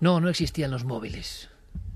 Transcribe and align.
No, 0.00 0.18
no 0.18 0.30
existían 0.30 0.70
los 0.70 0.86
móviles, 0.86 1.50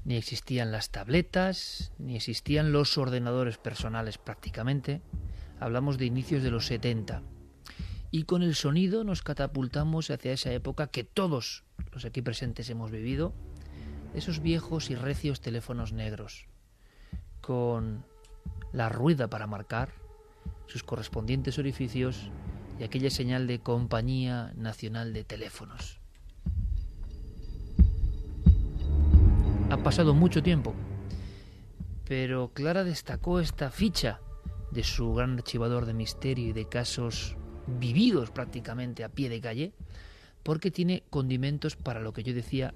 ni 0.05 0.17
existían 0.17 0.71
las 0.71 0.91
tabletas, 0.91 1.91
ni 1.99 2.17
existían 2.17 2.71
los 2.71 2.99
ordenadores 2.99 3.57
personales 3.57 4.19
prácticamente. 4.19 5.01
Hablamos 5.59 5.97
de 5.97 6.05
inicios 6.05 6.43
de 6.43 6.51
los 6.51 6.67
70. 6.67 7.23
Y 8.11 8.25
con 8.25 8.43
el 8.43 8.55
sonido 8.57 9.05
nos 9.05 9.23
catapultamos 9.23 10.11
hacia 10.11 10.35
esa 10.35 10.53
época 10.53 10.89
que 10.89 11.03
todos 11.03 11.65
los 11.93 12.05
aquí 12.05 12.21
presentes 12.21 12.69
hemos 12.69 12.91
vivido, 12.91 13.33
esos 14.15 14.41
viejos 14.41 14.91
y 14.91 14.97
recios 14.97 15.41
teléfonos 15.41 15.95
negros, 15.95 16.47
con 17.41 18.05
la 18.75 18.91
rueda 18.91 19.31
para 19.31 19.47
marcar, 19.47 19.95
sus 20.67 20.85
correspondientes 20.85 21.59
orificios 21.59 22.31
y 22.79 22.85
aquella 22.85 23.09
señal 23.09 23.47
de 23.47 23.61
Compañía 23.61 24.53
Nacional 24.57 25.15
de 25.15 25.25
Teléfonos. 25.25 26.04
Ha 29.75 29.79
pasado 29.79 30.15
mucho 30.15 30.41
tiempo, 30.41 30.73
pero 32.07 32.53
Clara 32.55 32.85
destacó 32.85 33.41
esta 33.41 33.73
ficha 33.73 34.21
de 34.71 34.85
su 34.85 35.13
gran 35.15 35.35
archivador 35.35 35.85
de 35.85 35.93
misterio 35.93 36.47
y 36.47 36.53
de 36.53 36.69
casos 36.69 37.37
vividos 37.67 38.31
prácticamente 38.31 39.03
a 39.03 39.09
pie 39.09 39.29
de 39.29 39.41
calle, 39.41 39.73
porque 40.45 40.71
tiene 40.71 41.03
condimentos 41.11 41.75
para 41.75 41.99
lo 41.99 42.13
que 42.13 42.23
yo 42.23 42.33
decía 42.33 42.73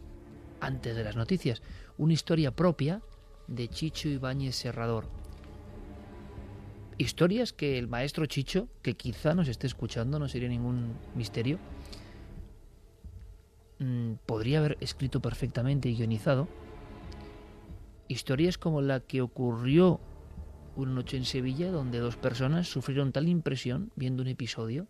antes 0.60 0.96
de 0.96 1.04
las 1.04 1.14
noticias, 1.14 1.62
una 1.98 2.14
historia 2.14 2.50
propia 2.50 3.00
de 3.46 3.68
Chicho 3.68 4.08
Ibáñez 4.08 4.56
Serrador. 4.56 5.08
Historias 6.96 7.52
que 7.52 7.78
el 7.78 7.86
maestro 7.86 8.26
Chicho, 8.26 8.66
que 8.82 8.94
quizá 8.94 9.34
nos 9.34 9.46
esté 9.46 9.68
escuchando, 9.68 10.18
no 10.18 10.26
sería 10.26 10.48
ningún 10.48 10.94
misterio, 11.14 11.60
mm, 13.78 14.14
podría 14.26 14.58
haber 14.58 14.76
escrito 14.80 15.20
perfectamente 15.20 15.88
y 15.88 15.94
guionizado, 15.94 16.48
Historias 18.08 18.56
como 18.56 18.80
la 18.80 19.00
que 19.00 19.20
ocurrió 19.20 20.00
una 20.76 20.92
noche 20.92 21.16
en 21.16 21.24
Sevilla 21.24 21.70
donde 21.70 21.98
dos 21.98 22.16
personas 22.16 22.68
sufrieron 22.68 23.12
tal 23.12 23.28
impresión 23.28 23.92
viendo 23.96 24.22
un 24.22 24.28
episodio 24.28 24.86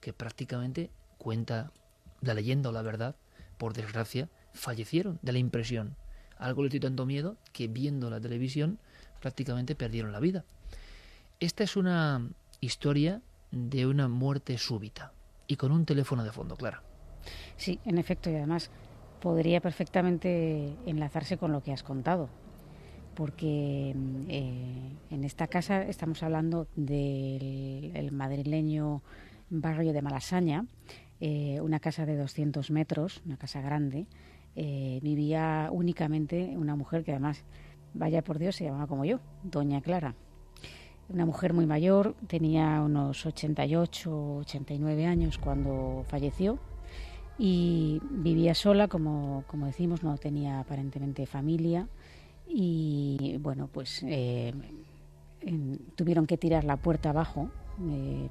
que 0.00 0.12
prácticamente 0.12 0.90
cuenta 1.16 1.72
la 2.20 2.34
leyenda 2.34 2.68
o 2.68 2.72
la 2.72 2.82
verdad, 2.82 3.16
por 3.56 3.72
desgracia, 3.72 4.28
fallecieron 4.52 5.18
de 5.22 5.32
la 5.32 5.38
impresión. 5.38 5.96
Algo 6.36 6.62
les 6.62 6.72
dio 6.72 6.80
tanto 6.80 7.06
miedo 7.06 7.38
que 7.52 7.68
viendo 7.68 8.10
la 8.10 8.20
televisión 8.20 8.78
prácticamente 9.20 9.74
perdieron 9.74 10.12
la 10.12 10.20
vida. 10.20 10.44
Esta 11.40 11.64
es 11.64 11.76
una 11.76 12.28
historia 12.60 13.22
de 13.50 13.86
una 13.86 14.08
muerte 14.08 14.58
súbita 14.58 15.12
y 15.46 15.56
con 15.56 15.72
un 15.72 15.86
teléfono 15.86 16.24
de 16.24 16.32
fondo, 16.32 16.56
claro. 16.56 16.82
Sí, 17.56 17.80
en 17.84 17.98
efecto, 17.98 18.28
y 18.30 18.34
además 18.34 18.70
podría 19.24 19.62
perfectamente 19.62 20.76
enlazarse 20.84 21.38
con 21.38 21.50
lo 21.50 21.62
que 21.62 21.72
has 21.72 21.82
contado, 21.82 22.28
porque 23.14 23.96
eh, 24.28 24.92
en 25.10 25.24
esta 25.24 25.46
casa 25.46 25.82
estamos 25.82 26.22
hablando 26.22 26.66
del 26.76 28.12
madrileño 28.12 29.00
barrio 29.48 29.94
de 29.94 30.02
Malasaña, 30.02 30.66
eh, 31.20 31.58
una 31.62 31.80
casa 31.80 32.04
de 32.04 32.18
200 32.18 32.70
metros, 32.70 33.22
una 33.24 33.38
casa 33.38 33.62
grande. 33.62 34.06
Eh, 34.56 35.00
vivía 35.02 35.70
únicamente 35.72 36.52
una 36.58 36.76
mujer 36.76 37.02
que 37.02 37.12
además, 37.12 37.44
vaya 37.94 38.22
por 38.22 38.38
Dios, 38.38 38.56
se 38.56 38.64
llamaba 38.64 38.86
como 38.88 39.06
yo, 39.06 39.20
Doña 39.42 39.80
Clara. 39.80 40.14
Una 41.08 41.24
mujer 41.24 41.54
muy 41.54 41.64
mayor, 41.64 42.14
tenía 42.26 42.82
unos 42.82 43.24
88, 43.24 44.36
89 44.40 45.06
años 45.06 45.38
cuando 45.38 46.04
falleció 46.08 46.58
y 47.38 48.00
vivía 48.10 48.54
sola, 48.54 48.88
como, 48.88 49.44
como 49.46 49.66
decimos, 49.66 50.02
no 50.02 50.16
tenía 50.18 50.60
aparentemente 50.60 51.26
familia. 51.26 51.88
Y 52.46 53.38
bueno, 53.40 53.68
pues 53.72 54.02
eh, 54.06 54.52
tuvieron 55.96 56.26
que 56.26 56.36
tirar 56.36 56.64
la 56.64 56.76
puerta 56.76 57.10
abajo 57.10 57.50
eh, 57.90 58.28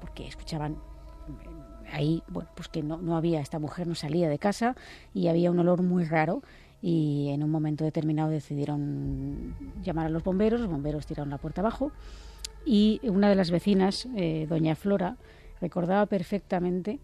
porque 0.00 0.26
escuchaban 0.26 0.72
eh, 0.72 1.88
ahí, 1.92 2.22
bueno, 2.28 2.50
pues 2.56 2.68
que 2.68 2.82
no, 2.82 2.96
no 2.96 3.16
había, 3.16 3.40
esta 3.40 3.58
mujer 3.58 3.86
no 3.86 3.94
salía 3.94 4.28
de 4.28 4.38
casa 4.38 4.74
y 5.14 5.28
había 5.28 5.50
un 5.50 5.58
olor 5.58 5.82
muy 5.82 6.04
raro. 6.04 6.42
Y 6.82 7.28
en 7.28 7.44
un 7.44 7.50
momento 7.50 7.84
determinado 7.84 8.30
decidieron 8.30 9.54
llamar 9.82 10.06
a 10.06 10.08
los 10.08 10.24
bomberos, 10.24 10.60
los 10.60 10.70
bomberos 10.70 11.04
tiraron 11.04 11.28
la 11.28 11.36
puerta 11.36 11.60
abajo. 11.60 11.92
Y 12.64 13.00
una 13.04 13.28
de 13.28 13.34
las 13.34 13.50
vecinas, 13.50 14.08
doña 14.48 14.74
Flora, 14.76 15.16
recordaba 15.60 16.06
perfectamente 16.06 16.98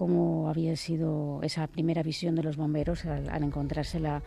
cómo 0.00 0.48
había 0.48 0.74
sido 0.76 1.40
esa 1.42 1.66
primera 1.66 2.02
visión 2.02 2.34
de 2.34 2.42
los 2.42 2.56
bomberos 2.56 3.04
al, 3.04 3.44
encontrársela 3.44 4.22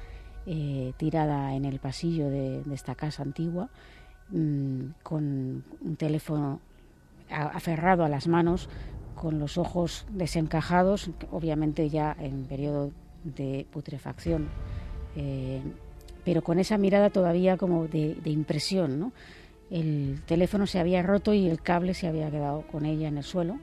eh, 0.46 0.94
tirada 0.98 1.56
en 1.56 1.66
el 1.66 1.80
pasillo 1.80 2.30
de, 2.30 2.62
esta 2.72 2.94
casa 2.94 3.24
antigua, 3.24 3.72
mm, 4.30 5.02
con 5.02 5.64
un 5.82 5.96
teléfono 5.98 6.60
aferrado 7.28 8.04
a 8.04 8.08
las 8.08 8.28
manos, 8.28 8.70
con 9.16 9.40
los 9.40 9.58
ojos 9.58 10.06
desencajados, 10.12 11.10
obviamente 11.32 11.90
ya 11.90 12.16
en 12.20 12.46
periodo 12.46 12.92
de 13.24 13.66
putrefacción, 13.72 14.50
eh, 15.16 15.60
pero 16.24 16.44
con 16.44 16.60
esa 16.60 16.78
mirada 16.78 17.10
todavía 17.10 17.58
como 17.58 17.88
de, 17.88 18.14
de 18.14 18.30
impresión. 18.30 19.00
¿no? 19.00 19.12
El 19.72 20.22
teléfono 20.28 20.68
se 20.68 20.78
había 20.78 21.02
roto 21.02 21.34
y 21.34 21.50
el 21.50 21.64
cable 21.64 21.96
se 21.96 22.06
había 22.06 22.30
quedado 22.30 22.62
con 22.68 22.86
ella 22.86 23.08
en 23.08 23.18
el 23.18 23.24
suelo 23.24 23.58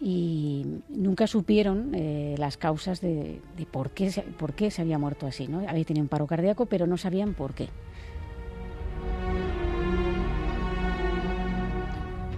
y 0.00 0.80
nunca 0.88 1.26
supieron 1.26 1.92
eh, 1.94 2.36
las 2.38 2.56
causas 2.56 3.00
de, 3.00 3.40
por, 3.70 3.90
qué, 3.90 4.10
por 4.38 4.54
qué 4.54 4.70
se 4.70 4.82
había 4.82 4.98
muerto 4.98 5.26
así. 5.26 5.48
¿no? 5.48 5.68
Había 5.68 5.84
tenido 5.84 6.02
un 6.02 6.08
paro 6.08 6.26
cardíaco, 6.26 6.66
pero 6.66 6.86
no 6.86 6.96
sabían 6.96 7.34
por 7.34 7.54
qué. 7.54 7.68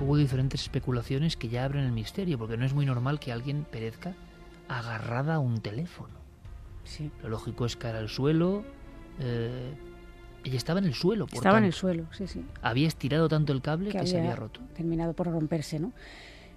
Hubo 0.00 0.16
diferentes 0.16 0.62
especulaciones 0.62 1.37
que 1.37 1.48
ya 1.48 1.65
abren 1.65 1.84
el 1.84 1.93
misterio, 1.93 2.38
porque 2.38 2.56
no 2.56 2.65
es 2.65 2.72
muy 2.72 2.87
normal 2.87 3.21
que 3.21 3.32
alguien 3.32 3.66
perezca 3.71 4.15
agarrada 4.69 5.34
a 5.34 5.38
un 5.38 5.60
teléfono. 5.60 6.15
Sí. 6.84 7.10
Lo 7.22 7.28
lógico 7.28 7.66
es 7.66 7.77
caer 7.77 7.97
al 7.97 8.09
suelo. 8.09 8.65
Eh, 9.19 9.75
ella 10.42 10.56
estaba 10.56 10.78
en 10.78 10.87
el 10.87 10.94
suelo. 10.94 11.27
Por 11.27 11.37
estaba 11.37 11.59
en 11.59 11.65
el 11.65 11.75
suelo, 11.75 12.06
sí, 12.12 12.27
sí. 12.27 12.42
Había 12.62 12.88
estirado 12.88 13.28
tanto 13.28 13.53
el 13.53 13.60
cable 13.60 13.91
que 13.91 14.06
se 14.06 14.19
había 14.19 14.34
roto. 14.34 14.60
Terminado 14.75 15.12
por 15.12 15.27
romperse, 15.27 15.78
¿no? 15.78 15.92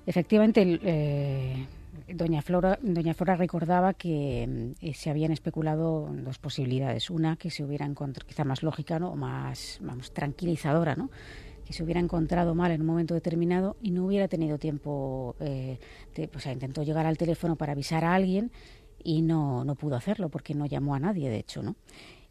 Efectivamente, 0.05 0.79
eh, 0.83 1.65
doña, 2.13 2.41
Flora, 2.41 2.77
doña 2.81 3.13
Flora 3.13 3.35
recordaba 3.35 3.93
que 3.93 4.73
eh, 4.81 4.93
se 4.93 5.09
habían 5.09 5.31
especulado 5.31 6.09
dos 6.11 6.39
posibilidades. 6.39 7.09
Una, 7.09 7.37
que 7.37 7.49
se 7.49 7.63
hubiera 7.63 7.85
encontrado, 7.85 8.27
quizá 8.27 8.43
más 8.43 8.63
lógica 8.63 8.99
¿no? 8.99 9.11
o 9.11 9.15
más 9.15 9.79
vamos, 9.81 10.11
tranquilizadora, 10.11 10.95
¿no? 10.95 11.09
que 11.65 11.71
se 11.71 11.83
hubiera 11.83 12.01
encontrado 12.01 12.53
mal 12.55 12.71
en 12.71 12.81
un 12.81 12.87
momento 12.87 13.13
determinado 13.13 13.77
y 13.81 13.91
no 13.91 14.05
hubiera 14.05 14.27
tenido 14.27 14.57
tiempo, 14.57 15.35
eh, 15.39 15.79
de, 16.13 16.27
pues, 16.27 16.45
intentó 16.47 16.83
llegar 16.83 17.05
al 17.05 17.17
teléfono 17.17 17.55
para 17.55 17.71
avisar 17.71 18.03
a 18.03 18.13
alguien 18.13 18.51
y 19.01 19.21
no, 19.21 19.63
no 19.63 19.75
pudo 19.75 19.95
hacerlo 19.95 20.27
porque 20.27 20.53
no 20.53 20.65
llamó 20.65 20.95
a 20.95 20.99
nadie, 20.99 21.29
de 21.29 21.37
hecho. 21.37 21.63
¿no? 21.63 21.75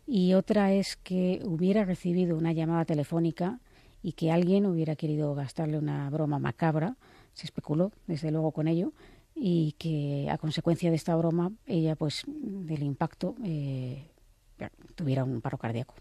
Y 0.06 0.34
otra 0.34 0.72
es 0.72 0.96
que 0.96 1.40
hubiera 1.44 1.84
recibido 1.86 2.36
una 2.36 2.52
llamada 2.52 2.84
telefónica 2.84 3.60
y 4.02 4.12
que 4.12 4.30
alguien 4.30 4.66
hubiera 4.66 4.96
querido 4.96 5.34
gastarle 5.34 5.78
una 5.78 6.10
broma 6.10 6.38
macabra 6.38 6.96
se 7.34 7.46
especuló 7.46 7.92
desde 8.06 8.30
luego 8.30 8.52
con 8.52 8.68
ello 8.68 8.92
y 9.34 9.72
que 9.78 10.28
a 10.30 10.38
consecuencia 10.38 10.90
de 10.90 10.96
esta 10.96 11.16
broma 11.16 11.52
ella 11.66 11.96
pues 11.96 12.24
del 12.26 12.82
impacto 12.82 13.34
eh, 13.44 14.10
tuviera 14.94 15.24
un 15.24 15.40
paro 15.40 15.58
cardíaco. 15.58 15.94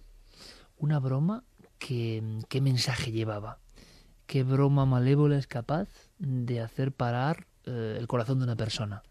Una 0.77 0.99
broma 0.99 1.43
que 1.77 2.39
qué 2.49 2.61
mensaje 2.61 3.11
llevaba, 3.11 3.59
qué 4.25 4.43
broma 4.43 4.85
malévola 4.85 5.37
es 5.37 5.47
capaz 5.47 5.89
de 6.19 6.61
hacer 6.61 6.91
parar 6.91 7.47
eh, 7.65 7.95
el 7.97 8.07
corazón 8.07 8.39
de 8.39 8.45
una 8.45 8.55
persona 8.55 9.03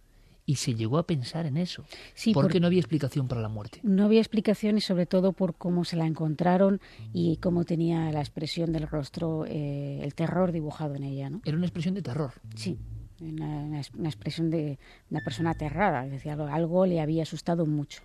y 0.50 0.56
se 0.56 0.74
llegó 0.74 0.98
a 0.98 1.06
pensar 1.06 1.46
en 1.46 1.56
eso. 1.56 1.84
Sí, 2.12 2.34
porque 2.34 2.58
no 2.58 2.66
había 2.66 2.80
explicación 2.80 3.28
para 3.28 3.40
la 3.40 3.48
muerte. 3.48 3.78
No 3.84 4.06
había 4.06 4.18
explicación 4.18 4.78
y 4.78 4.80
sobre 4.80 5.06
todo 5.06 5.32
por 5.32 5.54
cómo 5.54 5.84
se 5.84 5.94
la 5.94 6.06
encontraron 6.06 6.80
y 7.12 7.36
cómo 7.36 7.64
tenía 7.64 8.10
la 8.10 8.18
expresión 8.18 8.72
del 8.72 8.88
rostro, 8.88 9.46
eh, 9.46 10.00
el 10.02 10.12
terror 10.16 10.50
dibujado 10.50 10.96
en 10.96 11.04
ella. 11.04 11.30
¿no? 11.30 11.40
Era 11.44 11.56
una 11.56 11.66
expresión 11.66 11.94
de 11.94 12.02
terror. 12.02 12.32
Sí, 12.56 12.80
una, 13.20 13.78
expresión 13.78 14.50
de 14.50 14.80
una 15.08 15.20
persona 15.20 15.50
aterrada, 15.50 16.04
es 16.04 16.10
decir, 16.10 16.32
algo, 16.32 16.84
le 16.84 17.00
había 17.00 17.22
asustado 17.22 17.64
mucho. 17.64 18.02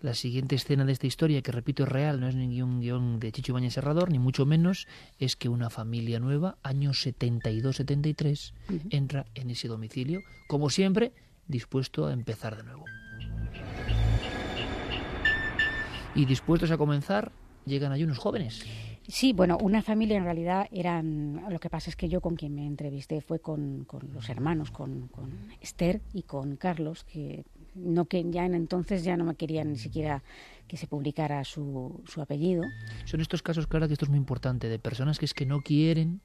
La 0.00 0.14
siguiente 0.14 0.54
escena 0.54 0.84
de 0.84 0.92
esta 0.92 1.08
historia, 1.08 1.42
que 1.42 1.50
repito 1.50 1.82
es 1.82 1.88
real, 1.88 2.20
no 2.20 2.28
es 2.28 2.36
ningún 2.36 2.80
guion 2.80 3.18
de 3.18 3.32
Chicho 3.32 3.54
Bañez 3.54 3.74
Serrador, 3.74 4.12
ni 4.12 4.20
mucho 4.20 4.46
menos, 4.46 4.86
es 5.18 5.34
que 5.34 5.48
una 5.48 5.68
familia 5.68 6.20
nueva, 6.20 6.58
años 6.62 7.04
72-73, 7.04 8.52
entra 8.90 9.26
en 9.34 9.50
ese 9.50 9.66
domicilio, 9.66 10.20
como 10.46 10.70
siempre, 10.70 11.12
dispuesto 11.46 12.06
a 12.06 12.12
empezar 12.12 12.56
de 12.56 12.62
nuevo. 12.62 12.84
Y 16.14 16.26
dispuestos 16.26 16.70
a 16.70 16.76
comenzar, 16.76 17.32
llegan 17.64 17.92
ahí 17.92 18.04
unos 18.04 18.18
jóvenes. 18.18 18.64
Sí, 19.08 19.32
bueno, 19.32 19.58
una 19.60 19.82
familia 19.82 20.16
en 20.16 20.24
realidad 20.24 20.68
eran. 20.70 21.42
Lo 21.50 21.58
que 21.58 21.68
pasa 21.68 21.90
es 21.90 21.96
que 21.96 22.08
yo 22.08 22.20
con 22.20 22.36
quien 22.36 22.54
me 22.54 22.66
entrevisté 22.66 23.20
fue 23.20 23.40
con, 23.40 23.86
los 24.12 24.28
hermanos, 24.28 24.70
con, 24.70 25.10
Esther 25.60 26.00
y 26.12 26.22
con 26.22 26.56
Carlos, 26.56 27.04
que 27.04 27.44
no 27.74 28.04
que 28.04 28.24
ya 28.30 28.46
en 28.46 28.54
entonces 28.54 29.02
ya 29.02 29.16
no 29.16 29.24
me 29.24 29.34
querían 29.34 29.70
ni 29.70 29.78
siquiera 29.78 30.22
que 30.68 30.76
se 30.76 30.86
publicara 30.86 31.42
su, 31.44 32.02
su 32.06 32.22
apellido. 32.22 32.62
Son 33.04 33.20
estos 33.20 33.42
casos, 33.42 33.66
claro, 33.66 33.88
que 33.88 33.94
esto 33.94 34.04
es 34.04 34.10
muy 34.10 34.18
importante, 34.18 34.68
de 34.68 34.78
personas 34.78 35.18
que 35.18 35.24
es 35.24 35.34
que 35.34 35.46
no 35.46 35.62
quieren, 35.62 36.20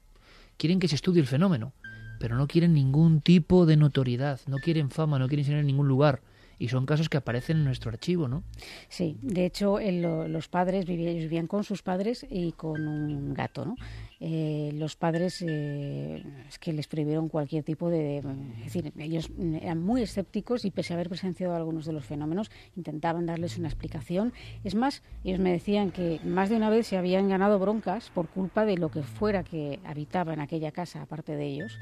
quieren 0.56 0.78
que 0.78 0.88
se 0.88 0.94
estudie 0.94 1.20
el 1.20 1.26
fenómeno, 1.26 1.72
pero 2.18 2.36
no 2.36 2.46
quieren 2.46 2.74
ningún 2.74 3.20
tipo 3.20 3.66
de 3.66 3.76
notoriedad, 3.76 4.40
no 4.46 4.58
quieren 4.58 4.90
fama, 4.90 5.18
no 5.18 5.28
quieren 5.28 5.46
ser 5.46 5.56
en 5.56 5.66
ningún 5.66 5.88
lugar 5.88 6.20
y 6.58 6.68
son 6.68 6.86
casos 6.86 7.08
que 7.08 7.16
aparecen 7.16 7.58
en 7.58 7.64
nuestro 7.64 7.90
archivo, 7.90 8.28
¿no? 8.28 8.42
Sí, 8.88 9.16
de 9.22 9.46
hecho 9.46 9.78
los 9.80 10.48
padres 10.48 10.86
vivían, 10.86 11.16
vivían 11.16 11.46
con 11.46 11.64
sus 11.64 11.82
padres 11.82 12.26
y 12.28 12.52
con 12.52 12.86
un 12.86 13.34
gato, 13.34 13.64
¿no? 13.64 13.76
Eh, 14.20 14.72
los 14.74 14.96
padres 14.96 15.44
eh, 15.46 16.24
que 16.60 16.72
les 16.72 16.88
prohibieron 16.88 17.28
cualquier 17.28 17.62
tipo 17.62 17.88
de, 17.88 18.18
Es 18.18 18.64
decir, 18.64 18.92
ellos 18.98 19.30
eran 19.60 19.80
muy 19.80 20.02
escépticos 20.02 20.64
y 20.64 20.72
pese 20.72 20.92
a 20.92 20.96
haber 20.96 21.08
presenciado 21.08 21.54
algunos 21.54 21.86
de 21.86 21.92
los 21.92 22.04
fenómenos, 22.04 22.50
intentaban 22.76 23.26
darles 23.26 23.58
una 23.58 23.68
explicación. 23.68 24.32
Es 24.64 24.74
más, 24.74 25.02
ellos 25.22 25.38
me 25.38 25.52
decían 25.52 25.92
que 25.92 26.20
más 26.24 26.50
de 26.50 26.56
una 26.56 26.70
vez 26.70 26.88
se 26.88 26.96
habían 26.96 27.28
ganado 27.28 27.60
broncas 27.60 28.10
por 28.10 28.28
culpa 28.28 28.64
de 28.64 28.76
lo 28.76 28.90
que 28.90 29.02
fuera 29.02 29.44
que 29.44 29.78
habitaba 29.84 30.34
en 30.34 30.40
aquella 30.40 30.72
casa, 30.72 31.02
aparte 31.02 31.36
de 31.36 31.46
ellos 31.46 31.78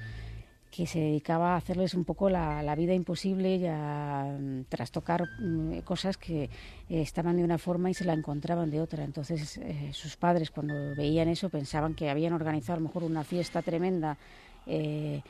que 0.70 0.86
se 0.86 0.98
dedicaba 0.98 1.54
a 1.54 1.56
hacerles 1.56 1.94
un 1.94 2.04
poco 2.04 2.28
la, 2.28 2.74
vida 2.76 2.92
imposible 2.94 3.56
y 3.56 3.66
a 3.66 4.36
mm, 4.38 4.64
trastocar 4.68 5.24
mm, 5.38 5.78
cosas 5.80 6.16
que 6.16 6.44
eh, 6.44 6.48
estaban 6.88 7.36
de 7.36 7.44
una 7.44 7.58
forma 7.58 7.90
y 7.90 7.94
se 7.94 8.04
la 8.04 8.12
encontraban 8.12 8.70
de 8.70 8.80
otra. 8.80 9.04
Entonces 9.04 9.58
eh, 9.58 9.90
sus 9.92 10.16
padres 10.16 10.50
cuando 10.50 10.74
veían 10.94 11.28
eso 11.28 11.48
pensaban 11.48 11.94
que 11.94 12.10
habían 12.10 12.32
organizado 12.32 12.74
a 12.74 12.80
lo 12.80 12.88
mejor 12.88 13.04
una 13.04 13.24
fiesta 13.24 13.62
tremenda 13.62 14.18
eh, 14.66 15.22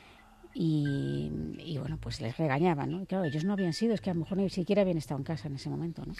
y, 0.59 1.77
bueno, 1.79 1.97
pues 2.01 2.19
les 2.19 2.35
regañaban, 2.35 2.89
¿no? 2.89 3.01
Y 3.01 3.05
claro, 3.05 3.25
ellos 3.25 3.43
no 3.43 3.53
habían 3.53 3.73
sido, 3.73 3.93
es 3.93 4.01
que 4.01 4.09
a 4.09 4.13
lo 4.13 4.21
mejor 4.21 4.39
ni 4.39 4.49
siquiera 4.49 4.81
habían 4.81 4.97
estado 4.97 5.19
en 5.19 5.23
casa 5.23 5.47
en 5.47 5.55
ese 5.55 5.69
momento, 5.69 6.03
¿no? 6.05 6.15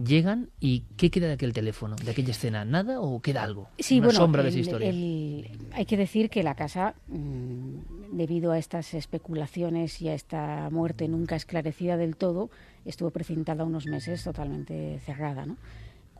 Llegan 0.00 0.50
y 0.60 0.84
¿qué 0.96 1.10
queda 1.10 1.26
de 1.26 1.32
aquel 1.32 1.52
teléfono, 1.52 1.96
de 1.96 2.10
aquella 2.10 2.30
escena? 2.30 2.64
¿Nada 2.64 3.00
o 3.00 3.20
queda 3.20 3.42
algo? 3.42 3.68
Sí, 3.78 3.98
Una 3.98 4.06
bueno, 4.06 4.20
sombra 4.20 4.42
de 4.44 4.50
esa 4.50 4.58
historia. 4.58 4.88
hay 4.88 5.84
que 5.86 5.96
decir 5.96 6.30
que 6.30 6.42
la 6.44 6.54
casa, 6.54 6.94
mm, 7.08 7.76
debido 8.12 8.52
a 8.52 8.58
estas 8.58 8.94
especulaciones 8.94 10.00
y 10.00 10.08
a 10.08 10.14
esta 10.14 10.68
muerte 10.70 11.08
nunca 11.08 11.34
esclarecida 11.34 11.96
del 11.96 12.16
todo, 12.16 12.50
estuvo 12.84 13.10
precintada 13.10 13.64
unos 13.64 13.86
meses 13.86 14.22
totalmente 14.22 15.00
cerrada, 15.00 15.46
¿no? 15.46 15.56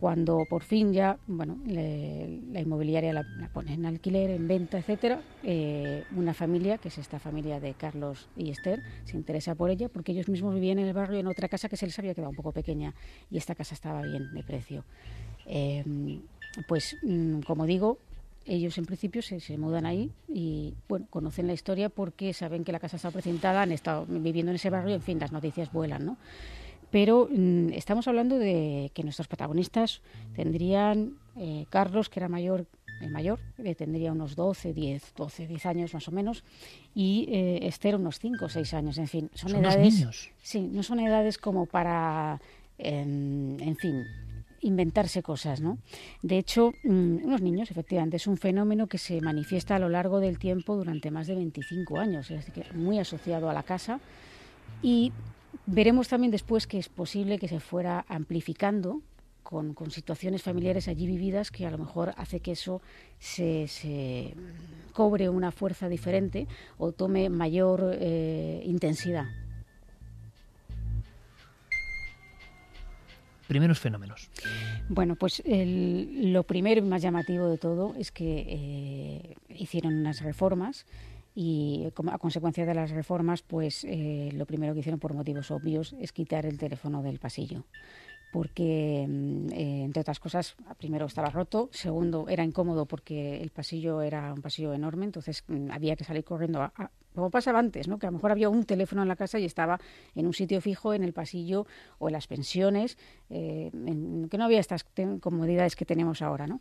cuando 0.03 0.45
por 0.51 0.65
fin 0.65 0.93
ya, 0.93 1.17
bueno, 1.29 1.59
la 1.65 2.61
inmobiliaria 2.61 3.13
la, 3.13 3.25
pone 3.53 3.75
en 3.75 3.87
alquiler, 3.87 4.31
en 4.31 4.49
venta, 4.49 4.79
etcétera, 4.79 5.23
eh, 5.45 6.03
una 6.17 6.35
familia, 6.35 6.79
que 6.79 6.89
es 6.89 6.99
esta 6.99 7.21
familia 7.21 7.61
de 7.61 7.75
Carlos 7.75 8.27
y 8.37 8.51
Esther, 8.51 8.83
se 9.05 9.17
interesa 9.17 9.55
por 9.55 9.71
ella 9.71 9.89
porque 9.89 10.11
ellos 10.11 10.29
mismos 10.29 10.55
vivían 10.55 10.81
en 10.81 10.89
el 10.89 10.93
barrio 10.93 11.21
en 11.21 11.29
otra 11.29 11.47
casa 11.47 11.69
que 11.69 11.77
se 11.77 11.87
les 11.87 11.97
había 12.01 12.15
quedado 12.15 12.31
un 12.31 12.35
poco 12.35 12.51
pequeña 12.51 12.93
y 13.31 13.37
esta 13.37 13.55
casa 13.55 13.77
estaba 13.77 14.03
bien 14.03 14.35
de 14.35 14.43
precio. 14.43 14.85
Eh, 15.47 15.85
pues, 16.67 16.97
mm, 17.05 17.43
como 17.43 17.65
digo, 17.65 17.99
ellos 18.47 18.79
en 18.79 18.87
principio 18.87 19.23
se, 19.23 19.41
se, 19.41 19.59
mudan 19.59 19.87
ahí 19.87 20.11
y 20.29 20.75
bueno 20.89 21.07
conocen 21.11 21.47
la 21.47 21.53
historia 21.53 21.89
porque 21.89 22.33
saben 22.33 22.65
que 22.65 22.73
la 22.73 22.81
casa 22.81 22.97
está 22.97 23.11
precintada, 23.11 23.63
han 23.63 23.73
estado 23.73 24.07
viviendo 24.07 24.51
en 24.51 24.57
ese 24.57 24.71
barrio, 24.71 24.95
en 24.95 25.03
fin, 25.03 25.19
las 25.19 25.33
noticias 25.33 25.73
vuelan, 25.73 26.05
¿no? 26.05 26.17
pero 26.93 27.27
mm, 27.29 27.73
estamos 27.73 28.07
hablando 28.07 28.39
de 28.39 28.93
que 28.95 29.03
nuestros 29.03 29.27
protagonistas 29.27 30.03
tendrían, 30.37 31.15
eh, 31.37 31.65
Carlos, 31.71 32.09
que 32.09 32.21
era 32.21 32.29
mayor, 32.29 32.67
el 33.01 33.11
mayor, 33.11 33.41
eh, 33.59 33.75
tendría 33.75 34.13
unos 34.13 34.37
12, 34.37 34.75
10, 34.75 35.15
12, 35.17 35.47
10 35.49 35.67
años 35.67 35.95
más 35.95 36.07
o 36.07 36.13
menos, 36.13 36.45
y 36.95 37.27
eh, 37.31 37.67
Esther 37.67 37.97
unos 37.97 38.21
5 38.21 38.45
o 38.45 38.49
6 38.49 38.75
años, 38.75 38.99
en 38.99 39.09
fin, 39.09 39.31
son, 39.35 39.57
edades... 39.57 39.95
Niños. 39.95 40.31
Sí, 40.43 40.61
no 40.71 40.83
son 40.83 41.01
edades 41.01 41.39
como 41.39 41.65
para, 41.65 42.41
em, 42.77 43.59
en 43.59 43.77
fin, 43.77 44.05
inventarse 44.63 45.23
cosas, 45.23 45.61
¿no? 45.61 45.79
De 46.23 46.39
hecho, 46.39 46.73
mm, 46.85 47.25
unos 47.25 47.43
niños, 47.43 47.71
efectivamente, 47.71 48.17
es 48.17 48.27
un 48.27 48.39
fenómeno 48.39 48.87
que 48.87 48.99
se 48.99 49.21
manifiesta 49.21 49.77
a 49.77 49.79
lo 49.79 49.89
largo 49.89 50.21
del 50.21 50.39
tiempo 50.39 50.77
durante 50.77 51.11
más 51.11 51.27
de 51.27 51.35
25 51.35 51.99
años, 51.99 52.31
es 52.31 52.47
decir, 52.47 52.75
muy 52.75 52.99
asociado 52.99 53.51
a 53.51 53.53
la 53.53 53.63
casa 53.63 54.01
y 54.83 55.13
Veremos 55.67 56.09
también 56.09 56.31
después 56.31 56.67
que 56.67 56.79
es 56.79 56.89
posible 56.89 57.39
que 57.39 57.49
se 57.49 57.61
fuera 57.61 58.05
amplificando 58.09 59.01
con, 59.43 59.75
situaciones 59.91 60.43
familiares 60.43 60.89
allí 60.89 61.07
vividas 61.07 61.51
que 61.51 61.67
a 61.67 61.71
lo 61.71 61.77
mejor 61.77 62.15
hace 62.17 62.41
que 62.41 62.53
eso 62.53 62.81
se, 63.19 64.35
cobre 64.93 65.29
una 65.29 65.53
fuerza 65.53 65.89
diferente 65.89 66.49
o 66.79 66.93
tome 66.93 67.29
mayor 67.29 67.97
eh, 68.01 68.63
intensidad. 68.65 69.27
Primeros 73.53 73.81
fenómenos. 73.81 74.31
Bueno, 74.89 75.15
pues 75.15 75.43
lo 75.47 76.43
primero 76.45 76.81
y 76.81 76.89
más 76.89 77.03
llamativo 77.03 77.49
de 77.49 77.59
todo 77.59 77.95
es 77.99 78.11
que 78.11 78.47
eh, 78.49 79.35
hicieron 79.51 79.93
unas 79.93 80.23
reformas 80.23 80.87
y 81.35 81.87
a 82.11 82.17
consecuencia 82.17 82.65
de 82.65 82.73
las 82.73 82.93
reformas, 82.93 83.43
pues 83.43 83.85
eh, 83.85 84.31
lo 84.33 84.47
primero 84.47 84.73
que 84.73 84.81
hicieron 84.81 84.99
por 84.99 85.13
motivos 85.13 85.51
obvios 85.51 85.95
es 86.01 86.13
quitar 86.13 86.47
el 86.47 86.57
teléfono 86.57 87.03
del 87.03 87.19
pasillo 87.19 87.67
porque, 88.33 89.05
mm, 89.07 89.53
eh, 89.53 89.85
entre 89.85 90.01
otras 90.01 90.19
cosas, 90.19 90.57
primero 90.79 91.05
estaba 91.05 91.29
roto, 91.29 91.69
segundo 91.73 92.31
era 92.31 92.43
incómodo 92.43 92.87
porque 92.87 93.43
el 93.43 93.51
pasillo 93.51 94.01
era 94.01 94.33
un 94.33 94.41
pasillo 94.41 94.73
enorme, 94.73 95.05
entonces 95.05 95.45
mm, 95.47 95.71
había 95.71 95.95
que 95.95 96.05
salir 96.05 96.25
corriendo, 96.25 96.73
como 97.15 97.31
pasaba 97.31 97.59
antes, 97.59 97.89
¿no? 97.89 97.99
que 97.99 98.07
a 98.07 98.11
lo 98.11 98.17
mejor 98.17 98.31
había 98.31 98.49
un 98.49 98.65
teléfono 98.65 99.03
en 99.03 99.09
la 99.09 99.17
casa 99.17 99.39
y 99.39 99.45
estaba 99.45 99.81
en 100.15 100.27
un 100.27 100.33
sitio 100.33 100.61
fijo, 100.61 100.95
en 100.95 101.03
el 101.03 101.13
pasillo 101.13 101.67
o 101.99 102.09
en 102.09 102.13
las 102.13 102.27
pensiones, 102.27 102.99
eh, 103.31 103.71
que 104.31 104.39
no 104.39 104.45
había 104.45 104.61
estas 104.61 104.85
comodidades 105.21 105.77
que 105.77 105.85
tenemos 105.85 106.23
ahora. 106.23 106.47
¿no? 106.47 106.61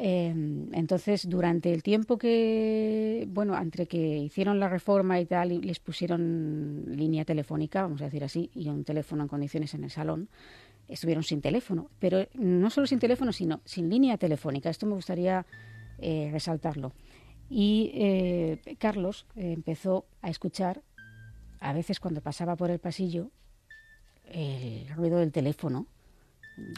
Em, 0.00 0.72
entonces, 0.74 1.28
durante 1.28 1.72
el 1.72 1.82
tiempo 1.82 2.18
que, 2.18 3.26
bueno, 3.30 3.58
entre 3.60 3.86
que 3.86 4.18
hicieron 4.18 4.60
la 4.60 4.68
reforma 4.68 5.18
y 5.20 5.26
tal, 5.26 5.50
y 5.50 5.60
les 5.60 5.80
pusieron 5.80 6.84
línea 6.86 7.24
telefónica, 7.24 7.82
vamos 7.82 8.00
a 8.02 8.04
decir 8.04 8.22
así, 8.22 8.48
y 8.54 8.68
un 8.68 8.84
teléfono 8.84 9.22
en 9.22 9.28
condiciones 9.28 9.74
en 9.74 9.82
el 9.82 9.90
salón, 9.90 10.28
estuvieron 10.86 11.24
sin 11.24 11.40
teléfono. 11.40 11.90
Pero 11.98 12.26
no 12.34 12.70
solo 12.70 12.86
sin 12.86 13.00
teléfono, 13.00 13.32
sino 13.32 13.60
sin 13.64 13.90
línea 13.90 14.16
telefónica. 14.18 14.70
Esto 14.70 14.86
me 14.86 14.94
gustaría 14.94 15.44
eh, 15.98 16.28
resaltarlo. 16.32 16.92
Y 17.50 17.90
eh, 17.94 18.76
Carlos 18.78 19.26
empezó 19.36 20.06
a 20.22 20.30
escuchar, 20.30 20.82
a 21.60 21.72
veces 21.72 22.00
cuando 22.00 22.20
pasaba 22.20 22.56
por 22.56 22.70
el 22.70 22.78
pasillo, 22.78 23.30
el 24.26 24.88
ruido 24.94 25.18
del 25.18 25.32
teléfono. 25.32 25.86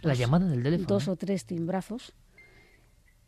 la 0.03 0.15
llamada 0.15 0.47
del 0.47 0.63
teléfono. 0.63 0.87
Dos 0.87 1.09
o 1.09 1.17
tres 1.17 1.45
timbrazos 1.45 2.15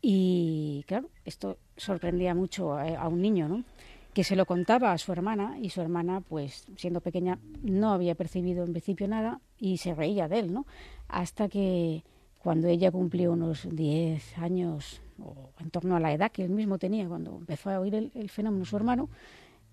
y 0.05 0.85
claro, 0.89 1.09
esto 1.25 1.59
sorprendía 1.77 2.35
mucho 2.35 2.77
a, 2.77 3.07
un 3.07 3.23
niño, 3.23 3.49
¿no? 3.49 3.65
que 4.13 4.25
se 4.25 4.37
lo 4.37 4.45
contaba 4.45 4.93
a 4.93 4.99
su 4.99 5.13
hermana 5.13 5.57
y 5.63 5.71
su 5.71 5.81
hermana, 5.81 6.21
pues 6.21 6.67
siendo 6.77 7.01
pequeña, 7.01 7.39
no 7.63 7.93
había 7.93 8.15
percibido 8.15 8.65
en 8.65 8.73
principio 8.73 9.09
nada 9.09 9.41
y 9.59 9.79
se 9.79 9.95
reía 9.95 10.29
de 10.29 10.41
él, 10.41 10.53
¿no? 10.53 10.67
Hasta 11.09 11.49
que 11.49 12.05
cuando 12.43 12.67
ella 12.67 12.91
cumplió 12.91 13.33
unos 13.33 13.69
10 13.71 14.39
años 14.39 15.01
o 15.23 15.53
en 15.61 15.71
torno 15.71 15.95
a 15.95 16.01
la 16.01 16.13
edad 16.13 16.33
que 16.33 16.45
él 16.45 16.51
mismo 16.51 16.77
tenía 16.77 17.07
cuando 17.07 17.37
empezó 17.37 17.71
a 17.71 17.79
oír 17.79 17.95
el, 17.95 18.31
fenómeno 18.31 18.65
su 18.65 18.77
hermano, 18.77 19.09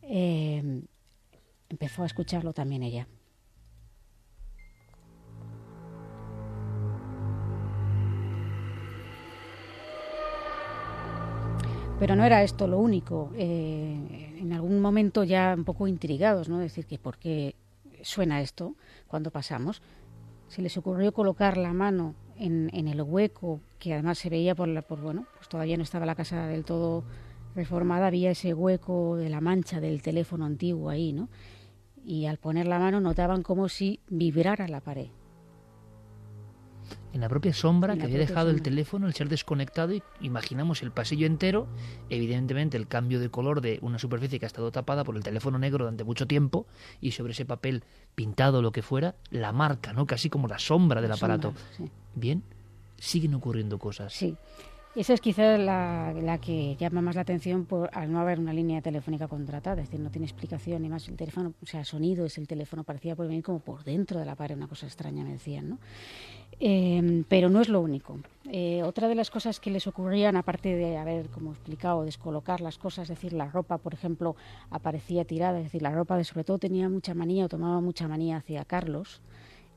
eh, 0.03 0.83
empezó 1.67 2.03
a 2.03 2.05
escucharlo 2.05 2.53
también 2.53 2.83
ella. 2.83 3.07
Pero 11.99 12.15
no 12.15 12.23
era 12.23 12.43
esto 12.43 12.67
lo 12.67 12.77
único. 12.77 13.31
Eh, 13.35 14.37
en 14.39 14.53
algún 14.53 14.79
momento 14.79 15.23
ya 15.23 15.53
un 15.57 15.65
poco 15.65 15.87
intrigados, 15.87 16.47
¿no? 16.47 16.59
Decir 16.59 16.85
que 16.85 16.97
por 16.97 17.17
qué 17.17 17.55
suena 18.03 18.41
esto 18.41 18.75
cuando 19.07 19.31
pasamos. 19.31 19.81
Se 20.47 20.61
les 20.61 20.77
ocurrió 20.77 21.11
colocar 21.13 21.57
la 21.57 21.73
mano 21.73 22.15
en, 22.39 22.87
el 22.87 23.01
hueco 23.01 23.61
que 23.77 23.93
además 23.93 24.17
se 24.17 24.29
veía 24.29 24.55
por, 24.55 24.67
la, 24.67 24.81
por 24.81 25.01
bueno, 25.01 25.25
pues 25.35 25.49
todavía 25.49 25.77
no 25.77 25.83
estaba 25.83 26.05
la 26.05 26.15
casa 26.15 26.47
del 26.47 26.65
todo 26.65 27.03
reformada 27.55 28.07
había 28.07 28.31
ese 28.31 28.53
hueco 28.53 29.17
de 29.17 29.29
la 29.29 29.41
mancha 29.41 29.79
del 29.79 30.01
teléfono 30.01 30.45
antiguo 30.45 30.89
ahí, 30.89 31.13
¿no? 31.13 31.29
Y 32.05 32.25
al 32.25 32.37
poner 32.37 32.67
la 32.67 32.79
mano 32.79 33.01
notaban 33.01 33.43
como 33.43 33.67
si 33.67 33.99
vibrara 34.09 34.67
la 34.67 34.79
pared 34.79 35.09
en 37.13 37.21
la 37.21 37.29
propia 37.29 37.53
sombra 37.53 37.95
que 37.95 38.03
había 38.03 38.19
dejado 38.19 38.49
el 38.49 38.61
teléfono 38.61 39.07
al 39.07 39.13
ser 39.13 39.29
desconectado 39.29 39.93
y 39.93 40.03
imaginamos 40.21 40.83
el 40.83 40.91
pasillo 40.91 41.25
entero, 41.25 41.67
evidentemente 42.09 42.77
el 42.77 42.87
cambio 42.87 43.19
de 43.19 43.29
color 43.29 43.61
de 43.61 43.79
una 43.81 43.97
superficie 43.99 44.39
que 44.39 44.45
ha 44.45 44.47
estado 44.47 44.71
tapada 44.71 45.03
por 45.03 45.15
el 45.15 45.23
teléfono 45.23 45.57
negro 45.57 45.85
durante 45.85 46.03
mucho 46.03 46.27
tiempo 46.27 46.67
y 47.01 47.11
sobre 47.11 47.33
ese 47.33 47.45
papel 47.45 47.83
pintado 48.15 48.61
lo 48.61 48.71
que 48.71 48.81
fuera, 48.81 49.15
la 49.31 49.51
marca, 49.51 49.93
¿no? 49.93 50.05
Casi 50.05 50.29
como 50.29 50.47
la 50.47 50.59
sombra 50.59 51.01
del 51.01 51.11
aparato. 51.11 51.53
Bien, 52.15 52.43
siguen 52.97 53.33
ocurriendo 53.33 53.79
cosas. 53.79 54.13
Sí. 54.13 54.35
Esa 54.99 55.13
es 55.13 55.21
quizás 55.21 55.57
la, 55.57 56.39
que 56.41 56.75
llama 56.75 56.99
más 56.99 57.15
la 57.15 57.21
atención 57.21 57.63
por, 57.63 57.89
al 57.93 58.11
no 58.11 58.19
haber 58.19 58.37
una 58.37 58.51
línea 58.51 58.81
telefónica 58.81 59.29
contratada, 59.29 59.81
es 59.81 59.87
decir, 59.87 60.01
no 60.01 60.11
tiene 60.11 60.25
explicación 60.25 60.81
ni 60.81 60.89
más. 60.89 61.07
El 61.07 61.15
teléfono, 61.15 61.53
o 61.63 61.65
sea, 61.65 61.85
sonido 61.85 62.25
es 62.25 62.37
el 62.37 62.49
teléfono, 62.49 62.83
parecía 62.83 63.15
por 63.15 63.25
venir 63.25 63.41
como 63.41 63.59
por 63.59 63.85
dentro 63.85 64.19
de 64.19 64.25
la 64.25 64.35
pared, 64.35 64.57
una 64.57 64.67
cosa 64.67 64.87
extraña, 64.87 65.23
me 65.23 65.31
decían, 65.31 65.69
¿no? 65.69 65.77
Eh, 66.59 67.23
pero 67.29 67.49
no 67.49 67.61
es 67.61 67.69
lo 67.69 67.79
único. 67.79 68.19
Eh, 68.51 68.83
otra 68.83 69.07
de 69.07 69.15
las 69.15 69.31
cosas 69.31 69.61
que 69.61 69.71
les 69.71 69.87
ocurrían, 69.87 70.35
aparte 70.35 70.75
de 70.75 70.97
haber, 70.97 71.27
como 71.29 71.51
explicado, 71.51 72.03
descolocar 72.03 72.59
las 72.59 72.77
cosas, 72.77 73.03
es 73.03 73.15
decir, 73.15 73.31
la 73.31 73.45
ropa, 73.45 73.77
por 73.77 73.93
ejemplo, 73.93 74.35
aparecía 74.69 75.23
tirada, 75.23 75.59
es 75.59 75.63
decir, 75.63 75.81
la 75.81 75.91
ropa 75.91 76.17
de 76.17 76.25
sobre 76.25 76.43
todo 76.43 76.59
tenía 76.59 76.89
mucha 76.89 77.13
manía 77.13 77.45
o 77.45 77.47
tomaba 77.47 77.79
mucha 77.79 78.09
manía 78.09 78.35
hacia 78.35 78.65
Carlos, 78.65 79.21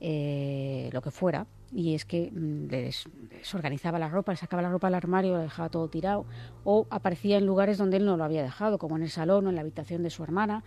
eh, 0.00 0.90
lo 0.92 1.00
que 1.00 1.12
fuera, 1.12 1.46
y 1.72 1.94
es 1.94 2.04
que 2.04 2.30
mm, 2.30 2.66
les, 2.70 3.04
organizaba 3.54 3.98
la 3.98 4.08
ropa, 4.08 4.32
le 4.32 4.36
sacaba 4.36 4.62
la 4.62 4.70
ropa 4.70 4.88
al 4.88 4.94
armario, 4.94 5.34
lo 5.34 5.40
dejaba 5.40 5.68
todo 5.68 5.88
tirado, 5.88 6.26
o 6.64 6.86
aparecía 6.90 7.38
en 7.38 7.46
lugares 7.46 7.78
donde 7.78 7.96
él 7.96 8.04
no 8.04 8.16
lo 8.16 8.24
había 8.24 8.42
dejado, 8.42 8.78
como 8.78 8.96
en 8.96 9.02
el 9.02 9.10
salón 9.10 9.46
o 9.46 9.48
en 9.48 9.54
la 9.54 9.62
habitación 9.62 10.02
de 10.02 10.10
su 10.10 10.22
hermana. 10.22 10.64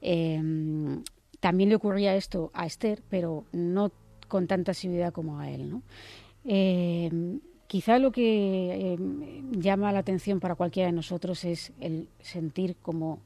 Em, 0.00 1.02
también 1.40 1.68
le 1.68 1.76
ocurría 1.76 2.16
esto 2.16 2.50
a 2.54 2.66
Esther, 2.66 3.02
pero 3.08 3.44
no 3.52 3.92
con 4.28 4.46
tanta 4.46 4.72
asiduidad 4.72 5.12
como 5.12 5.38
a 5.38 5.50
él. 5.50 5.70
¿no? 5.70 5.82
Em, 6.44 7.40
quizá 7.66 7.98
lo 7.98 8.10
que 8.10 8.94
em, 8.94 9.52
llama 9.52 9.92
la 9.92 10.00
atención 10.00 10.40
para 10.40 10.54
cualquiera 10.54 10.88
de 10.88 10.96
nosotros 10.96 11.44
es 11.44 11.72
el 11.80 12.08
sentir 12.20 12.76
como 12.82 13.20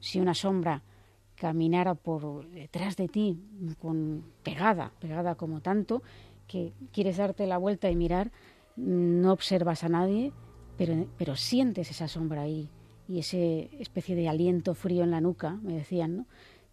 si 0.00 0.18
una 0.18 0.34
sombra 0.34 0.82
caminara 1.40 1.94
por 1.94 2.46
detrás 2.50 2.96
de 2.96 3.08
ti, 3.08 3.38
con, 3.80 4.24
pegada, 4.42 4.92
pegada 5.00 5.36
como 5.36 5.62
tanto, 5.62 6.02
que 6.50 6.72
quieres 6.92 7.18
darte 7.18 7.46
la 7.46 7.58
vuelta 7.58 7.88
y 7.90 7.96
mirar, 7.96 8.32
no 8.76 9.32
observas 9.32 9.84
a 9.84 9.88
nadie, 9.88 10.32
pero, 10.76 11.06
pero 11.16 11.36
sientes 11.36 11.90
esa 11.90 12.08
sombra 12.08 12.42
ahí 12.42 12.68
y 13.08 13.20
ese 13.20 13.70
especie 13.78 14.16
de 14.16 14.28
aliento 14.28 14.74
frío 14.74 15.04
en 15.04 15.12
la 15.12 15.20
nuca, 15.20 15.58
me 15.62 15.74
decían, 15.74 16.16
¿no? 16.16 16.26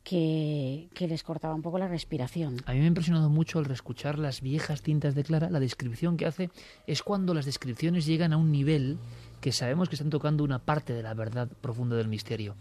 Que, 0.04 0.88
que, 0.94 1.08
les 1.08 1.22
cortaba 1.22 1.54
un 1.54 1.62
poco 1.62 1.78
la 1.78 1.90
respiración. 1.90 2.62
A 2.66 2.72
mí 2.72 2.80
me 2.80 2.86
ha 2.86 2.88
impresionado 2.88 3.30
mucho 3.30 3.60
al 3.60 3.66
reescuchar 3.66 4.18
las 4.18 4.40
viejas 4.40 4.82
tintas 4.82 5.16
de 5.16 5.26
Clara, 5.26 5.50
la 5.50 5.60
descripción 5.60 6.16
que 6.16 6.26
hace 6.26 6.50
es 6.88 7.04
cuando 7.04 7.34
las 7.34 7.46
descripciones 7.46 8.06
llegan 8.06 8.32
a 8.32 8.38
un 8.38 8.50
nivel 8.52 8.98
que 9.42 9.52
sabemos 9.52 9.90
que 9.90 9.96
están 9.96 10.10
tocando 10.10 10.46
una 10.46 10.60
parte 10.60 10.94
de 10.94 11.04
la 11.04 11.14
verdad 11.14 11.50
profunda 11.60 11.98
del 11.98 12.08
misterio. 12.08 12.56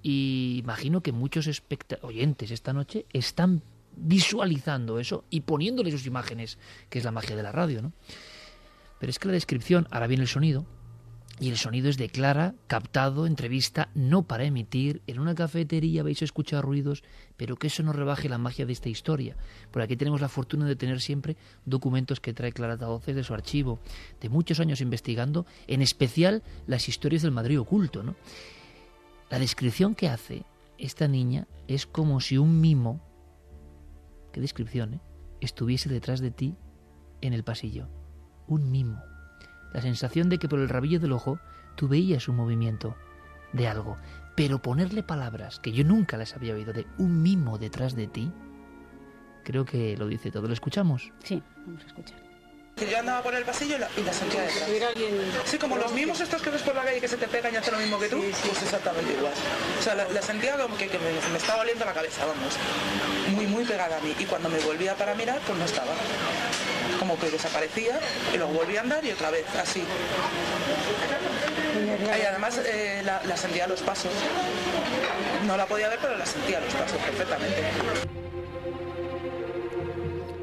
Y 0.00 0.58
imagino 0.60 1.02
que 1.02 1.10
muchos 1.10 1.50
oyentes 2.02 2.52
esta 2.52 2.72
noche 2.72 3.04
están 3.12 3.62
visualizando 4.00 4.98
eso 4.98 5.24
y 5.30 5.42
poniéndole 5.42 5.90
sus 5.90 6.06
imágenes, 6.06 6.58
que 6.88 6.98
es 6.98 7.04
la 7.04 7.12
magia 7.12 7.36
de 7.36 7.42
la 7.42 7.52
radio, 7.52 7.82
¿no? 7.82 7.92
Pero 8.98 9.10
es 9.10 9.18
que 9.18 9.28
la 9.28 9.34
descripción, 9.34 9.86
ahora 9.90 10.06
viene 10.06 10.24
el 10.24 10.28
sonido, 10.28 10.66
y 11.40 11.48
el 11.48 11.56
sonido 11.56 11.88
es 11.88 11.96
de 11.96 12.10
clara, 12.10 12.54
captado, 12.66 13.26
entrevista, 13.26 13.88
no 13.94 14.24
para 14.24 14.44
emitir. 14.44 15.00
En 15.06 15.18
una 15.18 15.34
cafetería 15.34 16.02
vais 16.02 16.20
a 16.20 16.26
escuchar 16.26 16.62
ruidos, 16.62 17.02
pero 17.38 17.56
que 17.56 17.68
eso 17.68 17.82
no 17.82 17.94
rebaje 17.94 18.28
la 18.28 18.36
magia 18.36 18.66
de 18.66 18.74
esta 18.74 18.90
historia. 18.90 19.36
Por 19.70 19.80
aquí 19.80 19.96
tenemos 19.96 20.20
la 20.20 20.28
fortuna 20.28 20.66
de 20.66 20.76
tener 20.76 21.00
siempre 21.00 21.38
documentos 21.64 22.20
que 22.20 22.34
trae 22.34 22.52
Clara 22.52 22.76
Taoces 22.76 23.16
de 23.16 23.24
su 23.24 23.32
archivo, 23.32 23.78
de 24.20 24.28
muchos 24.28 24.60
años 24.60 24.82
investigando, 24.82 25.46
en 25.66 25.80
especial 25.80 26.42
las 26.66 26.90
historias 26.90 27.22
del 27.22 27.32
Madrid 27.32 27.58
oculto, 27.58 28.02
¿no? 28.02 28.16
La 29.30 29.38
descripción 29.38 29.94
que 29.94 30.10
hace 30.10 30.44
esta 30.76 31.08
niña 31.08 31.46
es 31.68 31.86
como 31.86 32.20
si 32.20 32.36
un 32.36 32.60
mimo, 32.60 33.00
qué 34.32 34.40
descripción, 34.40 34.94
¿eh? 34.94 35.00
estuviese 35.40 35.88
detrás 35.88 36.20
de 36.20 36.30
ti 36.30 36.56
en 37.20 37.32
el 37.32 37.44
pasillo. 37.44 37.88
Un 38.46 38.70
mimo. 38.70 39.02
La 39.72 39.80
sensación 39.80 40.28
de 40.28 40.38
que 40.38 40.48
por 40.48 40.58
el 40.58 40.68
rabillo 40.68 41.00
del 41.00 41.12
ojo 41.12 41.38
tú 41.76 41.88
veías 41.88 42.28
un 42.28 42.36
movimiento 42.36 42.96
de 43.52 43.68
algo. 43.68 43.96
Pero 44.36 44.62
ponerle 44.62 45.02
palabras 45.02 45.58
que 45.60 45.72
yo 45.72 45.84
nunca 45.84 46.16
las 46.16 46.34
había 46.34 46.54
oído 46.54 46.72
de 46.72 46.86
un 46.98 47.22
mimo 47.22 47.58
detrás 47.58 47.94
de 47.94 48.06
ti, 48.06 48.32
creo 49.44 49.64
que 49.64 49.96
lo 49.96 50.06
dice 50.06 50.30
todo. 50.30 50.46
¿Lo 50.46 50.52
escuchamos? 50.52 51.12
Sí, 51.22 51.42
vamos 51.66 51.84
a 51.84 51.86
escuchar. 51.86 52.29
Yo 52.88 52.98
andaba 52.98 53.22
por 53.22 53.34
el 53.34 53.44
pasillo 53.44 53.76
y 53.76 53.78
la, 53.78 53.88
y 53.96 54.02
la 54.02 54.12
sentía 54.12 54.42
detrás. 54.42 54.68
Sí, 55.44 55.58
como 55.58 55.76
los 55.76 55.92
mismos 55.92 56.20
estos 56.20 56.40
que 56.40 56.50
ves 56.50 56.62
por 56.62 56.74
la 56.74 56.84
calle 56.84 57.00
que 57.00 57.08
se 57.08 57.16
te 57.16 57.26
pegan 57.28 57.52
y 57.52 57.56
hacen 57.58 57.74
lo 57.74 57.80
mismo 57.80 57.98
que 57.98 58.08
tú, 58.08 58.22
pues 58.46 58.62
exactamente 58.62 59.12
igual. 59.12 59.32
O 59.78 59.82
sea, 59.82 59.94
la, 59.94 60.22
sentía 60.22 60.56
como 60.56 60.76
que, 60.76 60.86
me, 60.86 61.36
estaba 61.36 61.62
oliendo 61.62 61.84
la 61.84 61.92
cabeza, 61.92 62.24
vamos. 62.24 62.54
Muy, 63.34 63.46
muy 63.46 63.64
pegada 63.64 63.98
a 63.98 64.00
mí. 64.00 64.14
Y 64.18 64.24
cuando 64.24 64.48
me 64.48 64.58
volvía 64.60 64.94
para 64.94 65.14
mirar, 65.14 65.40
pues 65.46 65.58
no 65.58 65.64
estaba. 65.64 65.92
Como 66.98 67.18
que 67.18 67.30
desaparecía 67.30 68.00
y 68.32 68.36
luego 68.36 68.52
volvía 68.52 68.80
a 68.80 68.82
andar 68.82 69.04
y 69.04 69.10
otra 69.12 69.30
vez, 69.30 69.44
así. 69.56 69.82
Y 72.18 72.26
además 72.26 72.60
eh, 72.64 73.02
la, 73.04 73.22
la 73.24 73.36
sentía 73.36 73.64
a 73.64 73.68
los 73.68 73.80
pasos. 73.82 74.12
No 75.46 75.56
la 75.56 75.66
podía 75.66 75.88
ver, 75.88 75.98
pero 76.00 76.16
la 76.16 76.26
sentía 76.26 76.58
a 76.58 76.60
los 76.60 76.74
pasos 76.74 76.98
perfectamente. 76.98 77.62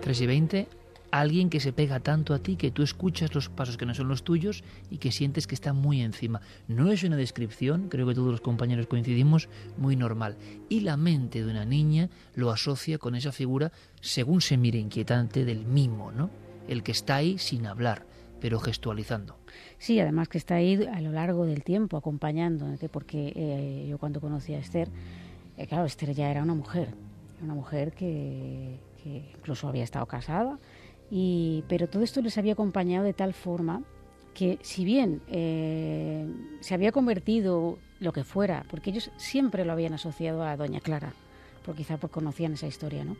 3 0.01 0.21
y 0.21 0.25
20 0.25 0.67
alguien 1.11 1.49
que 1.49 1.59
se 1.59 1.73
pega 1.73 1.99
tanto 1.99 2.33
a 2.33 2.39
ti 2.39 2.55
que 2.55 2.71
tú 2.71 2.83
escuchas 2.83 3.33
los 3.33 3.49
pasos 3.49 3.77
que 3.77 3.85
no 3.85 3.93
son 3.93 4.07
los 4.07 4.23
tuyos 4.23 4.63
y 4.89 4.97
que 4.97 5.11
sientes 5.11 5.47
que 5.47 5.55
está 5.55 5.73
muy 5.73 6.01
encima. 6.01 6.41
No 6.67 6.91
es 6.91 7.03
una 7.03 7.15
descripción, 7.15 7.89
creo 7.89 8.07
que 8.07 8.15
todos 8.15 8.31
los 8.31 8.41
compañeros 8.41 8.87
coincidimos, 8.87 9.49
muy 9.77 9.95
normal. 9.95 10.35
Y 10.69 10.81
la 10.81 10.97
mente 10.97 11.43
de 11.43 11.51
una 11.51 11.65
niña 11.65 12.09
lo 12.35 12.51
asocia 12.51 12.97
con 12.97 13.15
esa 13.15 13.31
figura, 13.31 13.71
según 14.01 14.41
se 14.41 14.57
mire 14.57 14.79
inquietante, 14.79 15.45
del 15.45 15.65
mimo, 15.65 16.11
¿no? 16.11 16.29
El 16.67 16.83
que 16.83 16.91
está 16.91 17.15
ahí 17.15 17.37
sin 17.37 17.65
hablar, 17.65 18.05
pero 18.41 18.59
gestualizando. 18.59 19.37
Sí, 19.77 19.99
además 19.99 20.27
que 20.27 20.37
está 20.37 20.55
ahí 20.55 20.83
a 20.83 21.01
lo 21.01 21.11
largo 21.11 21.45
del 21.45 21.63
tiempo, 21.63 21.97
acompañándote, 21.97 22.89
porque 22.89 23.31
eh, 23.35 23.87
yo 23.89 23.97
cuando 23.97 24.19
conocí 24.19 24.53
a 24.53 24.59
Esther, 24.59 24.89
eh, 25.57 25.67
claro, 25.67 25.85
Esther 25.85 26.13
ya 26.13 26.29
era 26.29 26.43
una 26.43 26.53
mujer, 26.53 26.89
una 27.41 27.53
mujer 27.53 27.93
que, 27.93 28.79
que 29.01 29.23
incluso 29.37 29.67
había 29.67 29.83
estado 29.83 30.05
casada, 30.05 30.59
y, 31.09 31.63
pero 31.67 31.87
todo 31.87 32.03
esto 32.03 32.21
les 32.21 32.37
había 32.37 32.53
acompañado 32.53 33.05
de 33.05 33.13
tal 33.13 33.33
forma 33.33 33.81
que 34.33 34.59
si 34.61 34.85
bien 34.85 35.21
eh, 35.29 36.25
se 36.59 36.73
había 36.73 36.91
convertido 36.91 37.79
lo 37.99 38.13
que 38.13 38.23
fuera, 38.23 38.65
porque 38.69 38.91
ellos 38.91 39.09
siempre 39.17 39.65
lo 39.65 39.71
habían 39.71 39.93
asociado 39.93 40.43
a 40.43 40.55
Doña 40.55 40.79
Clara, 40.79 41.13
porque 41.65 41.81
quizá 41.81 41.97
pues 41.97 42.11
conocían 42.11 42.53
esa 42.53 42.67
historia, 42.67 43.03
¿no? 43.03 43.17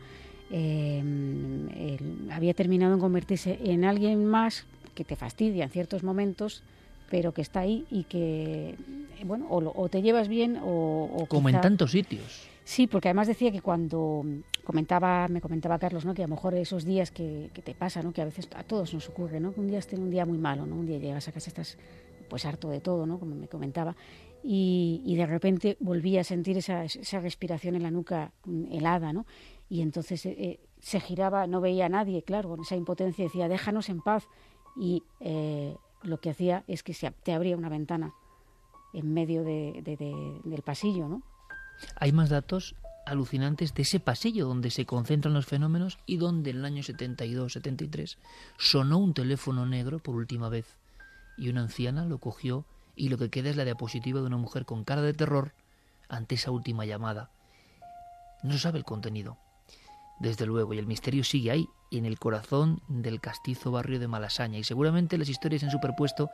Eh, 0.50 1.98
había 2.30 2.54
terminado 2.54 2.94
en 2.94 3.00
convertirse 3.00 3.58
en 3.64 3.84
alguien 3.84 4.24
más 4.24 4.64
que 4.94 5.04
te 5.04 5.16
fastidia 5.16 5.64
en 5.64 5.70
ciertos 5.70 6.02
momentos, 6.02 6.62
pero 7.10 7.32
que 7.32 7.42
está 7.42 7.60
ahí 7.60 7.84
y 7.90 8.04
que, 8.04 8.76
bueno, 9.24 9.46
o, 9.48 9.88
te 9.88 10.02
llevas 10.02 10.28
bien 10.28 10.58
o... 10.62 11.26
Como 11.28 11.48
en 11.48 11.60
tantos 11.60 11.90
sitios. 11.90 12.48
Sí, 12.68 12.86
porque 12.86 13.08
además 13.08 13.28
decía 13.28 13.50
que 13.50 13.62
cuando 13.62 14.22
comentaba, 14.62 15.26
me 15.28 15.40
comentaba 15.40 15.78
Carlos, 15.78 16.04
¿no? 16.04 16.12
que 16.12 16.22
a 16.22 16.26
lo 16.26 16.34
mejor 16.34 16.54
esos 16.54 16.84
días 16.84 17.10
que, 17.10 17.50
te 17.64 17.74
pasa, 17.74 18.02
¿no? 18.02 18.12
que 18.12 18.20
a 18.20 18.26
veces 18.26 18.46
a 18.54 18.62
todos 18.62 18.92
nos 18.92 19.08
ocurre, 19.08 19.40
¿no? 19.40 19.54
que 19.54 19.60
un 19.60 19.68
día 19.68 19.78
estés 19.78 19.98
un 19.98 20.10
día 20.10 20.26
muy 20.26 20.36
malo, 20.36 20.66
¿no? 20.66 20.76
un 20.76 20.84
día 20.84 20.98
llegas 20.98 21.26
a 21.28 21.32
casa 21.32 21.48
estás 21.48 21.78
pues 22.28 22.44
harto 22.44 22.68
de 22.68 22.82
todo, 22.82 23.06
¿no? 23.06 23.18
como 23.18 23.34
me 23.34 23.48
comentaba, 23.48 23.96
y, 24.42 25.14
de 25.16 25.24
repente 25.24 25.78
volví 25.80 26.18
a 26.18 26.24
sentir 26.24 26.58
esa, 26.58 26.84
esa, 26.84 27.20
respiración 27.20 27.74
en 27.74 27.84
la 27.84 27.90
nuca 27.90 28.32
helada, 28.70 29.14
¿no? 29.14 29.24
y 29.70 29.80
entonces 29.80 30.26
eh, 30.26 30.36
eh, 30.38 30.60
se 30.78 31.00
giraba, 31.00 31.46
no 31.46 31.62
veía 31.62 31.86
a 31.86 31.88
nadie, 31.88 32.22
claro, 32.22 32.50
con 32.50 32.60
esa 32.60 32.76
impotencia 32.76 33.24
decía, 33.24 33.48
déjanos 33.48 33.88
en 33.88 34.02
paz, 34.02 34.28
y 34.76 35.04
eh, 35.20 35.74
lo 36.02 36.20
que 36.20 36.28
hacía 36.28 36.64
es 36.68 36.82
que 36.82 36.92
se, 36.92 37.10
te 37.12 37.32
abría 37.32 37.56
una 37.56 37.70
ventana 37.70 38.12
en 38.92 39.14
medio 39.14 39.42
de, 39.42 40.40
del 40.44 40.62
pasillo, 40.62 41.08
¿no? 41.08 41.22
Hay 41.96 42.12
más 42.12 42.28
datos 42.28 42.74
alucinantes 43.06 43.74
de 43.74 43.82
ese 43.82 44.00
pasillo 44.00 44.46
donde 44.46 44.70
se 44.70 44.84
concentran 44.84 45.34
los 45.34 45.46
fenómenos 45.46 45.98
y 46.06 46.18
donde 46.18 46.50
en 46.50 46.58
el 46.58 46.64
año 46.64 46.82
72-73 46.82 48.16
sonó 48.58 48.98
un 48.98 49.14
teléfono 49.14 49.66
negro 49.66 49.98
por 49.98 50.14
última 50.14 50.48
vez. 50.48 50.76
Y 51.36 51.48
una 51.48 51.62
anciana 51.62 52.04
lo 52.04 52.18
cogió 52.18 52.66
y 52.96 53.08
lo 53.08 53.16
que 53.16 53.30
queda 53.30 53.50
es 53.50 53.56
la 53.56 53.64
diapositiva 53.64 54.20
de 54.20 54.26
una 54.26 54.36
mujer 54.36 54.64
con 54.64 54.84
cara 54.84 55.02
de 55.02 55.14
terror 55.14 55.52
ante 56.08 56.34
esa 56.34 56.50
última 56.50 56.84
llamada. 56.84 57.30
No 58.42 58.58
sabe 58.58 58.78
el 58.78 58.84
contenido, 58.84 59.38
desde 60.20 60.46
luego, 60.46 60.74
y 60.74 60.78
el 60.78 60.86
misterio 60.86 61.24
sigue 61.24 61.50
ahí, 61.50 61.68
en 61.90 62.04
el 62.04 62.18
corazón 62.18 62.82
del 62.88 63.20
castizo 63.20 63.70
barrio 63.70 63.98
de 63.98 64.08
Malasaña, 64.08 64.58
y 64.58 64.64
seguramente 64.64 65.16
las 65.16 65.28
historias 65.28 65.60
se 65.60 65.66
han 65.66 65.72
superpuesto 65.72 66.30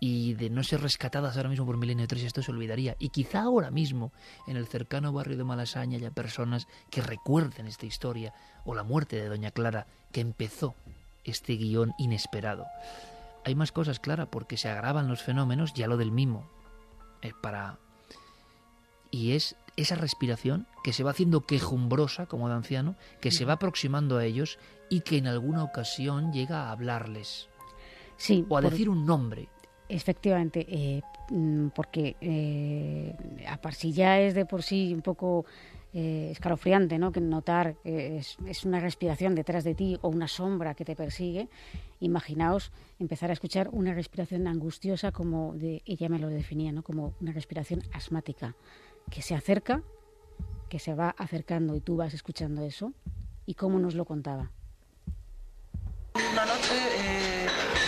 y 0.00 0.34
de 0.34 0.50
no 0.50 0.62
ser 0.62 0.82
rescatadas 0.82 1.36
ahora 1.36 1.48
mismo 1.48 1.66
por 1.66 1.76
Milenio 1.76 2.06
3 2.06 2.24
esto 2.24 2.42
se 2.42 2.50
olvidaría. 2.50 2.96
Y 2.98 3.08
quizá 3.08 3.42
ahora 3.42 3.70
mismo 3.70 4.12
en 4.46 4.56
el 4.56 4.66
cercano 4.66 5.12
barrio 5.12 5.36
de 5.36 5.44
Malasaña 5.44 5.96
haya 5.96 6.10
personas 6.10 6.66
que 6.90 7.02
recuerden 7.02 7.66
esta 7.66 7.86
historia 7.86 8.34
o 8.64 8.74
la 8.74 8.82
muerte 8.82 9.16
de 9.16 9.28
Doña 9.28 9.50
Clara 9.50 9.86
que 10.12 10.20
empezó 10.20 10.74
este 11.24 11.54
guion 11.56 11.92
inesperado. 11.98 12.66
Hay 13.44 13.54
más 13.54 13.72
cosas, 13.72 14.00
Clara, 14.00 14.26
porque 14.26 14.56
se 14.56 14.68
agravan 14.68 15.08
los 15.08 15.22
fenómenos, 15.22 15.72
ya 15.72 15.86
lo 15.86 15.96
del 15.96 16.10
mimo, 16.10 16.48
es 17.22 17.32
para... 17.34 17.78
Y 19.10 19.32
es 19.32 19.56
esa 19.76 19.94
respiración 19.94 20.66
que 20.82 20.92
se 20.92 21.04
va 21.04 21.12
haciendo 21.12 21.46
quejumbrosa, 21.46 22.26
como 22.26 22.48
de 22.48 22.54
anciano, 22.54 22.96
que 23.20 23.30
se 23.30 23.44
va 23.44 23.54
aproximando 23.54 24.18
a 24.18 24.24
ellos 24.24 24.58
y 24.90 25.00
que 25.00 25.18
en 25.18 25.28
alguna 25.28 25.62
ocasión 25.62 26.32
llega 26.32 26.64
a 26.64 26.72
hablarles. 26.72 27.48
Sí, 28.16 28.44
o 28.48 28.56
a 28.56 28.62
decir 28.62 28.88
un 28.88 29.06
nombre. 29.06 29.48
Efectivamente, 29.88 30.66
eh, 30.68 31.02
mm, 31.30 31.68
porque 31.68 32.16
eh, 32.20 33.14
a 33.46 33.72
si 33.72 33.92
ya 33.92 34.20
es 34.20 34.34
de 34.34 34.44
por 34.44 34.62
sí 34.62 34.92
un 34.92 35.02
poco 35.02 35.44
eh, 35.92 36.28
escalofriante, 36.32 36.98
¿no? 36.98 37.12
Que 37.12 37.20
notar 37.20 37.76
que 37.82 38.18
es, 38.18 38.36
es, 38.46 38.64
una 38.64 38.80
respiración 38.80 39.34
detrás 39.34 39.62
de 39.62 39.74
ti 39.74 39.96
o 40.02 40.08
una 40.08 40.26
sombra 40.26 40.74
que 40.74 40.84
te 40.84 40.96
persigue. 40.96 41.48
Imaginaos 42.00 42.72
empezar 42.98 43.30
a 43.30 43.32
escuchar 43.32 43.68
una 43.70 43.94
respiración 43.94 44.46
angustiosa 44.48 45.12
como 45.12 45.54
de 45.54 45.82
ella 45.86 46.08
me 46.08 46.18
lo 46.18 46.28
definía, 46.28 46.72
¿no? 46.72 46.82
Como 46.82 47.14
una 47.20 47.32
respiración 47.32 47.82
asmática 47.92 48.56
que 49.10 49.22
se 49.22 49.34
acerca, 49.34 49.82
que 50.68 50.80
se 50.80 50.94
va 50.94 51.10
acercando 51.10 51.76
y 51.76 51.80
tú 51.80 51.96
vas 51.96 52.12
escuchando 52.12 52.64
eso. 52.64 52.92
¿Y 53.46 53.54
cómo 53.54 53.78
nos 53.78 53.94
lo 53.94 54.04
contaba? 54.04 54.50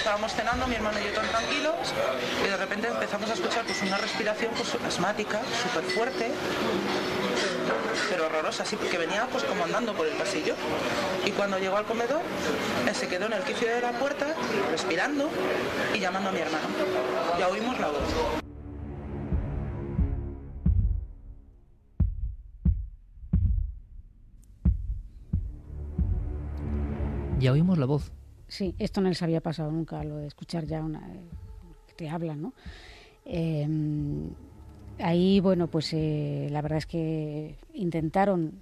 Estábamos 0.09 0.33
cenando, 0.33 0.67
mi 0.67 0.75
hermano 0.75 0.99
y 0.99 1.05
yo 1.05 1.13
tan 1.13 1.29
tranquilos, 1.29 1.75
y 2.43 2.49
de 2.49 2.57
repente 2.57 2.89
empezamos 2.89 3.29
a 3.29 3.35
escuchar 3.35 3.63
pues, 3.67 3.83
una 3.83 3.99
respiración 3.99 4.51
pues, 4.57 4.75
asmática, 4.87 5.43
súper 5.63 5.85
fuerte, 5.85 6.33
pero 8.09 8.25
horrorosa, 8.25 8.63
así, 8.63 8.77
porque 8.77 8.97
venía 8.97 9.29
pues 9.31 9.45
como 9.45 9.65
andando 9.65 9.93
por 9.93 10.07
el 10.07 10.15
pasillo. 10.15 10.55
Y 11.27 11.31
cuando 11.33 11.59
llegó 11.59 11.77
al 11.77 11.85
comedor, 11.85 12.23
él 12.87 12.95
se 12.95 13.07
quedó 13.07 13.27
en 13.27 13.35
el 13.35 13.43
quicio 13.43 13.69
de 13.69 13.83
la 13.83 13.93
puerta, 13.93 14.29
respirando 14.71 15.29
y 15.95 15.99
llamando 15.99 16.31
a 16.31 16.33
mi 16.33 16.39
hermano. 16.39 16.69
Ya 17.39 17.49
oímos 17.49 17.79
la 17.79 17.89
voz. 17.89 18.43
Ya 27.39 27.53
oímos 27.53 27.77
la 27.77 27.85
voz. 27.85 28.18
Sí, 28.49 28.75
esto 28.79 29.01
no 29.01 29.09
les 29.09 29.23
había 29.23 29.41
pasado 29.41 29.71
nunca, 29.71 30.03
lo 30.03 30.17
de 30.17 30.27
escuchar 30.27 30.65
ya 30.65 30.83
una 30.83 31.01
que 31.87 31.95
te 31.95 32.09
hablan, 32.09 32.43
¿no? 32.43 32.53
Eh, 33.25 33.69
ahí, 34.99 35.41
bueno, 35.41 35.69
pues 35.69 35.93
eh, 35.93 36.49
la 36.51 36.63
verdad 36.63 36.79
es 36.79 36.87
que 36.87 37.57
intentaron 37.75 38.55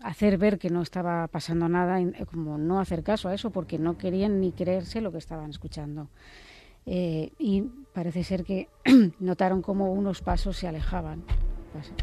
hacer 0.00 0.38
ver 0.38 0.58
que 0.58 0.70
no 0.70 0.82
estaba 0.82 1.26
pasando 1.28 1.68
nada, 1.68 1.98
como 2.30 2.58
no 2.58 2.80
hacer 2.80 3.02
caso 3.02 3.28
a 3.28 3.34
eso, 3.34 3.50
porque 3.50 3.78
no 3.78 3.98
querían 3.98 4.40
ni 4.40 4.52
creerse 4.52 5.00
lo 5.00 5.12
que 5.12 5.18
estaban 5.18 5.50
escuchando. 5.50 6.08
Eh, 6.86 7.32
y 7.38 7.62
parece 7.92 8.22
ser 8.22 8.44
que 8.44 8.68
notaron 9.18 9.62
como 9.62 9.92
unos 9.92 10.22
pasos 10.22 10.56
se 10.56 10.68
alejaban 10.68 11.24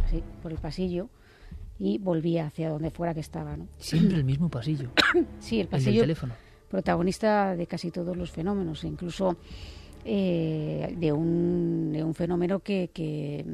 así, 0.05 0.21
por 0.41 0.51
el 0.51 0.57
pasillo 0.57 1.09
y 1.79 1.97
volvía 1.97 2.47
hacia 2.47 2.69
donde 2.69 2.91
fuera 2.91 3.13
que 3.13 3.21
estaba. 3.21 3.55
¿no? 3.55 3.67
Siempre 3.77 4.17
el 4.17 4.25
mismo 4.25 4.49
pasillo. 4.49 4.91
sí, 5.39 5.59
el 5.59 5.67
pasillo. 5.67 5.91
El 5.91 5.95
del 5.95 6.03
teléfono. 6.03 6.33
Protagonista 6.73 7.55
de 7.55 7.67
casi 7.67 7.91
todos 7.91 8.17
los 8.17 8.31
fenómenos, 8.31 8.83
incluso 8.83 9.37
eh, 10.03 10.95
de, 10.97 11.11
un, 11.11 11.91
de, 11.93 12.03
un, 12.03 12.15
fenómeno 12.15 12.61
que, 12.61 12.89
que, 12.91 13.45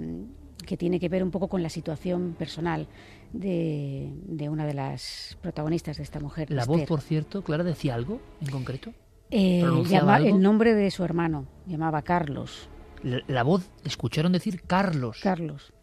que, 0.66 0.78
tiene 0.78 1.02
que 1.02 1.10
ver 1.10 1.22
un 1.22 1.30
poco 1.30 1.50
con 1.50 1.62
la 1.62 1.68
situación 1.68 2.34
personal 2.40 2.88
de, 3.34 4.10
de 4.24 4.48
una 4.48 4.66
de 4.66 4.74
las 4.74 5.38
protagonistas 5.42 5.98
de 5.98 6.04
esta 6.04 6.22
mujer. 6.22 6.50
La 6.50 6.62
Esther. 6.62 6.78
voz, 6.78 6.88
por 6.88 7.02
cierto, 7.02 7.44
Clara 7.44 7.66
decía 7.66 7.94
algo 7.94 8.22
en 8.40 8.52
concreto. 8.52 8.94
Eh, 9.32 9.66
llama, 9.90 10.16
algo? 10.16 10.30
El 10.30 10.42
nombre 10.42 10.74
de 10.74 10.90
su 10.90 11.04
hermano, 11.04 11.46
llamaba 11.68 12.04
Carlos. 12.04 12.70
La, 13.04 13.20
la 13.28 13.44
voz, 13.44 13.70
escucharon 13.84 14.32
decir 14.32 14.62
Carlos. 14.62 15.20
Carlos. 15.22 15.74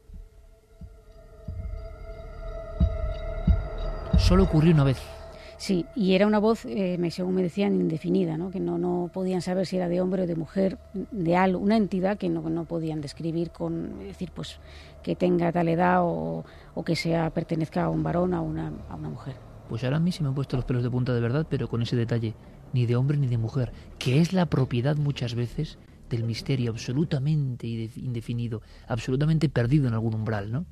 Solo 4.16 4.44
ocurrió 4.44 4.72
una 4.72 4.85
vez. 4.85 5.15
Sí, 5.59 5.87
y 5.95 6.14
era 6.14 6.27
una 6.27 6.38
voz, 6.38 6.66
eh, 6.66 6.99
según 7.11 7.35
me 7.35 7.42
decían, 7.42 7.75
indefinida, 7.75 8.37
¿no? 8.37 8.51
que 8.51 8.61
no, 8.61 8.77
no 8.77 9.11
podían 9.12 9.40
saber 9.40 9.66
si 9.66 9.77
era 9.77 9.88
de 9.88 10.01
hombre 10.01 10.23
o 10.23 10.27
de 10.27 10.37
mujer, 10.37 10.79
de 10.92 11.37
algo, 11.37 11.59
una 11.59 11.77
entidad 11.77 12.19
que 12.19 12.29
no, 12.29 12.42
no 12.51 12.64
podían 12.66 13.01
describir 13.01 13.51
con, 13.51 13.99
decir, 14.01 14.31
pues 14.35 14.61
que 15.03 15.16
tenga 15.16 15.53
tal 15.53 15.69
edad 15.69 16.03
o, 16.03 16.45
o 16.75 16.85
que 16.85 16.95
sea 16.95 17.31
pertenezca 17.31 17.85
a 17.85 17.88
un 17.88 18.03
varón 18.03 18.35
o 18.35 18.37
a 18.37 18.40
una, 18.42 18.73
a 18.90 18.97
una 18.97 19.09
mujer. 19.09 19.37
Pues 19.69 19.83
ahora 19.83 19.97
a 19.97 20.01
mí 20.01 20.12
se 20.12 20.23
me 20.23 20.29
han 20.29 20.35
puesto 20.35 20.57
los 20.57 20.64
pelos 20.64 20.83
de 20.83 20.90
punta 20.90 21.14
de 21.14 21.21
verdad, 21.21 21.47
pero 21.49 21.69
con 21.69 21.83
ese 21.83 21.97
detalle, 21.97 22.35
ni 22.73 22.87
de 22.87 22.97
hombre 22.97 23.16
ni 23.16 23.27
de 23.27 23.38
mujer, 23.38 23.73
que 23.99 24.21
es 24.21 24.33
la 24.33 24.47
propiedad 24.47 24.97
muchas 24.97 25.35
veces 25.35 25.79
del 26.11 26.25
misterio 26.25 26.71
absolutamente 26.71 27.66
indefinido, 27.66 28.62
absolutamente 28.87 29.49
perdido 29.49 29.88
en 29.88 29.95
algún 29.95 30.14
umbral, 30.14 30.53
¿no? 30.53 30.66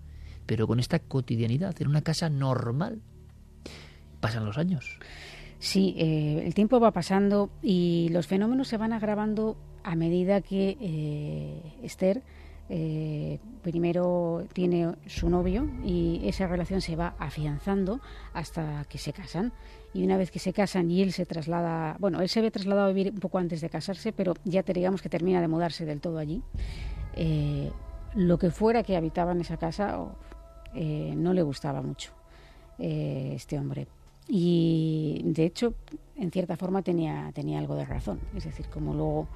Pero 0.46 0.66
con 0.66 0.78
esta 0.78 0.98
cotidianidad, 0.98 1.74
en 1.80 1.88
una 1.88 2.02
casa 2.02 2.28
normal, 2.28 3.00
pasan 4.24 4.46
los 4.46 4.56
años. 4.56 4.98
Sí, 5.58 5.94
eh, 5.98 6.42
el 6.46 6.54
tiempo 6.54 6.80
va 6.80 6.92
pasando 6.92 7.50
y 7.62 8.08
los 8.10 8.26
fenómenos 8.26 8.68
se 8.68 8.78
van 8.78 8.94
agravando 8.94 9.54
a 9.82 9.96
medida 9.96 10.40
que 10.40 10.78
eh, 10.80 11.62
Esther 11.82 12.22
eh, 12.70 13.38
primero 13.62 14.46
tiene 14.54 14.94
su 15.06 15.28
novio 15.28 15.68
y 15.84 16.22
esa 16.24 16.46
relación 16.46 16.80
se 16.80 16.96
va 16.96 17.14
afianzando 17.18 18.00
hasta 18.32 18.86
que 18.88 18.96
se 18.96 19.12
casan. 19.12 19.52
Y 19.92 20.02
una 20.04 20.16
vez 20.16 20.30
que 20.30 20.38
se 20.38 20.54
casan 20.54 20.90
y 20.90 21.02
él 21.02 21.12
se 21.12 21.26
traslada, 21.26 21.96
bueno, 21.98 22.22
él 22.22 22.30
se 22.30 22.40
ve 22.40 22.50
trasladado 22.50 22.88
a 22.88 22.92
vivir 22.92 23.12
un 23.12 23.20
poco 23.20 23.36
antes 23.36 23.60
de 23.60 23.68
casarse, 23.68 24.14
pero 24.14 24.32
ya 24.44 24.62
te 24.62 24.72
digamos 24.72 25.02
que 25.02 25.10
termina 25.10 25.42
de 25.42 25.48
mudarse 25.48 25.84
del 25.84 26.00
todo 26.00 26.16
allí. 26.16 26.42
lo 28.14 28.38
que 28.38 28.50
fuera 28.50 28.82
que 28.82 28.96
habitaba 28.96 29.32
en 29.32 29.42
esa 29.42 29.58
casa 29.58 29.98
no 30.74 31.32
le 31.34 31.42
gustaba 31.42 31.82
mucho 31.82 32.10
este 32.78 33.58
hombre. 33.58 33.86
Y 34.28 35.20
de 35.24 35.44
hecho, 35.44 35.74
en 36.16 36.30
cierta 36.30 36.56
forma 36.56 36.82
tenía, 36.82 37.30
tenía 37.34 37.58
algo 37.58 37.74
de 37.74 37.84
razón. 37.84 38.20
Es 38.34 38.44
decir, 38.44 38.66
como 38.68 38.94
luego 38.94 39.28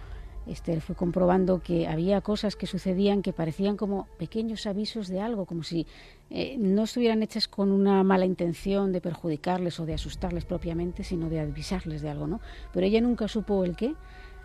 Esther 0.46 0.80
fue 0.80 0.94
comprobando 0.96 1.62
que 1.62 1.86
había 1.86 2.20
cosas 2.20 2.56
que 2.56 2.66
sucedían 2.66 3.22
que 3.22 3.32
parecían 3.32 3.76
como 3.76 4.06
pequeños 4.18 4.66
avisos 4.66 5.08
de 5.08 5.20
algo, 5.20 5.44
como 5.44 5.62
si 5.62 5.86
eh, 6.30 6.56
no 6.58 6.84
estuvieran 6.84 7.22
hechas 7.22 7.48
con 7.48 7.70
una 7.70 8.02
mala 8.02 8.24
intención 8.24 8.92
de 8.92 9.00
perjudicarles 9.00 9.78
o 9.80 9.86
de 9.86 9.94
asustarles 9.94 10.44
propiamente, 10.44 11.04
sino 11.04 11.28
de 11.28 11.40
avisarles 11.40 12.00
de 12.00 12.10
algo, 12.10 12.26
¿no? 12.26 12.40
Pero 12.72 12.86
ella 12.86 13.00
nunca 13.00 13.28
supo 13.28 13.64
el 13.64 13.76
qué 13.76 13.94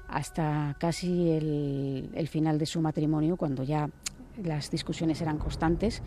hasta 0.10 0.75
casi 0.79 1.32
el, 1.32 2.27
final 2.29 2.60
de 2.60 2.65
su 2.65 2.82
matrimonio, 2.82 3.38
cuando 3.38 3.63
ya 3.63 3.89
las 4.43 4.69
discusiones 4.69 5.21
eran 5.21 5.38
constantes 5.38 6.03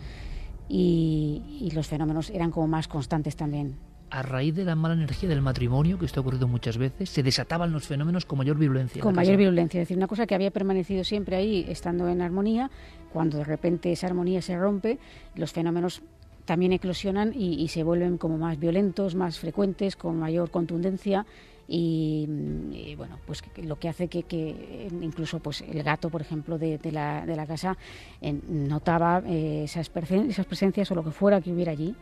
y 0.69 1.71
los 1.73 1.87
fenómenos 1.87 2.29
eran 2.29 2.51
como 2.51 2.67
más 2.67 2.87
constantes 2.87 3.35
también 3.35 3.86
a 4.09 4.21
raíz 4.21 4.55
de 4.55 4.63
la 4.63 4.75
mala 4.75 4.93
energía 4.93 5.27
del 5.29 5.41
matrimonio, 5.41 5.99
que 5.99 6.05
esto 6.05 6.19
ha 6.19 6.21
ocurrido 6.21 6.47
muchas 6.47 6.77
veces, 6.77 7.09
se 7.09 7.23
desataban 7.23 7.71
los 7.71 7.87
fenómenos 7.87 8.25
con 8.25 8.37
mayor 8.37 8.57
virulencia. 8.57 9.01
Con 9.01 9.15
mayor 9.15 9.37
virulencia, 9.37 9.81
es 9.81 9.87
decir, 9.87 9.97
una 9.97 10.07
cosa 10.07 10.25
que 10.25 10.35
había 10.35 10.51
permanecido 10.51 11.03
siempre 11.03 11.35
ahí, 11.35 11.65
estando 11.67 12.07
en 12.07 12.21
armonía, 12.21 12.71
cuando 13.11 13.37
de 13.37 13.43
repente 13.43 13.91
esa 13.91 14.07
armonía 14.07 14.41
se 14.41 14.57
rompe, 14.57 14.97
los 15.35 15.51
fenómenos 15.51 16.01
también 16.45 16.71
eclosionan 16.71 17.33
y, 17.35 17.61
y 17.61 17.67
se 17.67 17.83
vuelven 17.83 18.17
como 18.17 18.37
más 18.37 18.57
violentos, 18.57 19.15
más 19.15 19.37
frecuentes, 19.37 19.95
con 19.95 20.17
mayor 20.17 20.49
contundencia. 20.49 21.25
Y, 21.69 22.25
y, 22.71 22.95
bueno 22.95 23.19
pues 23.25 23.43
lo 23.57 23.77
que 23.77 23.89
hace 23.89 24.07
que, 24.07 24.23
que, 24.23 24.87
incluso 25.01 25.39
pues 25.39 25.59
el 25.59 25.83
gato 25.83 26.09
por 26.09 26.21
ejemplo 26.21 26.57
de, 26.57 26.77
de, 26.77 26.93
la, 26.93 27.25
de 27.25 27.35
la, 27.35 27.45
casa 27.45 27.75
eh, 28.21 28.39
notaba 28.47 29.21
eh, 29.27 29.65
esas, 29.65 29.91
esas 29.93 30.45
presencias 30.45 30.89
o 30.91 30.95
lo 30.95 31.03
que 31.03 31.11
fuera 31.11 31.41
que 31.41 31.51
hubiera 31.51 31.73
allí 31.73 31.93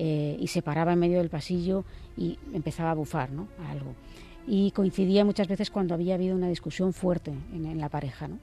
eh, 0.00 0.36
y 0.38 0.46
se 0.46 0.62
paraba 0.62 0.92
en 0.92 1.00
medio 1.00 1.18
del 1.18 1.28
pasillo 1.28 1.84
y 2.16 2.38
empezaba 2.52 2.92
a 2.92 2.94
bufar 2.94 3.32
¿no? 3.32 3.48
algo. 3.68 3.96
Y 4.46 4.70
coincidía 4.70 5.24
muchas 5.24 5.48
veces 5.48 5.72
cuando 5.72 5.92
había 5.92 6.14
habido 6.14 6.36
una 6.36 6.48
discusión 6.48 6.92
fuerte 6.92 7.32
en, 7.52 7.78
la 7.78 7.88
pareja, 7.88 8.28
¿no? 8.28 8.38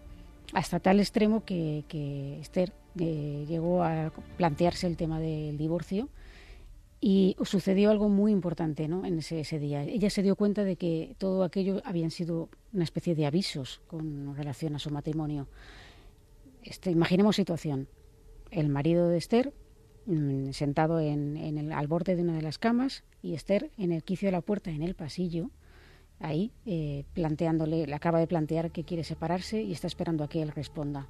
hasta 0.51 0.81
tal 0.81 0.99
extremo 0.99 1.45
que, 1.45 1.85
Esther 2.41 2.73
eh, 2.99 3.45
llegó 3.47 3.83
a 3.83 4.11
plantearse 4.35 4.85
el 4.85 4.97
tema 4.97 5.21
del 5.21 5.57
divorcio 5.57 6.09
y 6.99 7.37
sucedió 7.45 7.89
algo 7.89 8.09
muy 8.09 8.33
importante 8.33 8.89
¿no? 8.89 9.05
en 9.05 9.19
ese, 9.19 9.39
ese, 9.39 9.57
día. 9.57 9.81
Ella 9.83 10.09
se 10.09 10.23
dio 10.23 10.35
cuenta 10.35 10.65
de 10.65 10.75
que 10.75 11.15
todo 11.17 11.45
aquello 11.45 11.81
habían 11.85 12.11
sido 12.11 12.49
una 12.73 12.83
especie 12.83 13.15
de 13.15 13.27
avisos 13.27 13.79
con 13.87 14.35
relación 14.35 14.75
a 14.75 14.79
su 14.79 14.89
matrimonio. 14.89 15.47
Este, 16.63 16.91
imaginemos 16.91 17.37
situación. 17.37 17.87
El 18.51 18.67
marido 18.67 19.07
de 19.07 19.17
Esther 19.17 19.53
mmm, 20.05 20.51
sentado 20.51 20.99
en, 20.99 21.37
el, 21.37 21.71
al 21.71 21.87
borde 21.87 22.15
de 22.15 22.21
una 22.21 22.35
de 22.35 22.41
las 22.41 22.57
camas 22.57 23.03
y 23.21 23.33
Esther 23.33 23.71
en 23.77 23.91
el 23.91 24.03
quicio 24.03 24.27
de 24.27 24.31
la 24.31 24.41
puerta, 24.41 24.71
en 24.71 24.83
el 24.83 24.95
pasillo, 24.95 25.49
ahí, 26.19 26.51
planteándole, 27.13 27.87
le 27.87 27.95
acaba 27.95 28.19
de 28.19 28.27
plantear 28.27 28.71
que 28.71 28.83
quiere 28.83 29.03
separarse 29.03 29.61
y 29.61 29.71
está 29.71 29.87
esperando 29.87 30.23
a 30.23 30.29
que 30.29 30.41
él 30.41 30.49
responda. 30.49 31.07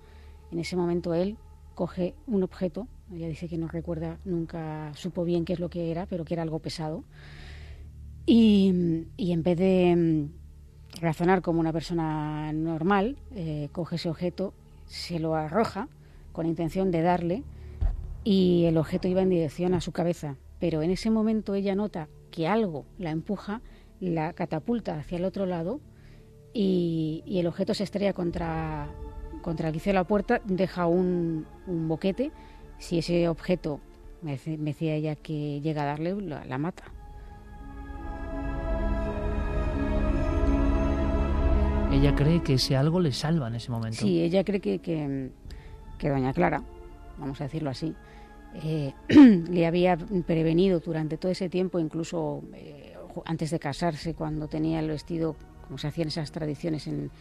En 0.52 0.60
ese 0.60 0.76
momento 0.76 1.14
él 1.14 1.38
coge 1.76 2.16
un 2.26 2.44
objeto, 2.44 2.88
ella 3.14 3.28
dice 3.28 3.48
que 3.48 3.58
no 3.58 3.68
recuerda, 3.68 4.18
nunca 4.26 4.92
supo 4.96 5.24
bien 5.24 5.46
qué 5.46 5.54
es 5.54 5.60
lo 5.60 5.70
que 5.70 5.92
era, 5.92 6.06
pero 6.06 6.26
que 6.26 6.34
era 6.34 6.44
algo 6.44 6.60
pesado, 6.60 7.04
y, 8.26 9.06
en 9.18 9.44
vez 9.44 9.58
de 9.58 9.96
mm, 9.96 11.02
razonar 11.02 11.42
como 11.42 11.60
una 11.60 11.72
persona 11.72 12.52
normal, 12.54 13.18
eh, 13.36 13.70
coge 13.72 13.98
ese 13.98 14.10
objeto, 14.10 14.54
se 14.88 15.20
lo 15.20 15.36
arroja 15.36 15.88
con 16.32 16.48
intención 16.48 16.90
de 16.92 17.02
darle 17.02 17.44
y 18.26 18.66
el 18.66 18.78
objeto 18.78 19.08
iba 19.08 19.22
en 19.22 19.30
dirección 19.30 19.74
a 19.74 19.80
su 19.80 19.94
cabeza, 19.94 20.36
pero 20.60 20.82
en 20.82 20.92
ese 20.92 21.10
momento 21.10 21.56
ella 21.56 21.76
nota 21.76 22.10
que 22.30 22.48
algo 22.48 22.86
la 22.98 23.12
empuja, 23.12 23.62
la 24.02 24.34
catapulta 24.34 25.00
hacia 25.00 25.18
el 25.18 25.24
otro 25.24 25.46
lado 25.46 25.80
y, 26.54 27.24
y 27.26 27.40
el 27.40 27.48
objeto 27.48 27.74
se 27.74 27.86
estrella 27.86 28.12
contra 28.12 28.90
contra 29.46 29.68
el 29.68 29.74
que 29.74 29.78
hizo 29.78 29.94
la 29.94 30.06
puerta 30.06 30.42
deja 30.44 30.88
un, 30.88 31.46
boquete. 31.68 32.32
Si 32.80 32.98
ese 32.98 33.30
objeto, 33.30 33.80
me, 34.24 34.40
decía 34.58 34.96
ella 34.96 35.16
que 35.16 35.62
llega 35.62 35.84
a 35.84 35.86
darle, 35.86 36.20
la, 36.20 36.58
mata. 36.58 36.86
Ella 41.92 42.16
cree 42.16 42.42
que 42.42 42.56
ese 42.56 42.76
algo 42.76 43.00
le 43.00 43.12
salva 43.12 43.50
en 43.50 43.56
ese 43.56 43.70
momento. 43.70 44.00
Sí, 44.00 44.20
ella 44.20 44.44
cree 44.44 44.60
que, 44.60 44.80
que, 44.80 46.10
doña 46.10 46.34
Clara, 46.34 46.64
vamos 47.20 47.40
a 47.40 47.44
decirlo 47.44 47.70
así, 47.70 47.94
eh, 48.64 48.94
le 49.50 49.66
había 49.66 49.98
prevenido 49.98 50.80
durante 50.80 51.18
todo 51.18 51.32
ese 51.32 51.50
tiempo, 51.50 51.80
incluso 51.80 52.44
eh, 52.54 52.94
antes 53.26 53.52
de 53.52 53.60
casarse, 53.60 54.14
cuando 54.14 54.48
tenía 54.48 54.80
el 54.80 54.90
vestido, 54.90 55.36
como 55.66 55.78
se 55.78 55.88
hacían 55.88 56.08
esas 56.08 56.32
tradiciones 56.32 56.88
en, 56.88 57.12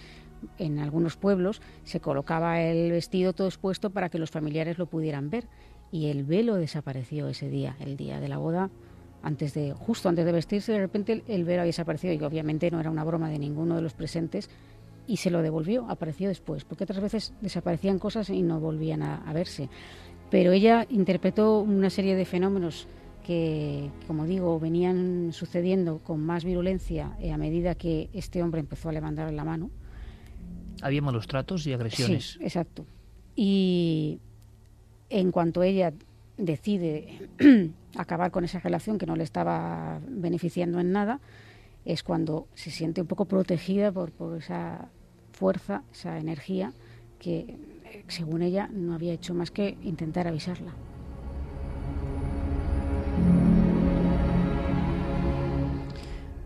en 0.59 0.79
algunos 0.79 1.17
pueblos 1.17 1.63
se 1.85 2.01
colocaba 2.01 2.61
el 2.61 2.91
vestido 2.91 3.33
todo 3.33 3.49
expuesto 3.49 3.91
para 3.91 4.09
que 4.09 4.19
los 4.19 4.31
familiares 4.31 4.79
lo 4.79 4.87
pudieran 4.87 5.31
ver 5.31 5.47
y 5.91 6.07
el 6.07 6.25
velo 6.25 6.57
desapareció 6.57 7.29
ese 7.29 7.49
día, 7.49 7.77
el 7.81 7.97
día 7.97 8.21
de 8.21 8.29
la 8.29 8.39
boda, 8.39 8.71
antes 9.23 9.55
de 9.55 9.73
justo 9.73 10.09
antes 10.09 10.25
de 10.25 10.33
vestirse 10.33 10.73
de 10.73 10.79
repente 10.79 11.23
el, 11.27 11.45
velo 11.45 11.63
había 11.63 11.71
desaparecido 11.71 12.13
y 12.13 12.23
obviamente 12.23 12.71
no 12.71 12.81
era 12.81 12.91
una 12.91 13.05
broma 13.05 13.31
de 13.31 13.39
ninguno 13.39 13.77
de 13.77 13.83
los 13.83 13.95
presentes 13.95 14.51
y 15.07 15.19
se 15.19 15.31
lo 15.31 15.43
devolvió, 15.43 15.87
apareció 15.91 16.29
después, 16.29 16.65
porque 16.65 16.85
otras 16.85 17.01
veces 17.01 17.35
desaparecían 17.43 17.99
cosas 17.99 18.31
y 18.31 18.43
no 18.43 18.59
volvían 18.59 19.03
a, 19.03 19.33
verse. 19.35 19.69
Pero 20.31 20.53
ella 20.53 20.87
interpretó 20.91 21.61
una 21.61 21.91
serie 21.91 22.17
de 22.17 22.25
fenómenos 22.25 22.89
que, 23.25 23.91
como 24.07 24.27
digo, 24.27 24.59
venían 24.61 25.31
sucediendo 25.33 25.99
con 25.99 26.25
más 26.25 26.45
virulencia 26.45 27.17
eh, 27.21 27.33
a 27.33 27.39
medida 27.39 27.75
que 27.75 28.11
este 28.13 28.43
hombre 28.43 28.61
empezó 28.61 28.89
a 28.89 28.93
levantar 28.93 29.33
la 29.33 29.45
mano 29.45 29.71
había 30.85 31.01
malos 31.01 31.27
tratos 31.27 31.67
y 31.67 31.73
agresiones. 31.73 32.33
Sí, 32.33 32.39
exacto. 32.43 32.85
Y 33.35 34.21
en 35.09 35.33
cuanto 35.33 35.63
ella 35.63 35.95
decide 36.37 37.31
acabar 37.97 38.31
con 38.31 38.45
esa 38.45 38.61
relación 38.61 38.99
que 38.99 39.07
no 39.07 39.17
le 39.17 39.25
estaba 39.25 40.01
beneficiando 40.07 40.81
en 40.81 40.93
nada, 40.93 41.21
es 41.87 42.03
cuando 42.03 42.49
se 42.55 42.71
siente 42.71 43.01
un 43.01 43.07
poco 43.07 43.25
protegida 43.25 43.93
por, 43.93 44.13
por 44.13 44.37
esa 44.37 44.91
fuerza, 45.33 45.83
esa 45.91 46.19
energía 46.19 46.73
que, 47.19 47.57
según 48.09 48.43
ella, 48.43 48.69
no 48.73 48.95
había 48.95 49.13
hecho 49.13 49.35
más 49.35 49.51
que 49.51 49.77
intentar 49.83 50.27
avisarla. 50.27 50.75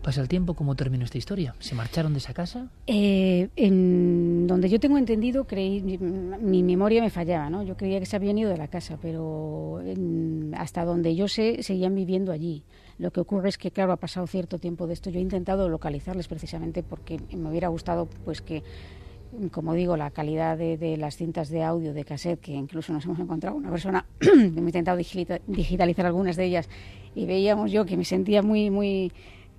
Pasa 0.01 0.21
el 0.21 0.27
tiempo, 0.27 0.53
¿cómo 0.55 0.75
terminó 0.75 1.03
esta 1.03 1.17
historia? 1.17 1.55
¿Se 1.59 1.75
marcharon 1.75 2.13
de 2.13 2.19
esa 2.19 2.33
casa? 2.33 2.71
Eh, 2.87 3.49
en 3.57 4.47
donde 4.47 4.69
yo 4.69 4.79
tengo 4.79 4.97
entendido, 4.97 5.45
creí, 5.45 5.81
mi 5.81 6.63
memoria 6.63 7.01
me 7.01 7.09
fallaba, 7.09 7.49
¿no? 7.49 7.63
Yo 7.63 7.75
creía 7.75 7.99
que 7.99 8.05
se 8.05 8.15
habían 8.15 8.37
ido 8.37 8.49
de 8.49 8.57
la 8.57 8.69
casa, 8.69 8.97
pero 9.01 9.83
hasta 10.57 10.85
donde 10.85 11.15
yo 11.15 11.27
sé, 11.27 11.61
seguían 11.63 11.95
viviendo 11.95 12.31
allí. 12.31 12.63
Lo 12.97 13.11
que 13.11 13.19
ocurre 13.19 13.49
es 13.49 13.57
que, 13.57 13.71
claro, 13.71 13.91
ha 13.91 13.97
pasado 13.97 14.25
cierto 14.25 14.57
tiempo 14.57 14.87
de 14.87 14.93
esto. 14.93 15.09
Yo 15.09 15.19
he 15.19 15.21
intentado 15.21 15.69
localizarles 15.69 16.27
precisamente 16.27 16.81
porque 16.81 17.19
me 17.35 17.49
hubiera 17.49 17.67
gustado, 17.67 18.07
pues, 18.25 18.41
que 18.41 18.63
como 19.51 19.73
digo, 19.73 19.95
la 19.97 20.11
calidad 20.11 20.57
de, 20.57 20.97
las 20.97 21.15
cintas 21.15 21.49
de 21.49 21.63
audio 21.63 21.93
de 21.93 22.03
cassette, 22.03 22.39
que 22.39 22.51
incluso 22.53 22.93
nos 22.93 23.05
hemos 23.05 23.19
encontrado 23.19 23.55
una 23.55 23.69
persona 23.69 24.05
que 24.19 24.31
me 24.33 24.69
intentado 24.69 24.97
digitalizar 24.97 26.05
algunas 26.05 26.35
de 26.35 26.45
ellas 26.45 26.69
y 27.15 27.25
veíamos 27.25 27.71
yo 27.71 27.85
que 27.85 27.97
me 27.97 28.05
sentía 28.05 28.41
muy, 28.41 28.69
muy 28.69 29.11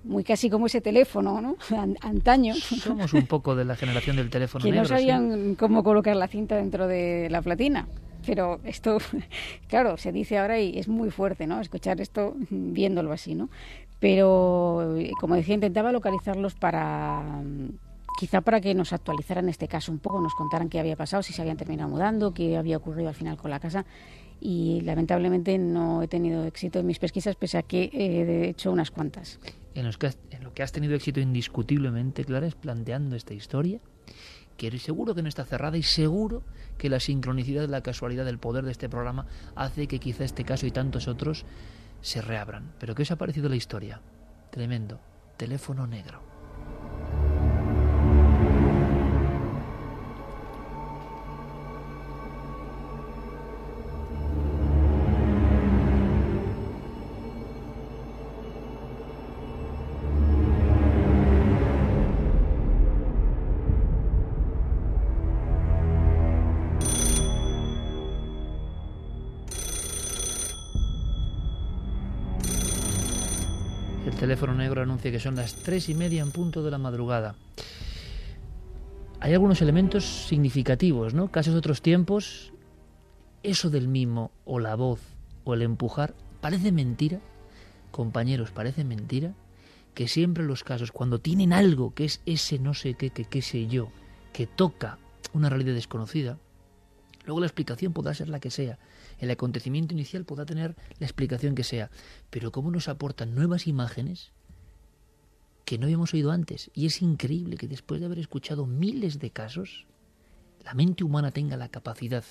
muy 0.03 0.23
casi 0.23 0.49
como 0.49 0.65
ese 0.65 0.81
teléfono, 0.81 1.41
¿no? 1.41 1.57
Antaño. 2.01 2.55
Somos 2.55 3.13
un 3.13 3.27
poco 3.27 3.55
de 3.55 3.65
la 3.65 3.75
generación 3.75 4.15
del 4.15 4.29
teléfono 4.29 4.63
que 4.65 4.71
no 4.71 4.85
sabían 4.85 5.55
cómo 5.55 5.83
colocar 5.83 6.15
la 6.15 6.27
cinta 6.27 6.55
dentro 6.55 6.87
de 6.87 7.29
la 7.29 7.41
platina. 7.41 7.87
Pero 8.25 8.59
esto, 8.63 8.97
claro, 9.67 9.97
se 9.97 10.11
dice 10.11 10.37
ahora 10.37 10.59
y 10.59 10.77
es 10.77 10.87
muy 10.87 11.11
fuerte, 11.11 11.47
¿no? 11.47 11.59
Escuchar 11.59 12.01
esto 12.01 12.35
viéndolo 12.49 13.11
así, 13.11 13.35
¿no? 13.35 13.49
Pero, 13.99 14.95
como 15.19 15.35
decía, 15.35 15.53
intentaba 15.53 15.91
localizarlos 15.91 16.55
para 16.55 17.43
quizá 18.19 18.41
para 18.41 18.61
que 18.61 18.73
nos 18.73 18.93
actualizaran 18.93 19.49
este 19.49 19.67
caso 19.67 19.91
un 19.91 19.99
poco, 19.99 20.21
nos 20.21 20.35
contaran 20.35 20.69
qué 20.69 20.79
había 20.79 20.95
pasado, 20.95 21.23
si 21.23 21.33
se 21.33 21.41
habían 21.41 21.57
terminado 21.57 21.89
mudando, 21.89 22.33
qué 22.33 22.57
había 22.57 22.77
ocurrido 22.77 23.09
al 23.09 23.15
final 23.15 23.37
con 23.37 23.51
la 23.51 23.59
casa 23.59 23.85
y 24.41 24.81
lamentablemente 24.81 25.57
no 25.59 26.01
he 26.01 26.07
tenido 26.07 26.43
éxito 26.45 26.79
en 26.79 26.87
mis 26.87 26.97
pesquisas 26.97 27.35
pese 27.35 27.59
a 27.59 27.63
que 27.63 27.89
he 27.93 28.49
hecho 28.49 28.71
unas 28.71 28.89
cuantas. 28.89 29.39
En, 29.75 29.85
lo 29.85 30.53
que 30.53 30.63
has 30.63 30.71
tenido 30.71 30.95
éxito 30.95 31.19
indiscutiblemente, 31.19 32.25
Clara, 32.25 32.47
es 32.47 32.55
planteando 32.55 33.15
esta 33.15 33.33
historia, 33.33 33.79
que 34.57 34.77
seguro 34.79 35.15
que 35.15 35.21
no 35.21 35.29
está 35.29 35.45
cerrada 35.45 35.77
y 35.77 35.83
seguro 35.83 36.43
que 36.77 36.89
la 36.89 36.99
sincronicidad, 36.99 37.69
la 37.69 37.81
casualidad, 37.81 38.25
del 38.25 38.39
poder 38.39 38.65
de 38.65 38.71
este 38.71 38.89
programa 38.89 39.27
hace 39.55 39.87
que 39.87 39.99
quizá 39.99 40.23
este 40.23 40.43
caso 40.43 40.65
y 40.65 40.71
tantos 40.71 41.07
otros 41.07 41.45
se 42.01 42.21
reabran. 42.21 42.73
Pero 42.79 42.95
¿qué 42.95 43.03
os 43.03 43.11
ha 43.11 43.17
parecido 43.17 43.47
la 43.47 43.55
historia? 43.55 44.01
Tremendo. 44.49 44.99
Teléfono 45.37 45.87
negro. 45.87 46.30
Que 75.09 75.19
son 75.19 75.35
las 75.35 75.55
tres 75.55 75.87
y 75.87 75.95
media 75.95 76.21
en 76.21 76.31
punto 76.31 76.61
de 76.61 76.69
la 76.69 76.77
madrugada. 76.77 77.35
Hay 79.21 79.33
algunos 79.33 79.61
elementos 79.61 80.03
significativos, 80.27 81.13
¿no? 81.13 81.31
Casos 81.31 81.53
de 81.53 81.59
otros 81.59 81.81
tiempos, 81.81 82.51
eso 83.43 83.69
del 83.69 83.87
mimo 83.87 84.31
o 84.45 84.59
la 84.59 84.75
voz 84.75 84.99
o 85.43 85.53
el 85.53 85.61
empujar, 85.61 86.13
parece 86.41 86.71
mentira, 86.71 87.19
compañeros, 87.91 88.51
parece 88.51 88.83
mentira, 88.83 89.33
que 89.93 90.07
siempre 90.07 90.43
los 90.43 90.63
casos, 90.63 90.91
cuando 90.91 91.19
tienen 91.19 91.53
algo 91.53 91.93
que 91.93 92.05
es 92.05 92.21
ese 92.25 92.59
no 92.59 92.73
sé 92.73 92.93
qué, 92.95 93.09
que 93.09 93.25
qué 93.25 93.41
sé 93.41 93.67
yo, 93.67 93.89
que 94.33 94.47
toca 94.47 94.97
una 95.33 95.49
realidad 95.49 95.73
desconocida, 95.73 96.37
luego 97.25 97.39
la 97.39 97.47
explicación 97.47 97.93
podrá 97.93 98.13
ser 98.13 98.29
la 98.29 98.39
que 98.39 98.51
sea, 98.51 98.79
el 99.19 99.29
acontecimiento 99.29 99.93
inicial 99.93 100.25
pueda 100.25 100.45
tener 100.45 100.75
la 100.99 101.05
explicación 101.05 101.55
que 101.55 101.63
sea, 101.63 101.91
pero 102.29 102.51
cómo 102.51 102.71
nos 102.71 102.87
aportan 102.87 103.35
nuevas 103.35 103.67
imágenes 103.67 104.31
que 105.65 105.77
no 105.77 105.85
habíamos 105.85 106.13
oído 106.13 106.31
antes. 106.31 106.71
Y 106.73 106.85
es 106.85 107.01
increíble 107.01 107.57
que 107.57 107.67
después 107.67 107.99
de 107.99 108.07
haber 108.07 108.19
escuchado 108.19 108.65
miles 108.65 109.19
de 109.19 109.31
casos, 109.31 109.85
la 110.63 110.73
mente 110.73 111.03
humana 111.03 111.31
tenga 111.31 111.57
la 111.57 111.69
capacidad, 111.69 112.23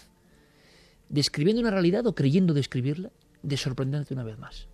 describiendo 1.09 1.61
una 1.61 1.71
realidad 1.71 2.07
o 2.07 2.15
creyendo 2.15 2.55
describirla, 2.55 3.11
de 3.43 3.57
sorprenderte 3.57 4.15
una 4.15 4.25
vez 4.25 4.39
más 4.39 4.69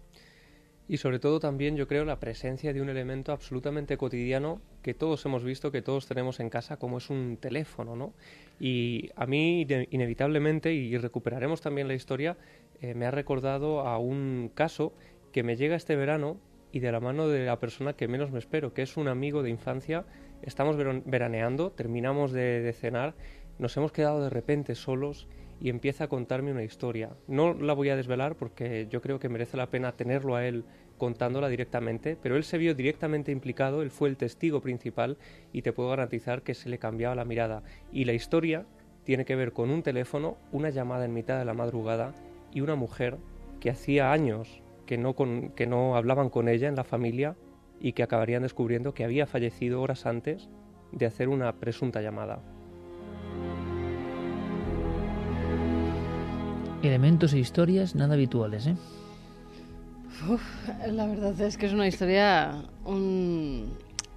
y 0.88 0.99
sobre 0.99 1.19
todo 1.19 1.40
también 1.40 1.77
yo 1.77 1.88
creo 1.88 2.05
la 2.05 2.21
presencia 2.21 2.73
de 2.73 2.81
un 2.81 2.88
elemento 2.88 3.33
absolutamente 3.33 3.97
cotidiano 3.97 4.61
que 4.83 4.95
todos 4.95 5.25
hemos 5.27 5.42
visto, 5.42 5.73
que 5.73 5.83
todos 5.83 6.07
tenemos 6.07 6.38
en 6.38 6.49
casa, 6.49 6.77
como 6.77 6.99
es 6.99 7.11
un 7.11 7.38
teléfono, 7.38 7.97
¿no? 7.97 8.12
Y 8.61 9.11
a 9.16 9.27
mí 9.27 9.66
inevitablemente, 9.90 10.73
y 10.73 10.97
recuperaremos 10.97 11.61
también 11.61 11.88
la 11.88 11.95
historia, 11.95 12.37
eh, 12.81 12.95
me 12.95 13.07
ha 13.07 13.11
recordado 13.11 13.81
a 13.81 13.99
un 13.99 14.51
caso 14.55 14.92
que 15.33 15.42
me 15.42 15.57
llega 15.57 15.75
este 15.75 15.97
verano 15.97 16.38
y 16.77 16.79
de 16.79 16.93
la 16.93 17.01
mano 17.01 17.27
de 17.27 17.47
la 17.47 17.59
persona 17.59 17.95
que 17.95 18.07
menos 18.07 18.31
me 18.31 18.39
espero, 18.39 18.75
que 18.75 18.83
es 18.83 18.99
un 18.99 19.09
amigo 19.09 19.43
de 19.43 19.49
infancia. 19.49 20.05
Estamos 20.43 20.77
veraneando, 20.77 21.73
terminamos 21.73 22.33
de 22.33 22.71
cenar, 22.79 23.15
nos 23.59 23.75
hemos 23.79 23.93
quedado 23.93 24.23
de 24.23 24.29
repente 24.29 24.75
solos 24.75 25.27
y 25.59 25.71
empieza 25.71 26.05
a 26.05 26.09
contarme 26.09 26.53
una 26.53 26.65
historia. 26.65 27.17
No 27.29 27.55
la 27.55 27.73
voy 27.73 27.89
a 27.89 27.97
desvelar 27.97 28.37
porque 28.37 28.89
yo 28.91 29.01
creo 29.01 29.19
que 29.19 29.31
merece 29.31 29.57
la 29.57 29.71
pena 29.71 29.97
tenerlo 29.97 30.37
a 30.37 30.47
él 30.47 30.65
contándola 30.99 31.49
directamente, 31.49 32.15
pero 32.23 32.37
él 32.37 32.45
se 32.45 32.59
vio 32.59 32.75
directamente 32.75 33.33
implicado, 33.33 33.81
él 33.81 33.91
fue 33.91 34.11
el 34.11 34.19
testigo 34.19 34.61
principal 34.61 35.17
y 35.55 35.62
te 35.62 35.73
puedo 35.73 35.89
garantizar 35.89 36.43
que 36.43 36.53
se 36.53 36.69
le 36.69 36.79
cambiaba 36.79 37.15
la 37.15 37.25
mirada. 37.25 37.62
Y 37.91 38.05
la 38.05 38.12
historia 38.12 38.67
tiene 39.05 39.25
que 39.25 39.35
ver 39.35 39.53
con 39.53 39.71
un 39.71 39.83
teléfono, 39.83 40.37
una 40.53 40.69
llamada 40.69 41.07
en 41.07 41.15
mitad 41.15 41.39
de 41.39 41.47
la 41.47 41.55
madrugada 41.55 42.12
y 42.53 42.61
una 42.61 42.75
mujer 42.75 43.17
que 43.61 43.71
hacía 43.71 44.12
años 44.12 44.62
que 44.87 44.96
no, 44.96 45.14
que 45.14 45.66
no 45.66 45.96
hablaban 45.96 46.31
con 46.31 46.49
ella 46.49 46.68
en 46.68 46.77
la 46.77 46.85
familia 46.85 47.37
y 47.81 47.92
que 47.92 48.03
acabarían 48.03 48.42
descubriendo 48.42 48.94
que 48.94 49.05
había 49.05 49.27
fallecido 49.27 49.83
horas 49.83 50.07
antes 50.07 50.49
de 50.92 51.07
hacer 51.07 51.29
una 51.29 51.53
presunta 51.57 52.01
llamada. 52.01 52.40
Elementos 56.83 57.33
e 57.33 57.38
historias 57.38 57.94
nada 57.94 58.14
habituales, 58.14 58.66
¿eh? 58.66 58.77
la 60.90 61.07
verdad 61.07 61.38
es 61.40 61.57
que 61.57 61.66
es 61.66 61.72
una 61.72 61.87
historia... 61.87 62.62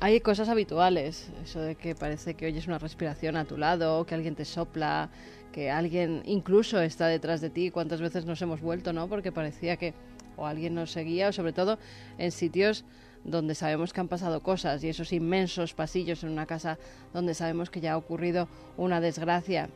Hay 0.02 0.22
cosas 0.22 0.48
habituales, 0.48 1.30
eso 1.44 1.60
de 1.60 1.76
que 1.76 1.94
parece 1.94 2.34
que 2.36 2.46
oyes 2.46 2.68
una 2.68 2.78
respiración 2.78 3.36
a 3.36 3.44
tu 3.44 3.58
lado, 3.58 4.06
que 4.06 4.16
alguien 4.16 4.34
te 4.34 4.46
sopla, 4.46 5.10
que 5.52 5.70
alguien 5.70 6.22
incluso 6.24 6.80
está 6.80 7.08
detrás 7.08 7.42
de 7.42 7.50
ti. 7.50 7.70
¿Cuántas 7.70 8.00
veces 8.00 8.26
nos 8.26 8.42
hemos 8.42 8.62
vuelto, 8.62 8.94
no? 8.94 9.10
Porque 9.10 9.34
parecía 9.34 9.76
que 9.76 9.94
o 10.40 10.48
alguien 10.48 10.76
nos 10.76 10.92
seguía, 10.92 11.30
o 11.30 11.34
sobre 11.34 11.54
todo 11.54 11.78
en 12.18 12.32
sitios 12.32 12.86
donde 13.24 13.54
sabemos 13.56 13.92
que 13.92 14.00
han 14.00 14.08
pasado 14.08 14.42
cosas 14.42 14.84
y 14.84 14.90
esos 14.90 15.12
inmensos 15.12 15.74
pasillos 15.74 16.24
en 16.24 16.30
una 16.30 16.46
casa 16.46 16.78
donde 17.14 17.34
sabemos 17.34 17.70
que 17.70 17.82
ya 17.82 17.94
ha 17.94 17.98
ocurrido 17.98 18.48
una 18.78 19.02
desgracia 19.02 19.70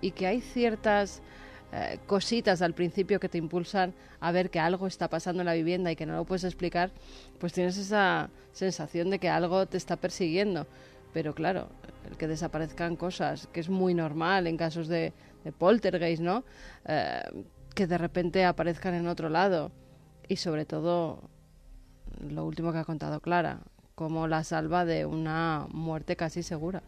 y 0.00 0.10
que 0.10 0.26
hay 0.26 0.40
ciertas 0.40 1.22
eh, 1.70 1.98
cositas 2.06 2.62
al 2.62 2.72
principio 2.72 3.20
que 3.20 3.28
te 3.28 3.36
impulsan 3.36 3.92
a 4.20 4.32
ver 4.32 4.48
que 4.48 4.58
algo 4.58 4.86
está 4.86 5.08
pasando 5.08 5.42
en 5.42 5.46
la 5.46 5.54
vivienda 5.54 5.92
y 5.92 5.96
que 5.96 6.06
no 6.06 6.16
lo 6.16 6.24
puedes 6.24 6.44
explicar, 6.44 6.90
pues 7.38 7.52
tienes 7.52 7.76
esa 7.76 8.30
sensación 8.52 9.10
de 9.10 9.18
que 9.18 9.28
algo 9.28 9.66
te 9.66 9.76
está 9.76 9.96
persiguiendo. 9.96 10.66
Pero 11.12 11.34
claro, 11.34 11.68
el 12.08 12.16
que 12.16 12.26
desaparezcan 12.26 12.96
cosas, 12.96 13.48
que 13.52 13.60
es 13.60 13.68
muy 13.68 13.92
normal 13.94 14.46
en 14.46 14.56
casos 14.56 14.88
de, 14.88 15.12
poltergeist, 15.58 16.22
¿no? 16.22 16.44
Eh, 16.86 17.22
que 17.74 17.86
de 17.86 17.96
repente 17.96 18.44
aparezcan 18.44 18.94
en 18.94 19.06
otro 19.06 19.28
lado. 19.28 19.70
Y 20.28 20.36
sobre 20.36 20.64
todo, 20.66 21.30
lo 22.20 22.44
último 22.44 22.72
que 22.72 22.78
ha 22.78 22.84
contado 22.84 23.20
Clara, 23.20 23.60
como 23.94 24.28
la 24.28 24.44
salva 24.44 24.84
de 24.84 25.06
una 25.06 25.66
muerte 25.72 26.16
casi 26.16 26.42
segura. 26.42 26.82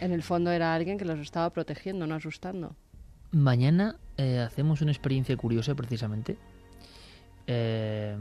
En 0.00 0.12
el 0.12 0.22
fondo 0.22 0.50
era 0.50 0.74
alguien 0.74 0.98
que 0.98 1.04
los 1.04 1.18
estaba 1.18 1.50
protegiendo, 1.50 2.06
no 2.06 2.14
asustando. 2.14 2.74
Mañana 3.30 3.96
eh, 4.16 4.40
hacemos 4.40 4.82
una 4.82 4.90
experiencia 4.90 5.36
curiosa 5.36 5.74
precisamente. 5.74 6.36
Eh, 7.46 8.16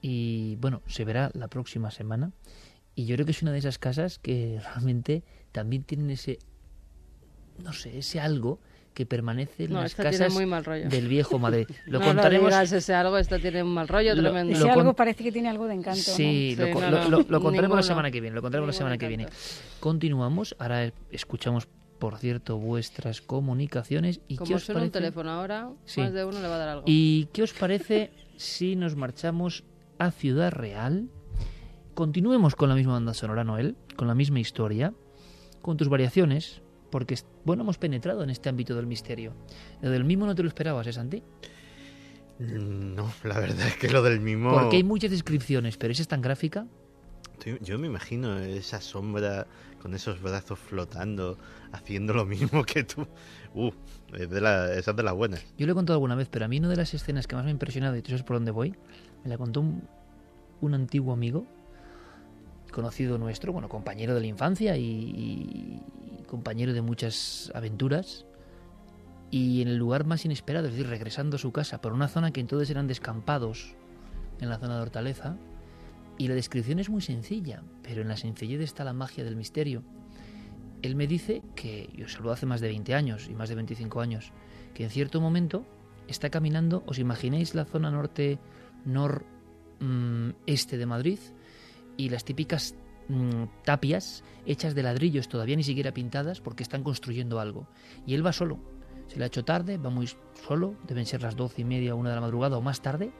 y 0.00 0.56
bueno, 0.56 0.82
se 0.86 1.04
verá 1.04 1.30
la 1.34 1.48
próxima 1.48 1.90
semana. 1.90 2.32
Y 2.94 3.06
yo 3.06 3.14
creo 3.16 3.26
que 3.26 3.32
es 3.32 3.42
una 3.42 3.52
de 3.52 3.58
esas 3.58 3.78
casas 3.78 4.18
que 4.18 4.60
realmente 4.64 5.24
también 5.52 5.84
tienen 5.84 6.10
ese, 6.10 6.38
no 7.62 7.72
sé, 7.72 7.98
ese 7.98 8.20
algo 8.20 8.60
que 8.98 9.06
permanece 9.06 9.66
en 9.66 9.74
las 9.74 9.94
casas 9.94 10.36
del 10.36 11.06
viejo 11.06 11.38
Madrid. 11.38 11.68
Lo 11.86 12.00
contaremos. 12.00 12.52
ese 12.52 12.94
algo, 12.94 13.16
esto 13.16 13.38
tiene 13.38 13.62
un 13.62 13.72
mal 13.72 13.86
rollo 13.86 14.12
tremendo. 14.16 14.52
Ese 14.52 14.68
algo 14.68 14.92
parece 14.92 15.22
que 15.22 15.30
tiene 15.30 15.48
algo 15.48 15.68
de 15.68 15.74
encanto. 15.74 16.00
Sí, 16.00 16.56
lo, 16.56 17.40
contaremos 17.40 17.76
la 17.76 17.84
semana 17.84 18.10
que 18.10 18.20
viene. 18.20 18.34
Lo 18.34 18.42
contaremos 18.42 18.66
la 18.66 18.72
semana 18.72 18.98
que 18.98 19.06
viene. 19.06 19.26
Continuamos. 19.78 20.56
Ahora 20.58 20.92
escuchamos 21.12 21.68
por 22.00 22.18
cierto, 22.18 22.58
vuestras 22.58 23.20
comunicaciones. 23.20 24.20
¿Y 24.26 24.34
Como 24.34 24.48
qué 24.48 24.54
os 24.56 24.64
parece? 24.64 24.86
un 24.86 24.90
teléfono 24.90 25.30
ahora, 25.30 25.70
más 25.96 26.12
de 26.12 26.24
uno 26.24 26.40
le 26.40 26.48
va 26.48 26.56
a 26.56 26.58
dar 26.58 26.68
algo. 26.68 26.84
¿Y 26.86 27.26
qué 27.32 27.44
os 27.44 27.52
parece 27.52 28.10
si 28.36 28.74
nos 28.74 28.96
marchamos 28.96 29.62
a 30.00 30.10
Ciudad 30.10 30.50
Real? 30.50 31.08
Continuemos 31.94 32.56
con 32.56 32.68
la 32.68 32.74
misma 32.74 32.94
banda 32.94 33.14
sonora, 33.14 33.44
Noel, 33.44 33.76
con 33.94 34.08
la 34.08 34.16
misma 34.16 34.40
historia, 34.40 34.92
con 35.62 35.76
tus 35.76 35.88
variaciones, 35.88 36.62
porque, 36.90 37.18
bueno, 37.44 37.62
hemos 37.62 37.78
penetrado 37.78 38.22
en 38.22 38.30
este 38.30 38.48
ámbito 38.48 38.74
del 38.74 38.86
misterio. 38.86 39.34
Lo 39.80 39.90
del 39.90 40.04
mismo 40.04 40.26
no 40.26 40.34
te 40.34 40.42
lo 40.42 40.48
esperabas, 40.48 40.86
¿eh, 40.86 40.92
Santi? 40.92 41.22
Mm, 42.38 42.94
no, 42.94 43.12
la 43.24 43.38
verdad 43.40 43.66
es 43.66 43.76
que 43.76 43.88
lo 43.88 44.02
del 44.02 44.20
mismo... 44.20 44.52
Porque 44.52 44.76
hay 44.76 44.84
muchas 44.84 45.10
descripciones, 45.10 45.76
pero 45.76 45.92
esa 45.92 46.02
es 46.02 46.08
tan 46.08 46.22
gráfica. 46.22 46.66
Yo 47.60 47.78
me 47.78 47.86
imagino 47.86 48.38
esa 48.38 48.80
sombra 48.80 49.46
con 49.80 49.94
esos 49.94 50.20
brazos 50.20 50.58
flotando, 50.58 51.38
haciendo 51.72 52.12
lo 52.12 52.26
mismo 52.26 52.64
que 52.64 52.82
tú. 52.82 53.06
Uh, 53.54 53.70
es 54.12 54.28
de 54.28 54.40
la, 54.40 54.74
esa 54.74 54.90
es 54.90 54.96
de 54.96 55.02
las 55.02 55.14
buenas. 55.14 55.44
Yo 55.56 55.66
lo 55.66 55.72
he 55.72 55.74
contado 55.74 55.94
alguna 55.94 56.16
vez, 56.16 56.28
pero 56.28 56.44
a 56.44 56.48
mí 56.48 56.58
una 56.58 56.68
de 56.68 56.76
las 56.76 56.92
escenas 56.94 57.26
que 57.26 57.36
más 57.36 57.44
me 57.44 57.50
ha 57.50 57.52
impresionado, 57.52 57.96
y 57.96 58.02
tú 58.02 58.10
sabes 58.10 58.24
por 58.24 58.36
dónde 58.36 58.50
voy, 58.50 58.74
me 59.22 59.30
la 59.30 59.38
contó 59.38 59.60
un, 59.60 59.82
un 60.60 60.74
antiguo 60.74 61.12
amigo, 61.12 61.46
conocido 62.70 63.18
nuestro, 63.18 63.52
bueno, 63.52 63.68
compañero 63.68 64.14
de 64.14 64.20
la 64.20 64.26
infancia 64.26 64.76
y, 64.76 65.82
compañero 66.26 66.72
de 66.72 66.82
muchas 66.82 67.50
aventuras. 67.54 68.26
Y 69.30 69.60
en 69.62 69.68
el 69.68 69.76
lugar 69.76 70.06
más 70.06 70.24
inesperado, 70.24 70.66
es 70.66 70.72
decir, 70.72 70.88
regresando 70.88 71.36
a 71.36 71.38
su 71.38 71.52
casa 71.52 71.80
por 71.80 71.92
una 71.92 72.08
zona 72.08 72.30
que 72.32 72.40
entonces 72.40 72.70
eran 72.70 72.86
descampados, 72.86 73.74
en 74.40 74.48
la 74.48 74.58
zona 74.58 74.76
de 74.76 74.82
Hortaleza, 74.82 75.36
y 76.16 76.28
la 76.28 76.34
descripción 76.34 76.78
es 76.78 76.90
muy 76.90 77.00
sencilla, 77.00 77.62
pero 77.82 78.02
en 78.02 78.08
la 78.08 78.16
sencillez 78.16 78.60
está 78.60 78.84
la 78.84 78.92
magia 78.92 79.24
del 79.24 79.36
misterio. 79.36 79.82
Él 80.82 80.96
me 80.96 81.06
dice 81.06 81.42
que, 81.54 81.90
yo 81.94 82.08
se 82.08 82.20
lo 82.20 82.30
hace 82.30 82.46
más 82.46 82.60
de 82.60 82.68
20 82.68 82.94
años 82.94 83.28
y 83.28 83.34
más 83.34 83.48
de 83.48 83.54
25 83.54 84.00
años, 84.00 84.32
que 84.74 84.84
en 84.84 84.90
cierto 84.90 85.20
momento 85.20 85.64
está 86.06 86.30
caminando, 86.30 86.82
¿os 86.86 86.98
imagináis 86.98 87.54
la 87.54 87.64
zona 87.64 87.90
norte, 87.90 88.38
nor 88.84 89.24
mm, 89.80 90.30
de 90.46 90.86
Madrid? 90.86 91.18
Y 91.98 92.08
las 92.08 92.24
típicas 92.24 92.74
mm, 93.08 93.44
tapias 93.64 94.24
hechas 94.46 94.74
de 94.74 94.82
ladrillos, 94.82 95.28
todavía 95.28 95.56
ni 95.56 95.64
siquiera 95.64 95.92
pintadas, 95.92 96.40
porque 96.40 96.62
están 96.62 96.82
construyendo 96.82 97.40
algo. 97.40 97.68
Y 98.06 98.14
él 98.14 98.24
va 98.24 98.32
solo. 98.32 98.58
Se 99.08 99.18
le 99.18 99.24
ha 99.24 99.26
hecho 99.26 99.44
tarde, 99.44 99.76
va 99.76 99.90
muy 99.90 100.08
solo, 100.46 100.76
deben 100.86 101.04
ser 101.04 101.22
las 101.22 101.36
doce 101.36 101.60
y 101.60 101.64
media 101.64 101.94
una 101.94 102.08
de 102.08 102.14
la 102.14 102.22
madrugada 102.22 102.56
o 102.56 102.62
más 102.62 102.80
tarde 102.80 103.12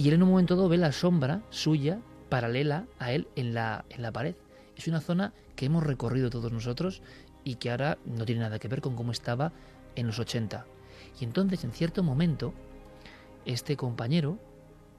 y 0.00 0.08
él 0.08 0.14
en 0.14 0.22
un 0.22 0.30
momento 0.30 0.56
dado 0.56 0.70
ve 0.70 0.78
la 0.78 0.92
sombra 0.92 1.42
suya 1.50 2.00
paralela 2.30 2.86
a 2.98 3.12
él 3.12 3.28
en 3.36 3.52
la, 3.52 3.84
en 3.90 4.00
la 4.00 4.10
pared. 4.10 4.34
Es 4.74 4.88
una 4.88 5.02
zona 5.02 5.34
que 5.56 5.66
hemos 5.66 5.84
recorrido 5.84 6.30
todos 6.30 6.50
nosotros 6.50 7.02
y 7.44 7.56
que 7.56 7.70
ahora 7.70 7.98
no 8.06 8.24
tiene 8.24 8.40
nada 8.40 8.58
que 8.58 8.68
ver 8.68 8.80
con 8.80 8.96
cómo 8.96 9.12
estaba 9.12 9.52
en 9.96 10.06
los 10.06 10.18
80. 10.18 10.64
Y 11.20 11.24
entonces, 11.24 11.64
en 11.64 11.72
cierto 11.72 12.02
momento, 12.02 12.54
este 13.44 13.76
compañero 13.76 14.38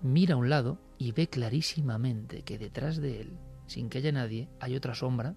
mira 0.02 0.36
a 0.36 0.38
un 0.38 0.50
lado 0.50 0.80
y 0.98 1.12
ve 1.12 1.28
clarísimamente 1.28 2.44
que 2.44 2.58
detrás 2.58 2.98
de 2.98 3.22
él, 3.22 3.38
sin 3.68 3.90
que 3.90 4.00
haya 4.00 4.12
nadie, 4.12 4.50
hay 4.60 4.76
otra 4.76 4.96
sombra, 4.96 5.36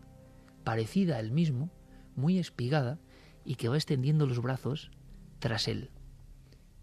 parecida 0.65 1.17
a 1.17 1.21
él 1.21 1.31
mismo, 1.31 1.71
muy 2.17 2.39
espigada, 2.39 2.99
y 3.45 3.57
que 3.57 3.69
va 3.69 3.77
extendiendo 3.77 4.27
los 4.27 4.41
brazos 4.41 4.91
tras 5.39 5.69
él 5.69 5.91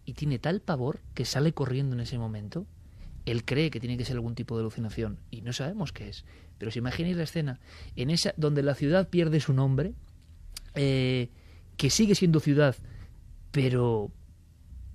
y 0.05 0.13
tiene 0.13 0.39
tal 0.39 0.61
pavor 0.61 0.99
que 1.13 1.25
sale 1.25 1.53
corriendo 1.53 1.95
en 1.95 2.01
ese 2.01 2.17
momento. 2.17 2.65
Él 3.25 3.45
cree 3.45 3.69
que 3.69 3.79
tiene 3.79 3.97
que 3.97 4.05
ser 4.05 4.15
algún 4.15 4.35
tipo 4.35 4.55
de 4.55 4.61
alucinación 4.61 5.19
y 5.29 5.41
no 5.41 5.53
sabemos 5.53 5.93
qué 5.93 6.09
es. 6.09 6.25
Pero 6.57 6.71
si 6.71 6.79
imagináis 6.79 7.15
la 7.15 7.23
escena 7.23 7.59
en 7.95 8.09
esa 8.09 8.33
donde 8.37 8.63
la 8.63 8.75
ciudad 8.75 9.09
pierde 9.09 9.39
su 9.39 9.53
nombre, 9.53 9.93
eh, 10.73 11.29
que 11.77 11.89
sigue 11.89 12.15
siendo 12.15 12.39
ciudad, 12.39 12.75
pero 13.51 14.11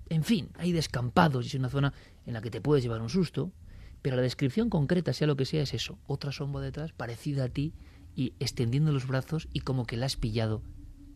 en 0.09 0.25
fin, 0.25 0.51
hay 0.59 0.73
descampados 0.73 1.45
y 1.45 1.49
es 1.49 1.55
una 1.55 1.69
zona 1.69 1.93
en 2.27 2.35
la 2.35 2.43
que 2.43 2.51
te 2.51 2.61
puedes 2.61 2.83
llevar 2.85 3.01
un 3.01 3.09
susto, 3.09 3.53
pero 4.03 4.17
la 4.17 4.23
descripción 4.23 4.69
concreta, 4.69 5.13
sea 5.13 5.27
lo 5.27 5.37
que 5.37 5.47
sea, 5.47 5.63
es 5.63 5.75
eso, 5.75 5.99
otra 6.07 6.33
sombra 6.33 6.61
detrás 6.61 6.93
parecida 6.93 7.45
a 7.45 7.49
ti 7.49 7.73
y 8.15 8.35
extendiendo 8.39 8.93
los 8.93 9.07
brazos 9.07 9.49
y 9.53 9.61
como 9.61 9.87
que 9.87 9.97
la 9.97 10.07
has 10.07 10.17
pillado 10.17 10.63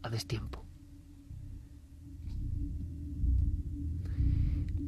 a 0.02 0.10
destiempo. 0.10 0.64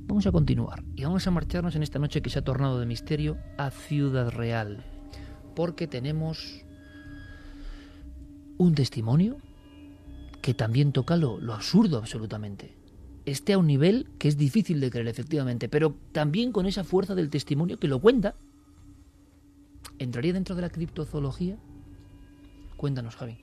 Vamos 0.06 0.26
a 0.26 0.32
continuar 0.32 0.84
y 0.94 1.04
vamos 1.04 1.26
a 1.26 1.30
marcharnos 1.30 1.74
en 1.74 1.82
esta 1.82 1.98
noche 1.98 2.20
que 2.20 2.28
se 2.28 2.38
ha 2.38 2.44
tornado 2.44 2.78
de 2.78 2.86
misterio 2.86 3.38
a 3.56 3.70
Ciudad 3.70 4.30
Real, 4.30 4.84
porque 5.56 5.86
tenemos 5.86 6.66
un 8.58 8.74
testimonio 8.74 9.38
que 10.42 10.54
también 10.54 10.92
toca 10.92 11.16
lo, 11.16 11.38
absurdo 11.54 11.96
absolutamente. 11.96 12.81
Este 13.24 13.52
a 13.52 13.58
un 13.58 13.66
nivel 13.66 14.08
que 14.18 14.28
es 14.28 14.36
difícil 14.36 14.80
de 14.80 14.90
creer 14.90 15.08
efectivamente, 15.08 15.68
pero 15.68 15.94
también 16.12 16.52
con 16.52 16.66
esa 16.66 16.84
fuerza 16.84 17.14
del 17.14 17.30
testimonio 17.30 17.78
que 17.78 17.88
lo 17.88 18.00
cuenta. 18.00 18.34
¿Entraría 19.98 20.32
dentro 20.32 20.56
de 20.56 20.62
la 20.62 20.70
criptozoología? 20.70 21.56
Cuéntanos, 22.76 23.14
Javi. 23.14 23.38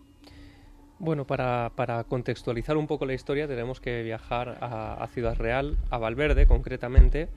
Bueno, 0.99 1.25
para, 1.25 2.03
contextualizar 2.09 2.75
un 2.75 2.85
poco 2.85 3.05
la 3.05 3.13
historia 3.13 3.47
tenemos 3.47 3.79
que 3.79 4.03
viajar 4.03 4.57
a, 4.59 5.07
Ciudad 5.13 5.37
Real, 5.37 5.77
a 5.89 5.97
Valverde 5.97 6.45
concretamente, 6.45 7.29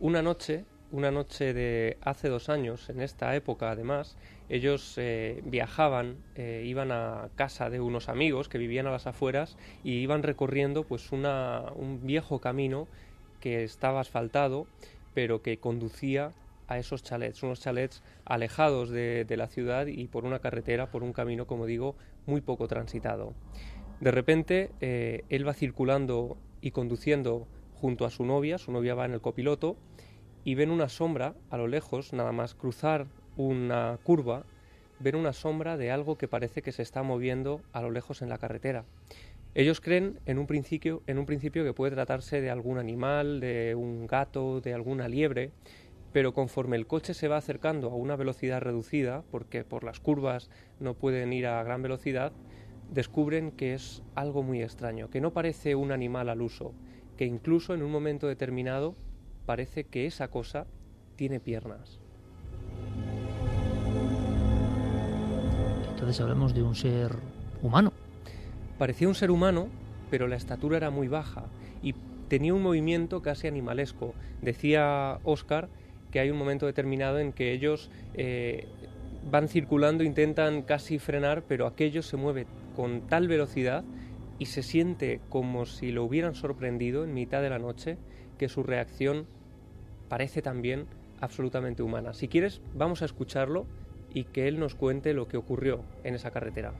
una 0.00 0.22
noche 0.22 0.64
una 0.92 1.10
noche 1.10 1.54
de 1.54 1.96
hace 2.02 2.28
dos 2.28 2.48
años, 2.48 2.88
en 2.90 3.00
esta 3.00 3.34
época 3.34 3.70
además, 3.70 4.16
ellos 4.48 4.94
eh, 4.98 5.42
viajaban, 5.44 6.16
eh, 6.36 6.62
iban 6.66 6.92
a 6.92 7.30
casa 7.34 7.70
de 7.70 7.80
unos 7.80 8.08
amigos 8.08 8.48
que 8.48 8.58
vivían 8.58 8.86
a 8.86 8.90
las 8.90 9.06
afueras 9.06 9.56
y 9.82 9.94
iban 9.94 10.22
recorriendo 10.22 10.84
pues 10.84 11.10
una, 11.10 11.64
un 11.74 12.06
viejo 12.06 12.40
camino 12.40 12.86
que 13.40 13.64
estaba 13.64 14.00
asfaltado, 14.00 14.66
pero 15.14 15.42
que 15.42 15.58
conducía 15.58 16.32
a 16.68 16.78
esos 16.78 17.02
chalets, 17.02 17.42
unos 17.42 17.60
chalets 17.60 18.02
alejados 18.24 18.90
de, 18.90 19.24
de 19.24 19.36
la 19.36 19.48
ciudad 19.48 19.86
y 19.86 20.06
por 20.08 20.24
una 20.24 20.38
carretera, 20.38 20.86
por 20.86 21.02
un 21.02 21.12
camino, 21.12 21.46
como 21.46 21.66
digo, 21.66 21.96
muy 22.26 22.40
poco 22.40 22.68
transitado. 22.68 23.32
De 24.00 24.10
repente, 24.10 24.70
eh, 24.80 25.24
él 25.28 25.46
va 25.46 25.54
circulando 25.54 26.36
y 26.60 26.72
conduciendo 26.72 27.46
junto 27.82 28.04
a 28.04 28.10
su 28.10 28.24
novia, 28.24 28.58
su 28.58 28.70
novia 28.70 28.94
va 28.94 29.06
en 29.06 29.12
el 29.12 29.20
copiloto, 29.20 29.76
y 30.44 30.54
ven 30.54 30.70
una 30.70 30.88
sombra 30.88 31.34
a 31.50 31.56
lo 31.56 31.66
lejos, 31.66 32.12
nada 32.12 32.32
más 32.32 32.54
cruzar 32.54 33.06
una 33.36 33.98
curva, 34.02 34.44
ven 34.98 35.16
una 35.16 35.32
sombra 35.32 35.76
de 35.76 35.90
algo 35.90 36.16
que 36.16 36.28
parece 36.28 36.62
que 36.62 36.72
se 36.72 36.82
está 36.82 37.02
moviendo 37.02 37.60
a 37.72 37.82
lo 37.82 37.90
lejos 37.90 38.22
en 38.22 38.28
la 38.28 38.38
carretera. 38.38 38.84
Ellos 39.54 39.80
creen 39.80 40.18
en 40.24 40.38
un 40.38 40.46
principio, 40.46 41.02
en 41.06 41.18
un 41.18 41.26
principio 41.26 41.64
que 41.64 41.74
puede 41.74 41.92
tratarse 41.92 42.40
de 42.40 42.50
algún 42.50 42.78
animal, 42.78 43.40
de 43.40 43.74
un 43.74 44.06
gato, 44.06 44.60
de 44.60 44.72
alguna 44.72 45.08
liebre, 45.08 45.50
pero 46.12 46.32
conforme 46.32 46.76
el 46.76 46.86
coche 46.86 47.14
se 47.14 47.28
va 47.28 47.36
acercando 47.36 47.90
a 47.90 47.94
una 47.94 48.16
velocidad 48.16 48.60
reducida, 48.60 49.24
porque 49.30 49.64
por 49.64 49.84
las 49.84 50.00
curvas 50.00 50.50
no 50.80 50.94
pueden 50.94 51.32
ir 51.32 51.46
a 51.46 51.62
gran 51.62 51.82
velocidad, 51.82 52.32
descubren 52.90 53.50
que 53.50 53.74
es 53.74 54.02
algo 54.14 54.42
muy 54.42 54.62
extraño, 54.62 55.10
que 55.10 55.20
no 55.20 55.32
parece 55.32 55.74
un 55.74 55.92
animal 55.92 56.28
al 56.28 56.42
uso, 56.42 56.74
que 57.16 57.24
incluso 57.24 57.74
en 57.74 57.82
un 57.82 57.90
momento 57.90 58.28
determinado 58.28 58.94
parece 59.46 59.84
que 59.84 60.06
esa 60.06 60.28
cosa 60.28 60.66
tiene 61.16 61.40
piernas. 61.40 61.98
Entonces 65.90 66.20
hablamos 66.20 66.54
de 66.54 66.62
un 66.62 66.74
ser 66.74 67.12
humano. 67.62 67.92
Parecía 68.78 69.08
un 69.08 69.14
ser 69.14 69.30
humano, 69.30 69.68
pero 70.10 70.26
la 70.26 70.36
estatura 70.36 70.76
era 70.76 70.90
muy 70.90 71.08
baja 71.08 71.44
y 71.82 71.94
tenía 72.28 72.54
un 72.54 72.62
movimiento 72.62 73.22
casi 73.22 73.46
animalesco. 73.46 74.14
Decía 74.40 75.20
Oscar 75.22 75.68
que 76.10 76.20
hay 76.20 76.30
un 76.30 76.38
momento 76.38 76.66
determinado 76.66 77.18
en 77.18 77.32
que 77.32 77.52
ellos 77.52 77.90
eh, 78.14 78.66
van 79.30 79.48
circulando, 79.48 80.02
intentan 80.04 80.62
casi 80.62 80.98
frenar, 80.98 81.42
pero 81.46 81.66
aquello 81.66 82.02
se 82.02 82.16
mueve 82.16 82.46
con 82.74 83.02
tal 83.02 83.28
velocidad 83.28 83.84
y 84.38 84.46
se 84.46 84.62
siente 84.62 85.20
como 85.28 85.66
si 85.66 85.92
lo 85.92 86.04
hubieran 86.04 86.34
sorprendido 86.34 87.04
en 87.04 87.14
mitad 87.14 87.42
de 87.42 87.50
la 87.50 87.58
noche 87.58 87.96
su 88.48 88.62
reacción 88.62 89.26
parece 90.08 90.42
también 90.42 90.86
absolutamente 91.20 91.82
humana. 91.82 92.12
Si 92.12 92.28
quieres, 92.28 92.60
vamos 92.74 93.00
a 93.02 93.06
escucharlo 93.06 93.66
y 94.12 94.24
que 94.24 94.48
él 94.48 94.58
nos 94.58 94.74
cuente 94.74 95.14
lo 95.14 95.28
que 95.28 95.36
ocurrió 95.36 95.80
en 96.04 96.14
esa 96.14 96.30
carretera. 96.30 96.72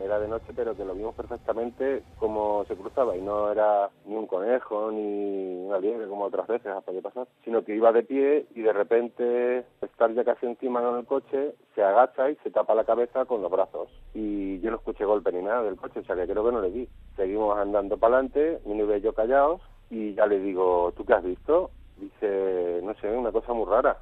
Era 0.00 0.18
de 0.18 0.26
noche, 0.26 0.52
pero 0.56 0.74
que 0.76 0.84
lo 0.84 0.94
vimos 0.94 1.14
perfectamente 1.14 2.02
cómo 2.18 2.64
se 2.66 2.74
cruzaba 2.74 3.16
y 3.16 3.20
no 3.20 3.52
era 3.52 3.88
ni 4.04 4.16
un 4.16 4.26
conejo 4.26 4.90
ni 4.90 5.64
una 5.64 5.78
liebre 5.78 6.08
como 6.08 6.24
otras 6.24 6.48
veces 6.48 6.72
hasta 6.72 6.90
que 6.90 7.00
pasar, 7.00 7.28
sino 7.44 7.64
que 7.64 7.76
iba 7.76 7.92
de 7.92 8.02
pie 8.02 8.46
y 8.52 8.62
de 8.62 8.72
repente 8.72 9.64
estar 9.80 10.12
ya 10.12 10.24
casi 10.24 10.46
encima 10.46 10.80
en 10.80 10.96
el 10.96 11.06
coche, 11.06 11.54
se 11.76 11.84
agacha 11.84 12.30
y 12.30 12.36
se 12.42 12.50
tapa 12.50 12.74
la 12.74 12.84
cabeza 12.84 13.26
con 13.26 13.42
los 13.42 13.50
brazos. 13.50 13.90
Y 14.12 14.58
yo 14.58 14.70
no 14.70 14.78
escuché 14.78 15.04
golpe 15.04 15.30
ni 15.30 15.42
nada 15.42 15.62
del 15.62 15.76
coche, 15.76 16.00
o 16.00 16.04
sea 16.04 16.16
que 16.16 16.26
creo 16.26 16.44
que 16.44 16.52
no 16.52 16.60
le 16.60 16.70
di. 16.72 16.88
Seguimos 17.14 17.56
andando 17.56 17.96
para 17.96 18.16
adelante, 18.16 18.60
mi 18.64 18.82
y 18.82 19.00
yo 19.00 19.12
callados 19.12 19.60
y 19.92 20.14
ya 20.14 20.24
le 20.26 20.40
digo, 20.40 20.90
¿tú 20.96 21.04
qué 21.04 21.12
has 21.12 21.22
visto? 21.22 21.70
Dice, 21.98 22.80
no 22.82 22.94
sé, 22.94 23.08
una 23.10 23.30
cosa 23.30 23.52
muy 23.52 23.66
rara. 23.66 23.98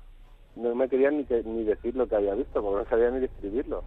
No 0.54 0.72
me 0.76 0.88
querían 0.88 1.16
ni, 1.16 1.26
ni 1.44 1.64
decir 1.64 1.96
lo 1.96 2.06
que 2.06 2.14
había 2.14 2.34
visto, 2.34 2.62
porque 2.62 2.84
no 2.84 2.88
sabía 2.88 3.10
ni 3.10 3.18
describirlo. 3.18 3.82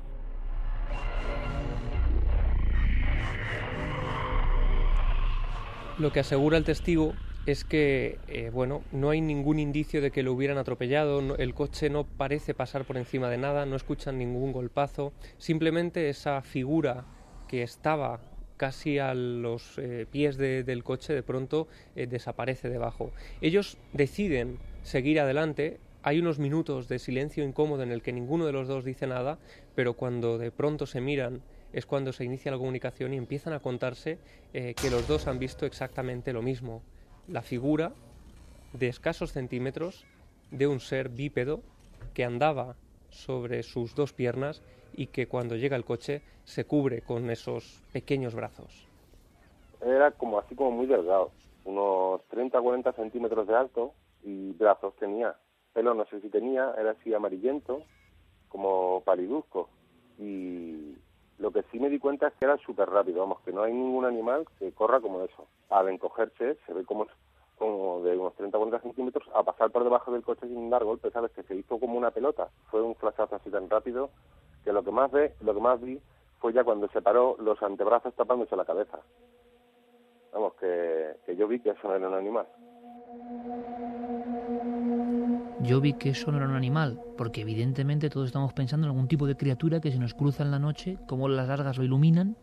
Lo 5.98 6.12
que 6.12 6.20
asegura 6.20 6.58
el 6.58 6.66
testigo 6.66 7.14
es 7.46 7.64
que, 7.64 8.20
eh, 8.28 8.50
bueno, 8.54 8.82
no 8.92 9.10
hay 9.10 9.22
ningún 9.22 9.58
indicio 9.58 10.02
de 10.02 10.12
que 10.12 10.24
lo 10.24 10.34
hubieran 10.34 10.58
atropellado, 10.58 11.22
el 11.38 11.54
coche 11.54 11.90
no 11.90 12.04
parece 12.04 12.54
pasar 12.54 12.84
por 12.84 12.98
encima 12.98 13.30
de 13.30 13.38
nada, 13.38 13.66
no 13.66 13.78
escuchan 13.78 14.18
ningún 14.18 14.52
golpazo, 14.52 15.14
simplemente 15.38 16.10
esa 16.10 16.42
figura 16.42 17.06
que 17.48 17.64
estaba 17.64 18.20
casi 18.64 18.98
a 18.98 19.14
los 19.14 19.78
eh, 19.78 20.06
pies 20.10 20.38
de- 20.38 20.64
del 20.64 20.86
coche 20.86 21.12
de 21.14 21.22
pronto 21.22 21.68
eh, 21.98 22.08
desaparece 22.08 22.70
debajo. 22.70 23.12
Ellos 23.42 23.78
deciden 23.92 24.58
seguir 24.84 25.20
adelante, 25.20 25.82
hay 26.02 26.20
unos 26.20 26.40
minutos 26.40 26.88
de 26.88 26.98
silencio 26.98 27.44
incómodo 27.44 27.84
en 27.84 27.92
el 27.92 28.02
que 28.02 28.14
ninguno 28.14 28.46
de 28.46 28.54
los 28.54 28.70
dos 28.70 28.86
dice 28.86 29.06
nada, 29.06 29.38
pero 29.76 29.96
cuando 29.96 30.38
de 30.38 30.50
pronto 30.50 30.86
se 30.86 31.02
miran 31.02 31.42
es 31.74 31.86
cuando 31.86 32.14
se 32.14 32.24
inicia 32.24 32.52
la 32.54 32.58
comunicación 32.58 33.14
y 33.14 33.18
empiezan 33.18 33.52
a 33.52 33.60
contarse 33.60 34.18
eh, 34.54 34.76
que 34.82 34.90
los 34.90 35.10
dos 35.10 35.28
han 35.28 35.40
visto 35.40 35.66
exactamente 35.66 36.32
lo 36.32 36.42
mismo. 36.42 36.82
La 37.28 37.42
figura 37.42 37.92
de 38.72 38.88
escasos 38.88 39.34
centímetros 39.34 40.06
de 40.52 40.68
un 40.68 40.80
ser 40.80 41.10
bípedo 41.10 41.62
que 42.14 42.24
andaba 42.24 42.78
sobre 43.10 43.62
sus 43.64 43.94
dos 43.94 44.14
piernas 44.14 44.62
y 44.96 45.08
que 45.08 45.28
cuando 45.28 45.56
llega 45.56 45.76
el 45.76 45.86
coche 45.86 46.22
se 46.44 46.66
cubre 46.66 47.02
con 47.02 47.30
esos 47.30 47.84
pequeños 47.92 48.36
brazos. 48.36 48.88
Era 49.82 50.12
como 50.12 50.40
así 50.40 50.56
como 50.56 50.72
muy 50.72 50.86
delgado, 50.86 51.32
unos 51.66 52.22
30 52.30 52.62
40 52.62 52.94
centímetros 52.94 53.48
de 53.48 53.56
alto 53.56 53.94
y 54.24 54.52
brazos 54.54 54.96
tenía. 54.98 55.36
Pelo 55.74 55.94
no 55.94 56.06
sé 56.06 56.22
si 56.22 56.30
tenía, 56.30 56.74
era 56.78 56.92
así 56.92 57.14
amarillento, 57.14 57.84
como 58.50 59.02
paliduzco. 59.02 59.70
Y 60.20 60.96
lo 61.40 61.52
que 61.52 61.64
sí 61.72 61.80
me 61.80 61.90
di 61.90 62.00
cuenta 62.00 62.28
es 62.28 62.34
que 62.36 62.46
era 62.46 62.58
súper 62.58 62.90
rápido, 62.90 63.22
vamos, 63.22 63.42
que 63.42 63.52
no 63.52 63.64
hay 63.64 63.74
ningún 63.74 64.06
animal 64.06 64.46
que 64.60 64.72
corra 64.72 65.02
como 65.02 65.22
eso. 65.24 65.48
Al 65.70 65.90
encogerse 65.90 66.58
se 66.66 66.74
ve 66.74 66.86
como, 66.86 67.08
como 67.58 68.02
de 68.04 68.16
unos 68.16 68.36
30 68.36 68.58
40 68.58 68.80
centímetros 68.82 69.28
a 69.34 69.44
pasar 69.44 69.72
por 69.72 69.84
debajo 69.84 70.12
del 70.12 70.24
coche 70.24 70.48
sin 70.48 70.70
dar 70.70 70.84
golpe, 70.84 71.10
¿sabes? 71.12 71.32
Que 71.32 71.44
se 71.44 71.56
hizo 71.56 71.80
como 71.80 71.98
una 71.98 72.12
pelota. 72.12 72.50
Fue 72.70 72.82
un 72.82 72.96
flashazo 72.96 73.36
así 73.36 73.50
tan 73.50 73.70
rápido 73.70 74.12
que 74.64 74.74
lo 74.74 74.84
que 74.84 74.92
más 74.92 75.12
ve, 75.12 75.34
lo 75.42 75.54
que 75.54 75.62
más 75.62 75.82
vi 75.82 76.00
fue 76.40 76.54
ya 76.54 76.64
cuando 76.64 76.88
se 76.90 77.02
paró 77.02 77.36
los 77.40 77.62
antebrazos 77.62 78.14
tapándose 78.16 78.56
la 78.56 78.66
cabeza. 78.66 79.00
Vamos, 80.34 80.54
que, 80.60 81.36
yo 81.38 81.48
vi 81.48 81.60
que 81.60 81.70
eso 81.70 81.88
no 81.88 81.96
era 81.96 82.08
un 82.08 82.16
animal. 82.16 82.48
Yo 85.62 85.80
vi 85.80 85.94
que 85.94 86.10
eso 86.10 86.32
no 86.32 86.38
era 86.38 86.48
un 86.48 86.56
animal, 86.56 87.00
porque 87.18 87.42
evidentemente 87.42 88.10
todos 88.10 88.28
estamos 88.28 88.54
pensando 88.54 88.88
en 88.88 88.92
algún 88.92 89.08
tipo 89.08 89.28
de 89.28 89.38
criatura 89.38 89.80
que 89.80 89.92
se 89.92 90.00
nos 90.00 90.14
cruza 90.14 90.44
en 90.44 90.52
la 90.52 90.60
noche, 90.60 90.98
como 91.08 91.30
las 91.30 91.48
largas 91.48 91.78
lo 91.78 91.84
iluminan. 91.84 92.36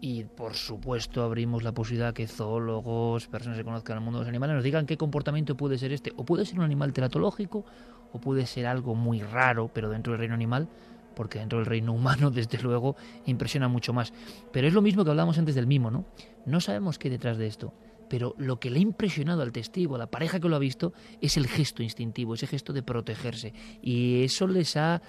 Y 0.00 0.24
por 0.24 0.54
supuesto 0.54 1.22
abrimos 1.22 1.62
la 1.62 1.72
posibilidad 1.72 2.14
que 2.14 2.26
zoólogos, 2.26 3.28
personas 3.28 3.58
que 3.58 3.64
conozcan 3.64 3.98
el 3.98 4.02
mundo 4.02 4.18
de 4.18 4.24
los 4.24 4.28
animales, 4.28 4.54
nos 4.54 4.64
digan 4.64 4.86
qué 4.86 4.96
comportamiento 4.96 5.56
puede 5.56 5.78
ser 5.78 5.92
este. 5.92 6.12
O 6.16 6.24
puede 6.24 6.44
ser 6.44 6.58
un 6.58 6.64
animal 6.64 6.92
teratológico, 6.92 7.64
o 8.12 8.18
puede 8.18 8.46
ser 8.46 8.66
algo 8.66 8.94
muy 8.94 9.20
raro, 9.20 9.70
pero 9.72 9.90
dentro 9.90 10.12
del 10.12 10.20
reino 10.20 10.34
animal, 10.34 10.68
porque 11.14 11.38
dentro 11.38 11.58
del 11.58 11.66
reino 11.66 11.92
humano, 11.92 12.30
desde 12.32 12.60
luego, 12.62 12.96
impresiona 13.26 13.68
mucho 13.68 13.92
más. 13.92 14.12
Pero 14.52 14.66
es 14.66 14.74
lo 14.74 14.82
mismo 14.82 15.04
que 15.04 15.10
hablábamos 15.10 15.38
antes 15.38 15.54
del 15.54 15.66
mimo, 15.66 15.90
¿no? 15.90 16.06
No 16.46 16.60
sabemos 16.60 16.98
qué 16.98 17.10
detrás 17.10 17.38
de 17.38 17.46
esto 17.46 17.74
pero 18.12 18.34
lo 18.36 18.60
que 18.60 18.68
le 18.68 18.78
ha 18.78 18.82
impresionado 18.82 19.40
al 19.40 19.52
testigo, 19.52 19.94
a 19.94 19.98
la 19.98 20.06
pareja 20.06 20.38
que 20.38 20.46
lo 20.46 20.54
ha 20.54 20.58
visto, 20.58 20.92
es 21.22 21.38
el 21.38 21.46
gesto 21.46 21.82
instintivo, 21.82 22.34
ese 22.34 22.46
gesto 22.46 22.74
de 22.74 22.82
protegerse. 22.82 23.54
Y 23.80 24.22
eso 24.22 24.46
les 24.46 24.76
ha 24.76 25.00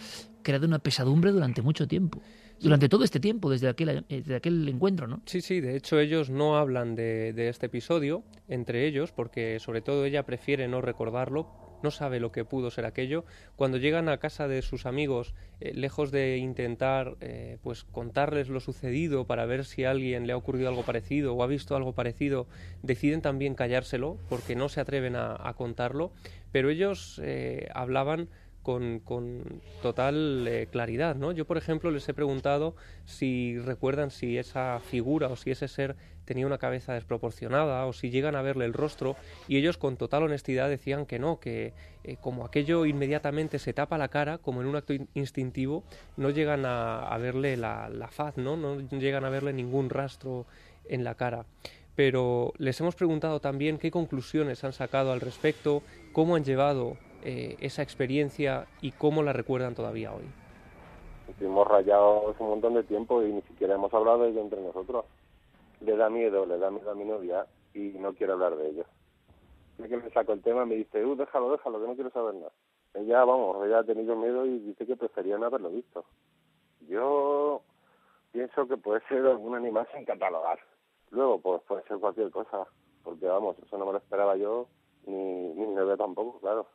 creado 0.42 0.66
una 0.66 0.80
pesadumbre 0.80 1.34
durante 1.34 1.62
mucho 1.62 1.86
tiempo. 1.86 2.22
Durante 2.62 2.88
todo 2.88 3.04
este 3.04 3.20
tiempo, 3.20 3.50
desde 3.50 3.68
aquel, 3.68 3.89
eh, 3.89 4.04
desde 4.08 4.36
aquel 4.36 4.70
encuentro, 4.70 5.06
¿no? 5.06 5.22
Sí, 5.26 5.42
sí, 5.42 5.60
de 5.60 5.76
hecho 5.76 6.00
ellos 6.00 6.30
no 6.30 6.56
hablan 6.56 6.96
de, 6.96 7.34
de 7.34 7.50
este 7.50 7.66
episodio 7.66 8.24
entre 8.48 8.88
ellos, 8.88 9.12
porque 9.12 9.60
sobre 9.60 9.82
todo 9.82 10.06
ella 10.06 10.24
prefiere 10.24 10.70
no 10.70 10.80
recordarlo, 10.80 11.62
no 11.84 11.91
sabe 11.91 12.19
lo 12.19 12.32
que 12.32 12.46
pudo 12.46 12.72
ser 12.72 12.86
aquello. 12.86 13.26
Cuando 13.56 13.78
llegan 13.78 14.10
a 14.10 14.17
casa 14.17 14.48
de 14.48 14.62
sus 14.62 14.86
amigos, 14.86 15.34
eh, 15.60 15.74
lejos 15.74 16.12
de 16.12 16.38
intentar 16.38 17.15
eh, 17.22 17.58
pues 17.62 17.84
contarles 17.84 18.50
lo 18.50 18.60
sucedido 18.60 19.26
para 19.26 19.46
ver 19.46 19.65
si 19.65 19.84
a 19.84 19.91
alguien 19.91 20.26
le 20.26 20.34
ha 20.34 20.38
ocurrido 20.38 20.69
algo 20.69 20.84
parecido 20.84 21.36
o 21.36 21.43
ha 21.43 21.48
visto 21.48 21.76
algo 21.76 21.93
parecido, 21.93 22.48
deciden 22.82 23.22
también 23.22 23.56
callárselo 23.56 24.17
porque 24.30 24.56
no 24.56 24.69
se 24.69 24.82
atreven 24.82 25.15
a, 25.15 25.54
contarlo. 25.56 26.12
Pero 26.52 26.69
ellos 26.69 27.19
eh, 27.24 27.67
hablaban 27.74 28.30
con, 28.63 29.02
total 29.82 30.47
eh, 30.47 30.67
claridad, 30.71 31.15
¿no? 31.15 31.32
Yo, 31.32 31.46
por 31.46 31.58
ejemplo, 31.58 31.92
les 31.92 32.08
he 32.10 32.13
preguntado 32.13 32.75
si 33.06 33.60
recuerdan 33.60 34.10
si 34.10 34.38
esa 34.38 34.79
figura 34.79 35.27
o 35.27 35.35
si 35.35 35.52
ese 35.52 35.67
ser 35.67 35.96
tenía 36.25 36.48
una 36.48 36.58
cabeza 36.58 36.94
desproporcionada 36.94 37.85
o 37.85 37.92
si 37.92 38.10
llegan 38.10 38.35
a 38.35 38.42
verle 38.42 38.63
el 38.63 38.71
rostro 38.73 39.17
y 39.50 39.58
ellos 39.58 39.77
con 39.77 39.98
total 39.98 40.23
honestidad 40.23 40.69
decían 40.69 41.06
que 41.06 41.19
no, 41.19 41.40
que 41.42 41.73
eh, 42.06 42.15
como 42.21 42.46
aquello 42.46 42.85
inmediatamente 42.85 43.60
se 43.60 43.73
tapa 43.73 43.98
la 43.98 44.08
cara, 44.08 44.38
como 44.38 44.62
en 44.62 44.67
un 44.67 44.77
acto 44.77 44.94
in- 44.94 45.10
instintivo, 45.13 45.83
no 46.15 46.29
llegan 46.29 46.65
a, 46.65 47.06
a 47.08 47.17
verle 47.17 47.58
la, 47.58 47.90
la 47.90 48.08
faz, 48.08 48.38
¿no? 48.38 48.56
No 48.56 48.79
llegan 48.79 49.25
a 49.25 49.29
verle 49.29 49.52
ningún 49.52 49.90
rastro 49.90 50.46
en 50.88 51.04
la 51.04 51.15
cara. 51.15 51.46
Pero 51.96 52.54
les 52.58 52.79
hemos 52.79 52.96
preguntado 52.96 53.40
también 53.40 53.77
qué 53.77 53.92
conclusiones 53.92 54.63
han 54.63 54.73
sacado 54.73 55.12
al 55.12 55.21
respecto, 55.21 55.83
cómo 56.12 56.35
han 56.35 56.44
llevado 56.44 56.98
eh, 57.24 57.58
esa 57.60 57.82
experiencia 57.82 58.67
y 58.82 58.92
cómo 58.92 59.24
la 59.24 59.34
recuerdan 59.34 59.76
todavía 59.76 60.13
hoy. 60.13 60.26
Estuvimos 61.28 61.67
rayados 61.67 62.36
un 62.40 62.50
montón 62.50 62.74
de 62.74 62.84
tiempo 62.84 63.24
y 63.24 63.32
ni 63.32 63.42
siquiera 63.44 63.76
hemos 63.76 63.94
hablado 63.94 64.24
de 64.24 64.30
ello 64.30 64.42
entre 64.42 64.62
nosotros. 64.62 65.06
Le 65.80 65.96
da 65.96 66.10
miedo, 66.10 66.46
le 66.46 66.58
da 66.58 66.69
miedo 66.69 66.92
a 66.92 66.96
mi 66.96 67.06
novia 67.06 67.46
y 67.74 67.80
no 68.00 68.13
quiere 68.13 68.34
hablar 68.34 68.56
de 68.56 68.69
ello. 68.69 68.86
Sé 69.78 69.90
que 69.90 69.98
me 69.98 70.10
saco 70.12 70.34
el 70.34 70.42
tema 70.42 70.65
me 70.65 70.76
dice, 70.76 71.04
uh, 71.04 71.15
déjalo, 71.15 71.52
déjalo, 71.52 71.80
que 71.82 71.88
no 71.88 71.96
quiero 71.96 72.12
saber 72.12 72.36
nada. 72.36 72.52
Ella, 72.94 73.26
vamos, 73.26 73.65
ella 73.65 73.80
ha 73.80 73.84
tenido 73.84 74.15
miedo 74.15 74.46
y 74.46 74.60
dice 74.60 74.86
que 74.86 74.96
prefería 74.96 75.38
no 75.38 75.48
haberlo 75.48 75.69
visto. 75.71 76.06
Yo 76.88 77.62
pienso 78.32 78.67
que 78.67 78.78
puede 78.78 79.02
ser 79.08 79.26
algún 79.26 79.56
animal 79.56 79.88
sin 79.96 80.06
catalogar. 80.06 80.60
Luego, 81.10 81.40
pues 81.40 81.62
puede 81.63 81.84
ser 81.84 81.98
cualquier 81.98 82.30
cosa, 82.30 82.67
porque 83.04 83.26
vamos, 83.26 83.58
eso 83.65 83.78
no 83.78 83.86
me 83.86 83.94
lo 83.94 83.98
esperaba 83.98 84.36
yo, 84.36 84.67
ni 85.06 85.15
mi 85.15 85.67
novia 85.67 85.98
tampoco, 85.98 86.40
claro. 86.40 86.67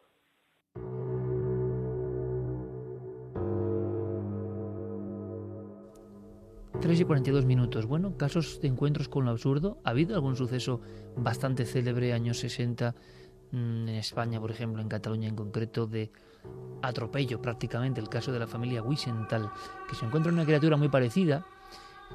3 6.80 7.00
y 7.00 7.04
42 7.04 7.44
minutos. 7.44 7.86
Bueno, 7.86 8.16
casos 8.16 8.60
de 8.60 8.68
encuentros 8.68 9.08
con 9.08 9.24
lo 9.24 9.32
absurdo. 9.32 9.78
¿Ha 9.82 9.90
habido 9.90 10.14
algún 10.14 10.36
suceso 10.36 10.80
bastante 11.16 11.64
célebre, 11.64 12.12
años 12.12 12.38
60, 12.38 12.94
mm, 13.50 13.56
en 13.56 13.88
España, 13.88 14.40
por 14.40 14.52
ejemplo, 14.52 14.80
en 14.80 14.88
Cataluña 14.88 15.28
en 15.28 15.34
concreto, 15.34 15.88
de 15.88 16.12
atropello 16.82 17.42
prácticamente? 17.42 18.00
El 18.00 18.08
caso 18.08 18.30
de 18.30 18.38
la 18.38 18.46
familia 18.46 18.82
Wiesenthal, 18.82 19.50
que 19.88 19.96
se 19.96 20.06
encuentra 20.06 20.32
una 20.32 20.44
criatura 20.44 20.76
muy 20.76 20.88
parecida 20.88 21.44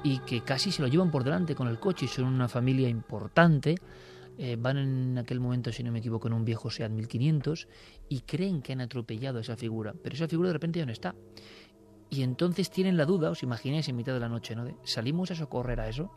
y 0.02 0.20
que 0.20 0.40
casi 0.40 0.72
se 0.72 0.80
lo 0.80 0.88
llevan 0.88 1.10
por 1.10 1.24
delante 1.24 1.54
con 1.54 1.68
el 1.68 1.78
coche. 1.78 2.08
Son 2.08 2.24
una 2.24 2.48
familia 2.48 2.88
importante. 2.88 3.74
Eh, 4.38 4.56
van 4.58 4.78
en 4.78 5.18
aquel 5.18 5.40
momento, 5.40 5.72
si 5.72 5.82
no 5.82 5.92
me 5.92 5.98
equivoco, 5.98 6.26
en 6.26 6.32
un 6.32 6.44
viejo 6.44 6.70
Seat 6.70 6.90
1500 6.90 7.68
y 8.08 8.20
creen 8.22 8.62
que 8.62 8.72
han 8.72 8.80
atropellado 8.80 9.38
a 9.38 9.40
esa 9.42 9.56
figura, 9.56 9.94
pero 10.02 10.16
esa 10.16 10.26
figura 10.26 10.48
de 10.48 10.54
repente 10.54 10.78
ya 10.80 10.86
no 10.86 10.92
está. 10.92 11.14
Y 12.14 12.22
entonces 12.22 12.70
tienen 12.70 12.96
la 12.96 13.06
duda, 13.06 13.30
os 13.30 13.42
imagináis 13.42 13.88
en 13.88 13.96
mitad 13.96 14.14
de 14.14 14.20
la 14.20 14.28
noche, 14.28 14.54
¿no? 14.54 14.64
De, 14.64 14.76
¿Salimos 14.84 15.32
a 15.32 15.34
socorrer 15.34 15.80
a 15.80 15.88
eso? 15.88 16.12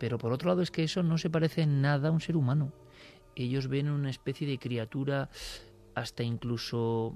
Pero 0.00 0.18
por 0.18 0.32
otro 0.32 0.48
lado 0.48 0.62
es 0.62 0.72
que 0.72 0.82
eso 0.82 1.04
no 1.04 1.16
se 1.16 1.30
parece 1.30 1.62
en 1.62 1.80
nada 1.80 2.08
a 2.08 2.10
un 2.10 2.20
ser 2.20 2.36
humano. 2.36 2.72
Ellos 3.36 3.68
ven 3.68 3.88
una 3.88 4.10
especie 4.10 4.48
de 4.48 4.58
criatura 4.58 5.30
hasta 5.94 6.24
incluso 6.24 7.14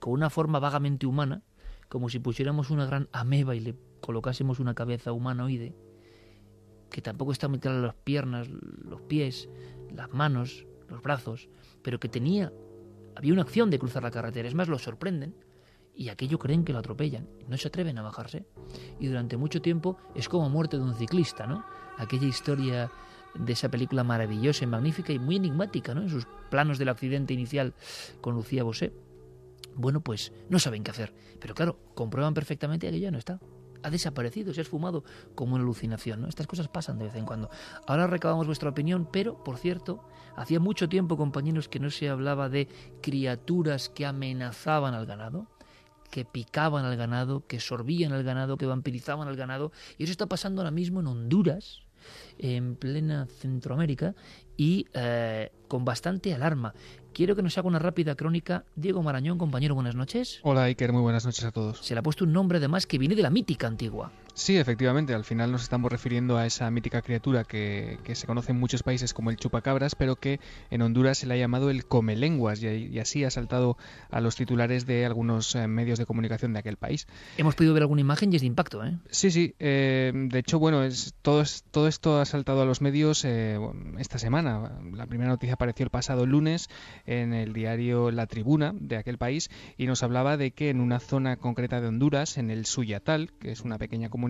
con 0.00 0.14
una 0.14 0.30
forma 0.30 0.58
vagamente 0.58 1.06
humana, 1.06 1.44
como 1.88 2.08
si 2.08 2.18
pusiéramos 2.18 2.70
una 2.70 2.86
gran 2.86 3.08
ameba 3.12 3.54
y 3.54 3.60
le 3.60 3.76
colocásemos 4.00 4.58
una 4.58 4.74
cabeza 4.74 5.12
humanoide, 5.12 5.76
que 6.90 7.02
tampoco 7.02 7.30
está 7.30 7.46
muy 7.46 7.60
clara 7.60 7.78
las 7.78 7.94
piernas, 7.94 8.48
los 8.48 9.00
pies, 9.02 9.48
las 9.94 10.12
manos, 10.12 10.66
los 10.88 11.02
brazos, 11.02 11.48
pero 11.82 12.00
que 12.00 12.08
tenía, 12.08 12.52
había 13.14 13.32
una 13.32 13.42
acción 13.42 13.70
de 13.70 13.78
cruzar 13.78 14.02
la 14.02 14.10
carretera. 14.10 14.48
Es 14.48 14.56
más, 14.56 14.66
lo 14.66 14.80
sorprenden 14.80 15.36
y 15.98 16.10
aquello 16.10 16.38
creen 16.38 16.64
que 16.64 16.72
lo 16.72 16.78
atropellan, 16.78 17.28
no 17.48 17.56
se 17.56 17.66
atreven 17.66 17.98
a 17.98 18.02
bajarse. 18.02 18.46
Y 19.00 19.08
durante 19.08 19.36
mucho 19.36 19.60
tiempo 19.60 19.98
es 20.14 20.28
como 20.28 20.48
muerte 20.48 20.76
de 20.76 20.84
un 20.84 20.94
ciclista, 20.94 21.48
¿no? 21.48 21.64
Aquella 21.96 22.28
historia 22.28 22.92
de 23.34 23.52
esa 23.52 23.68
película 23.68 24.04
maravillosa 24.04 24.62
y 24.62 24.68
magnífica 24.68 25.12
y 25.12 25.18
muy 25.18 25.36
enigmática, 25.36 25.94
¿no? 25.94 26.02
En 26.02 26.08
sus 26.08 26.24
planos 26.50 26.78
del 26.78 26.90
accidente 26.90 27.34
inicial 27.34 27.74
con 28.20 28.36
Lucía 28.36 28.62
Bosé. 28.62 28.92
Bueno, 29.74 30.00
pues 30.00 30.32
no 30.48 30.60
saben 30.60 30.84
qué 30.84 30.92
hacer. 30.92 31.12
Pero 31.40 31.56
claro, 31.56 31.80
comprueban 31.96 32.32
perfectamente 32.32 32.88
que 32.88 33.00
ya 33.00 33.10
no 33.10 33.18
está. 33.18 33.40
Ha 33.82 33.90
desaparecido, 33.90 34.54
se 34.54 34.60
ha 34.60 34.62
esfumado 34.62 35.02
como 35.34 35.56
una 35.56 35.64
alucinación, 35.64 36.20
¿no? 36.20 36.28
Estas 36.28 36.46
cosas 36.46 36.68
pasan 36.68 36.98
de 36.98 37.06
vez 37.06 37.16
en 37.16 37.26
cuando. 37.26 37.50
Ahora 37.88 38.06
recabamos 38.06 38.46
vuestra 38.46 38.70
opinión, 38.70 39.08
pero, 39.10 39.42
por 39.42 39.58
cierto, 39.58 40.04
hacía 40.36 40.60
mucho 40.60 40.88
tiempo, 40.88 41.16
compañeros, 41.16 41.68
que 41.68 41.80
no 41.80 41.90
se 41.90 42.08
hablaba 42.08 42.48
de 42.48 42.68
criaturas 43.02 43.88
que 43.88 44.06
amenazaban 44.06 44.94
al 44.94 45.04
ganado 45.04 45.48
que 46.10 46.24
picaban 46.24 46.84
al 46.84 46.96
ganado, 46.96 47.46
que 47.46 47.60
sorbían 47.60 48.12
al 48.12 48.24
ganado, 48.24 48.56
que 48.56 48.66
vampirizaban 48.66 49.28
al 49.28 49.36
ganado. 49.36 49.72
Y 49.96 50.04
eso 50.04 50.12
está 50.12 50.26
pasando 50.26 50.62
ahora 50.62 50.70
mismo 50.70 51.00
en 51.00 51.06
Honduras, 51.06 51.82
en 52.38 52.76
plena 52.76 53.26
Centroamérica, 53.26 54.14
y 54.56 54.86
eh, 54.94 55.52
con 55.68 55.84
bastante 55.84 56.34
alarma. 56.34 56.74
Quiero 57.12 57.34
que 57.34 57.42
nos 57.42 57.56
haga 57.58 57.68
una 57.68 57.78
rápida 57.78 58.14
crónica. 58.14 58.64
Diego 58.76 59.02
Marañón, 59.02 59.38
compañero, 59.38 59.74
buenas 59.74 59.94
noches. 59.94 60.40
Hola 60.42 60.64
Iker, 60.64 60.92
muy 60.92 61.02
buenas 61.02 61.24
noches 61.24 61.44
a 61.44 61.52
todos. 61.52 61.78
Se 61.80 61.94
le 61.94 62.00
ha 62.00 62.02
puesto 62.02 62.24
un 62.24 62.32
nombre 62.32 62.58
además 62.58 62.86
que 62.86 62.98
viene 62.98 63.14
de 63.14 63.22
la 63.22 63.30
mítica 63.30 63.66
antigua. 63.66 64.12
Sí, 64.38 64.56
efectivamente, 64.56 65.14
al 65.14 65.24
final 65.24 65.50
nos 65.50 65.64
estamos 65.64 65.90
refiriendo 65.90 66.36
a 66.36 66.46
esa 66.46 66.70
mítica 66.70 67.02
criatura 67.02 67.42
que, 67.42 67.98
se 68.12 68.24
conoce 68.24 68.52
en 68.52 68.60
muchos 68.60 68.84
países 68.84 69.12
como 69.12 69.30
el 69.30 69.36
chupacabras, 69.36 69.96
pero 69.96 70.14
que 70.14 70.38
en 70.70 70.80
Honduras 70.80 71.18
se 71.18 71.26
le 71.26 71.34
ha 71.34 71.36
llamado 71.36 71.70
el 71.70 71.86
comelenguas 71.86 72.62
y, 72.62 72.68
y 72.68 73.00
así 73.00 73.24
ha 73.24 73.32
saltado 73.32 73.76
a 74.12 74.20
los 74.20 74.36
titulares 74.36 74.86
de 74.86 75.04
algunos 75.04 75.56
eh, 75.56 75.66
medios 75.66 75.98
de 75.98 76.06
comunicación 76.06 76.52
de 76.52 76.60
aquel 76.60 76.76
país. 76.76 77.08
Hemos 77.36 77.56
podido 77.56 77.74
ver 77.74 77.82
alguna 77.82 78.00
imagen 78.00 78.32
y 78.32 78.36
es 78.36 78.42
de 78.42 78.46
impacto, 78.46 78.84
¿eh? 78.84 78.96
Sí, 79.10 79.32
sí. 79.32 79.56
Eh, 79.58 80.12
de 80.14 80.38
hecho, 80.38 80.60
bueno, 80.60 80.84
es, 80.84 81.14
todo, 81.20 81.42
todo 81.72 81.88
esto 81.88 82.20
ha 82.20 82.24
saltado 82.24 82.62
a 82.62 82.64
los 82.64 82.80
medios 82.80 83.24
eh, 83.24 83.58
esta 83.98 84.20
semana. 84.20 84.78
La 84.94 85.06
primera 85.06 85.30
noticia 85.30 85.54
apareció 85.54 85.82
el 85.82 85.90
pasado 85.90 86.26
lunes 86.26 86.68
en 87.06 87.34
el 87.34 87.52
diario 87.52 88.12
La 88.12 88.28
Tribuna 88.28 88.72
de 88.78 88.98
aquel 88.98 89.18
país 89.18 89.50
y 89.76 89.86
nos 89.86 90.04
hablaba 90.04 90.36
de 90.36 90.52
que 90.52 90.70
en 90.70 90.80
una 90.80 91.00
zona 91.00 91.38
concreta 91.38 91.80
de 91.80 91.88
Honduras, 91.88 92.38
en 92.38 92.52
el 92.52 92.66
Suyatal, 92.66 93.32
que 93.40 93.50
es 93.50 93.62
una 93.62 93.78
pequeña 93.78 94.08
comunidad, 94.08 94.27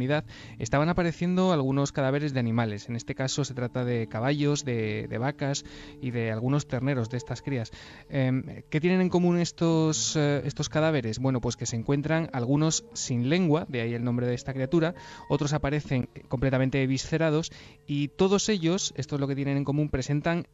estaban 0.59 0.89
apareciendo 0.89 1.53
algunos 1.53 1.93
cadáveres 1.93 2.33
de 2.33 2.41
animales. 2.41 2.89
En 2.89 2.97
este 2.97 3.15
caso 3.15 3.45
se 3.45 3.55
trata 3.55 3.85
de 3.85 4.07
caballos, 4.09 4.65
de, 4.65 5.09
vacas 5.19 5.65
y 6.01 6.11
de 6.11 6.31
algunos 6.31 6.67
terneros 6.67 7.09
de 7.11 7.17
estas 7.17 7.43
crías. 7.43 7.71
Em, 8.09 8.63
¿Qué 8.71 8.81
tienen 8.81 9.01
en 9.01 9.09
común 9.09 9.39
estos, 9.39 10.17
eh, 10.17 10.43
estos 10.45 10.69
cadáveres? 10.69 11.19
Bueno, 11.19 11.41
pues 11.41 11.57
que 11.57 11.67
se 11.67 11.77
encuentran 11.77 12.31
algunos 12.33 12.85
sin 12.93 13.29
lengua, 13.29 13.67
de 13.69 13.81
ahí 13.81 13.95
el 13.95 14.05
nombre 14.05 14.27
de 14.27 14.35
esta 14.35 14.53
criatura, 14.53 14.95
otros 15.29 15.53
aparecen 15.53 16.09
completamente 16.29 16.87
viscerados 16.87 17.51
y 17.87 18.09
todos 18.09 18.49
ellos, 18.49 18.93
esto 18.97 19.17
es 19.17 19.21
lo 19.21 19.27
que 19.27 19.35
tienen 19.35 19.57
en 19.57 19.65
común, 19.65 19.89
presentan 19.89 20.47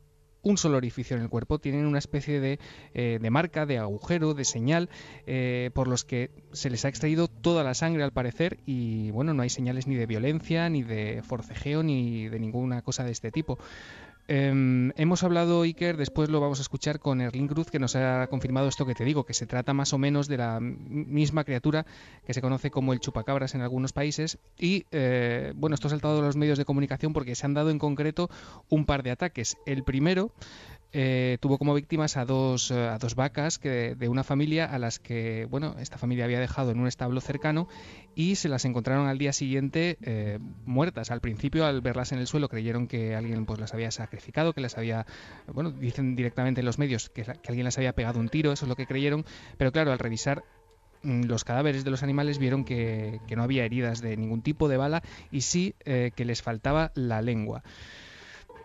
un 0.44 0.56
solo 0.56 0.76
orificio 0.76 1.16
en 1.16 1.22
el 1.22 1.28
cuerpo, 1.28 1.58
tienen 1.58 1.86
una 1.86 1.98
especie 1.98 2.38
de, 2.38 2.60
eh, 2.94 3.18
de 3.20 3.30
marca, 3.30 3.66
de 3.66 3.78
agujero, 3.78 4.34
de 4.34 4.44
señal, 4.44 4.88
eh, 5.26 5.70
por 5.74 5.88
los 5.88 6.04
que 6.04 6.30
se 6.52 6.70
les 6.70 6.84
ha 6.84 6.88
extraído 6.88 7.28
toda 7.28 7.64
la 7.64 7.74
sangre 7.74 8.04
al 8.04 8.12
parecer 8.12 8.58
y 8.66 9.10
bueno, 9.10 9.34
no 9.34 9.42
hay 9.42 9.50
señales 9.50 9.86
ni 9.86 9.96
de 9.96 10.06
violencia, 10.06 10.68
ni 10.68 10.82
de 10.82 11.22
forcejeo, 11.22 11.82
ni 11.82 12.28
de 12.28 12.38
ninguna 12.38 12.82
cosa 12.82 13.04
de 13.04 13.12
este 13.12 13.30
tipo. 13.32 13.58
Em, 14.26 14.92
hemos 14.96 15.22
hablado, 15.22 15.62
Iker, 15.62 15.98
después 15.98 16.30
lo 16.30 16.40
vamos 16.40 16.58
a 16.58 16.62
escuchar 16.62 16.98
con 16.98 17.20
Erling 17.20 17.46
Cruz, 17.46 17.70
que 17.70 17.78
nos 17.78 17.94
ha 17.94 18.26
confirmado 18.28 18.68
esto 18.68 18.86
que 18.86 18.94
te 18.94 19.04
digo, 19.04 19.24
que 19.24 19.34
se 19.34 19.46
trata 19.46 19.74
más 19.74 19.92
o 19.92 19.98
menos 19.98 20.28
de 20.28 20.38
la 20.38 20.60
misma 20.60 21.44
criatura 21.44 21.84
que 22.26 22.32
se 22.32 22.40
conoce 22.40 22.70
como 22.70 22.94
el 22.94 23.00
chupacabras 23.00 23.54
en 23.54 23.60
algunos 23.60 23.92
países. 23.92 24.38
Y 24.58 24.86
eh, 24.92 25.52
bueno, 25.56 25.74
esto 25.74 25.88
ha 25.88 25.90
saltado 25.90 26.20
a 26.20 26.22
los 26.22 26.36
medios 26.36 26.56
de 26.56 26.64
comunicación 26.64 27.12
porque 27.12 27.34
se 27.34 27.44
han 27.44 27.52
dado 27.52 27.70
en 27.70 27.78
concreto 27.78 28.30
un 28.70 28.86
par 28.86 29.02
de 29.02 29.10
ataques. 29.10 29.58
El 29.66 29.84
primero 29.84 30.32
eh, 30.96 31.38
tuvo 31.40 31.58
como 31.58 31.74
víctimas 31.74 32.16
a 32.16 32.24
dos, 32.24 32.70
eh, 32.70 32.86
a 32.86 32.98
dos 32.98 33.16
vacas 33.16 33.58
que, 33.58 33.96
de 33.96 34.08
una 34.08 34.22
familia 34.22 34.64
a 34.66 34.78
las 34.78 35.00
que, 35.00 35.44
bueno, 35.50 35.74
esta 35.80 35.98
familia 35.98 36.24
había 36.24 36.38
dejado 36.38 36.70
en 36.70 36.78
un 36.78 36.86
establo 36.86 37.20
cercano 37.20 37.66
y 38.14 38.36
se 38.36 38.48
las 38.48 38.64
encontraron 38.64 39.08
al 39.08 39.18
día 39.18 39.32
siguiente 39.32 39.98
eh, 40.02 40.38
muertas. 40.64 41.10
Al 41.10 41.20
principio, 41.20 41.66
al 41.66 41.80
verlas 41.80 42.12
en 42.12 42.20
el 42.20 42.28
suelo, 42.28 42.48
creyeron 42.48 42.86
que 42.86 43.16
alguien 43.16 43.44
pues 43.44 43.58
las 43.58 43.74
había 43.74 43.90
sacrificado, 43.90 44.52
que 44.52 44.60
las 44.60 44.78
había, 44.78 45.04
bueno, 45.52 45.72
dicen 45.72 46.14
directamente 46.14 46.60
en 46.60 46.66
los 46.66 46.78
medios 46.78 47.10
que, 47.10 47.22
alguien 47.22 47.64
las 47.64 47.76
había 47.76 47.92
pegado 47.92 48.20
un 48.20 48.28
tiro, 48.28 48.52
eso 48.52 48.64
es 48.64 48.68
lo 48.68 48.76
que 48.76 48.86
creyeron, 48.86 49.24
pero 49.58 49.72
claro, 49.72 49.90
al 49.90 49.98
revisar 49.98 50.44
mm, 51.02 51.24
los 51.24 51.42
cadáveres 51.42 51.82
de 51.82 51.90
los 51.90 52.04
animales 52.04 52.38
vieron 52.38 52.64
que, 52.64 53.18
que, 53.26 53.34
no 53.34 53.42
había 53.42 53.64
heridas 53.64 54.00
de 54.00 54.16
ningún 54.16 54.42
tipo 54.42 54.68
de 54.68 54.76
bala 54.76 55.02
y 55.32 55.40
sí 55.40 55.74
que 55.84 56.24
les 56.24 56.40
faltaba 56.40 56.92
la 56.94 57.20
lengua. 57.20 57.64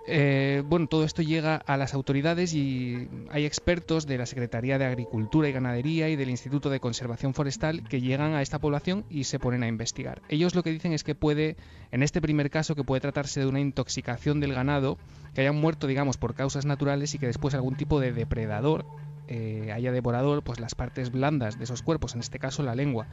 Eh, 0.08 0.64
bueno, 0.66 0.88
todo 0.88 1.04
esto 1.04 1.22
llega 1.22 1.56
a 1.56 1.78
las 1.78 1.94
autoridades 1.94 2.54
y 2.54 3.08
hay 3.30 3.46
expertos 3.46 4.08
de 4.08 4.18
la 4.18 4.26
Secretaría 4.26 4.78
de 4.78 4.86
Agricultura 4.86 5.48
y 5.48 5.52
Ganadería 5.52 6.10
y 6.10 6.16
del 6.16 6.30
Instituto 6.30 6.70
de 6.70 6.80
Conservación 6.80 7.34
Forestal 7.34 7.88
que 7.88 8.02
llegan 8.02 8.34
a 8.34 8.42
esta 8.42 8.60
población 8.60 9.06
y 9.10 9.26
se 9.26 9.40
ponen 9.40 9.64
a 9.64 9.68
investigar. 9.68 10.22
Ellos 10.30 10.56
lo 10.56 10.64
que 10.64 10.72
dicen 10.72 10.94
es 10.94 11.04
que 11.04 11.16
puede, 11.16 11.58
en 11.92 12.02
este 12.02 12.22
primer 12.22 12.50
caso, 12.50 12.76
que 12.76 12.84
puede 12.84 13.02
tratarse 13.02 13.42
de 13.42 13.46
una 13.46 13.60
intoxicación 13.60 14.40
del 14.40 14.54
ganado, 14.54 14.98
que 15.36 15.42
hayan 15.42 15.58
muerto, 15.58 15.86
digamos, 15.86 16.18
por 16.18 16.34
causas 16.34 16.66
naturales 16.66 17.14
y 17.14 17.20
que 17.20 17.28
después 17.28 17.54
algún 17.54 17.76
tipo 17.76 18.00
de 18.00 18.12
depredador 18.12 18.86
eh, 19.30 19.72
haya 19.72 19.92
devorado 19.92 20.42
pues, 20.42 20.60
las 20.60 20.76
partes 20.76 21.12
blandas 21.12 21.58
de 21.58 21.64
esos 21.64 21.84
cuerpos, 21.84 22.16
en 22.16 22.20
este 22.20 22.40
caso 22.40 22.64
la 22.64 22.76
lengua. 22.76 23.08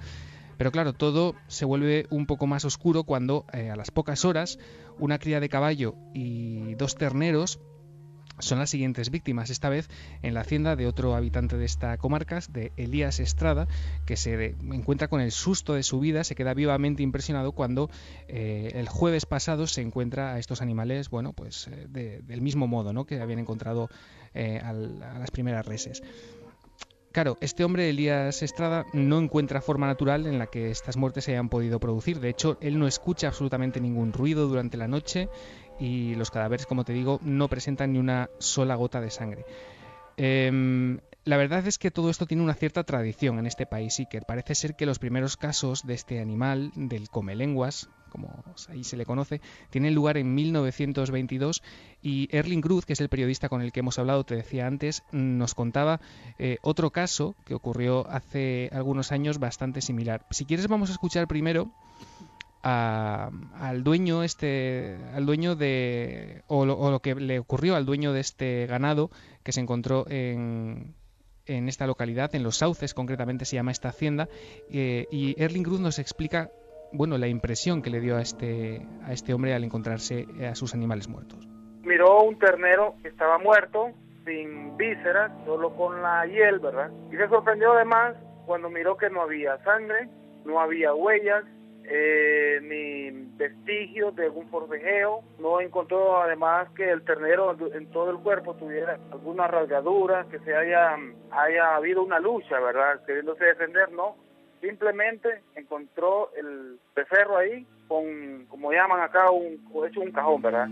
Pero 0.56 0.72
claro, 0.72 0.94
todo 0.94 1.34
se 1.48 1.66
vuelve 1.66 2.06
un 2.10 2.26
poco 2.26 2.46
más 2.46 2.64
oscuro 2.64 3.04
cuando 3.04 3.44
eh, 3.52 3.70
a 3.70 3.76
las 3.76 3.90
pocas 3.90 4.24
horas 4.24 4.58
una 4.98 5.18
cría 5.18 5.38
de 5.38 5.50
caballo 5.50 5.94
y 6.14 6.74
dos 6.76 6.96
terneros 6.96 7.60
son 8.38 8.58
las 8.58 8.70
siguientes 8.70 9.10
víctimas, 9.10 9.50
esta 9.50 9.68
vez 9.68 9.88
en 10.22 10.34
la 10.34 10.40
hacienda 10.40 10.76
de 10.76 10.86
otro 10.86 11.14
habitante 11.14 11.56
de 11.56 11.64
esta 11.64 11.96
comarca, 11.96 12.40
de 12.50 12.72
Elías 12.76 13.20
Estrada, 13.20 13.66
que 14.04 14.16
se 14.16 14.56
encuentra 14.72 15.08
con 15.08 15.20
el 15.20 15.32
susto 15.32 15.74
de 15.74 15.82
su 15.82 16.00
vida, 16.00 16.24
se 16.24 16.34
queda 16.34 16.54
vivamente 16.54 17.02
impresionado 17.02 17.52
cuando 17.52 17.90
eh, 18.28 18.72
el 18.74 18.88
jueves 18.88 19.26
pasado 19.26 19.66
se 19.66 19.80
encuentra 19.80 20.34
a 20.34 20.38
estos 20.38 20.60
animales, 20.62 21.08
bueno, 21.10 21.32
pues 21.32 21.68
eh, 21.68 22.20
del 22.22 22.40
mismo 22.42 22.66
modo, 22.66 22.92
¿no? 22.92 23.06
Que 23.06 23.20
habían 23.20 23.38
encontrado 23.38 23.88
a 24.34 24.72
las 24.74 25.30
primeras 25.30 25.64
reses. 25.64 26.02
Claro, 27.16 27.38
este 27.40 27.64
hombre, 27.64 27.88
Elías 27.88 28.42
Estrada, 28.42 28.84
no 28.92 29.18
encuentra 29.18 29.62
forma 29.62 29.86
natural 29.86 30.26
en 30.26 30.38
la 30.38 30.48
que 30.48 30.70
estas 30.70 30.98
muertes 30.98 31.24
se 31.24 31.30
hayan 31.30 31.48
podido 31.48 31.80
producir. 31.80 32.20
De 32.20 32.28
hecho, 32.28 32.58
él 32.60 32.78
no 32.78 32.86
escucha 32.86 33.28
absolutamente 33.28 33.80
ningún 33.80 34.12
ruido 34.12 34.48
durante 34.48 34.76
la 34.76 34.86
noche 34.86 35.30
y 35.78 36.14
los 36.14 36.30
cadáveres, 36.30 36.66
como 36.66 36.84
te 36.84 36.92
digo, 36.92 37.20
no 37.22 37.48
presentan 37.48 37.92
ni 37.92 37.98
una 37.98 38.30
sola 38.38 38.74
gota 38.74 39.00
de 39.00 39.10
sangre. 39.10 39.44
Em, 40.16 40.98
la 41.24 41.36
verdad 41.36 41.66
es 41.66 41.78
que 41.78 41.90
todo 41.90 42.08
esto 42.08 42.26
tiene 42.26 42.42
una 42.42 42.54
cierta 42.54 42.84
tradición 42.84 43.38
en 43.38 43.46
este 43.46 43.66
país 43.66 44.00
y 44.00 44.06
que 44.06 44.20
parece 44.22 44.54
ser 44.54 44.76
que 44.76 44.86
los 44.86 44.98
primeros 44.98 45.36
casos 45.36 45.86
de 45.86 45.94
este 45.94 46.20
animal, 46.20 46.70
del 46.74 47.10
comelenguas, 47.10 47.90
como 48.10 48.44
ahí 48.68 48.84
se 48.84 48.96
le 48.96 49.04
conoce, 49.04 49.40
tiene 49.68 49.90
lugar 49.90 50.16
en 50.16 50.34
1922 50.34 51.62
y 52.00 52.28
Erling 52.30 52.62
Cruz, 52.62 52.86
que 52.86 52.94
es 52.94 53.00
el 53.00 53.08
periodista 53.08 53.48
con 53.48 53.60
el 53.60 53.72
que 53.72 53.80
hemos 53.80 53.98
hablado, 53.98 54.24
te 54.24 54.36
decía 54.36 54.66
antes, 54.66 55.02
nos 55.12 55.54
contaba 55.54 56.00
eh, 56.38 56.58
otro 56.62 56.90
caso 56.90 57.34
que 57.44 57.54
ocurrió 57.54 58.08
hace 58.08 58.70
algunos 58.72 59.12
años 59.12 59.38
bastante 59.38 59.80
similar. 59.82 60.24
Si 60.30 60.46
quieres 60.46 60.68
vamos 60.68 60.88
a 60.88 60.92
escuchar 60.92 61.28
primero 61.28 61.70
al 62.66 63.84
dueño 63.84 64.24
este 64.24 64.96
al 65.14 65.24
dueño 65.24 65.54
de 65.54 66.42
o 66.48 66.64
lo, 66.64 66.98
que 67.00 67.14
le 67.14 67.38
ocurrió 67.38 67.76
al 67.76 67.86
dueño 67.86 68.12
de 68.12 68.20
este 68.20 68.66
ganado 68.66 69.10
que 69.44 69.52
se 69.52 69.60
encontró 69.60 70.04
en, 70.08 70.94
en 71.46 71.68
esta 71.68 71.86
localidad, 71.86 72.34
en 72.34 72.42
los 72.42 72.56
sauces 72.56 72.92
concretamente 72.92 73.44
se 73.44 73.54
llama 73.54 73.70
esta 73.70 73.90
hacienda, 73.90 74.28
eh, 74.70 75.06
y 75.12 75.40
Erling 75.40 75.62
Cruz 75.62 75.80
nos 75.80 76.00
explica 76.00 76.50
bueno, 76.92 77.18
la 77.18 77.28
impresión 77.28 77.82
que 77.82 77.90
le 77.90 78.00
dio 78.00 78.16
a 78.16 78.22
este, 78.22 78.86
a 79.04 79.12
este 79.12 79.34
hombre 79.34 79.54
al 79.54 79.64
encontrarse 79.64 80.26
a 80.48 80.54
sus 80.54 80.74
animales 80.74 81.08
muertos. 81.08 81.46
Miró 81.82 82.22
un 82.22 82.38
ternero 82.38 82.94
que 83.02 83.08
estaba 83.08 83.38
muerto, 83.38 83.90
sin 84.24 84.76
vísceras, 84.76 85.30
solo 85.44 85.74
con 85.76 86.02
la 86.02 86.26
hiel, 86.26 86.58
¿verdad? 86.58 86.90
Y 87.12 87.16
se 87.16 87.28
sorprendió 87.28 87.72
además 87.72 88.16
cuando 88.46 88.70
miró 88.70 88.96
que 88.96 89.10
no 89.10 89.22
había 89.22 89.62
sangre, 89.62 90.08
no 90.44 90.60
había 90.60 90.94
huellas, 90.94 91.44
eh, 91.88 92.58
ni 92.62 93.10
vestigios 93.36 94.14
de 94.16 94.24
algún 94.24 94.48
forcejeo. 94.48 95.22
No 95.38 95.60
encontró 95.60 96.20
además 96.20 96.68
que 96.76 96.90
el 96.90 97.02
ternero 97.02 97.56
en 97.72 97.86
todo 97.90 98.10
el 98.10 98.18
cuerpo 98.18 98.54
tuviera 98.54 98.98
alguna 99.12 99.46
rasgadura, 99.46 100.26
que 100.30 100.38
se 100.40 100.54
haya, 100.54 100.96
haya 101.30 101.76
habido 101.76 102.02
una 102.02 102.18
lucha, 102.18 102.58
¿verdad? 102.60 103.04
Queriéndose 103.06 103.44
defender, 103.44 103.90
no 103.92 104.16
simplemente 104.60 105.42
encontró 105.54 106.30
el 106.34 106.78
becerro 106.94 107.38
ahí 107.38 107.66
con, 107.88 108.46
como 108.46 108.72
llaman 108.72 109.00
acá, 109.00 109.30
un, 109.30 109.60
hecho 109.86 110.00
un 110.00 110.12
cajón, 110.12 110.42
¿verdad? 110.42 110.66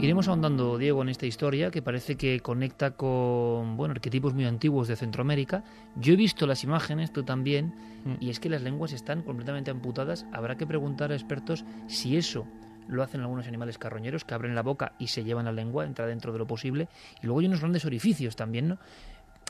Iremos 0.00 0.28
ahondando, 0.28 0.78
Diego, 0.78 1.02
en 1.02 1.10
esta 1.10 1.26
historia 1.26 1.70
que 1.70 1.82
parece 1.82 2.16
que 2.16 2.40
conecta 2.40 2.92
con 2.92 3.76
bueno, 3.76 3.92
arquetipos 3.92 4.32
muy 4.32 4.46
antiguos 4.46 4.88
de 4.88 4.96
Centroamérica. 4.96 5.62
Yo 5.94 6.14
he 6.14 6.16
visto 6.16 6.46
las 6.46 6.64
imágenes, 6.64 7.12
tú 7.12 7.22
también, 7.22 7.74
mm. 8.06 8.14
y 8.18 8.30
es 8.30 8.40
que 8.40 8.48
las 8.48 8.62
lenguas 8.62 8.94
están 8.94 9.20
completamente 9.22 9.70
amputadas. 9.70 10.24
Habrá 10.32 10.56
que 10.56 10.66
preguntar 10.66 11.12
a 11.12 11.14
expertos 11.14 11.66
si 11.86 12.16
eso 12.16 12.46
lo 12.88 13.02
hacen 13.02 13.20
algunos 13.20 13.46
animales 13.46 13.76
carroñeros 13.76 14.24
que 14.24 14.32
abren 14.32 14.54
la 14.54 14.62
boca 14.62 14.94
y 14.98 15.08
se 15.08 15.22
llevan 15.22 15.44
la 15.44 15.52
lengua, 15.52 15.84
entra 15.84 16.06
dentro 16.06 16.32
de 16.32 16.38
lo 16.38 16.46
posible. 16.46 16.88
Y 17.22 17.26
luego 17.26 17.40
hay 17.40 17.46
unos 17.46 17.60
grandes 17.60 17.84
orificios 17.84 18.36
también, 18.36 18.68
¿no? 18.68 18.78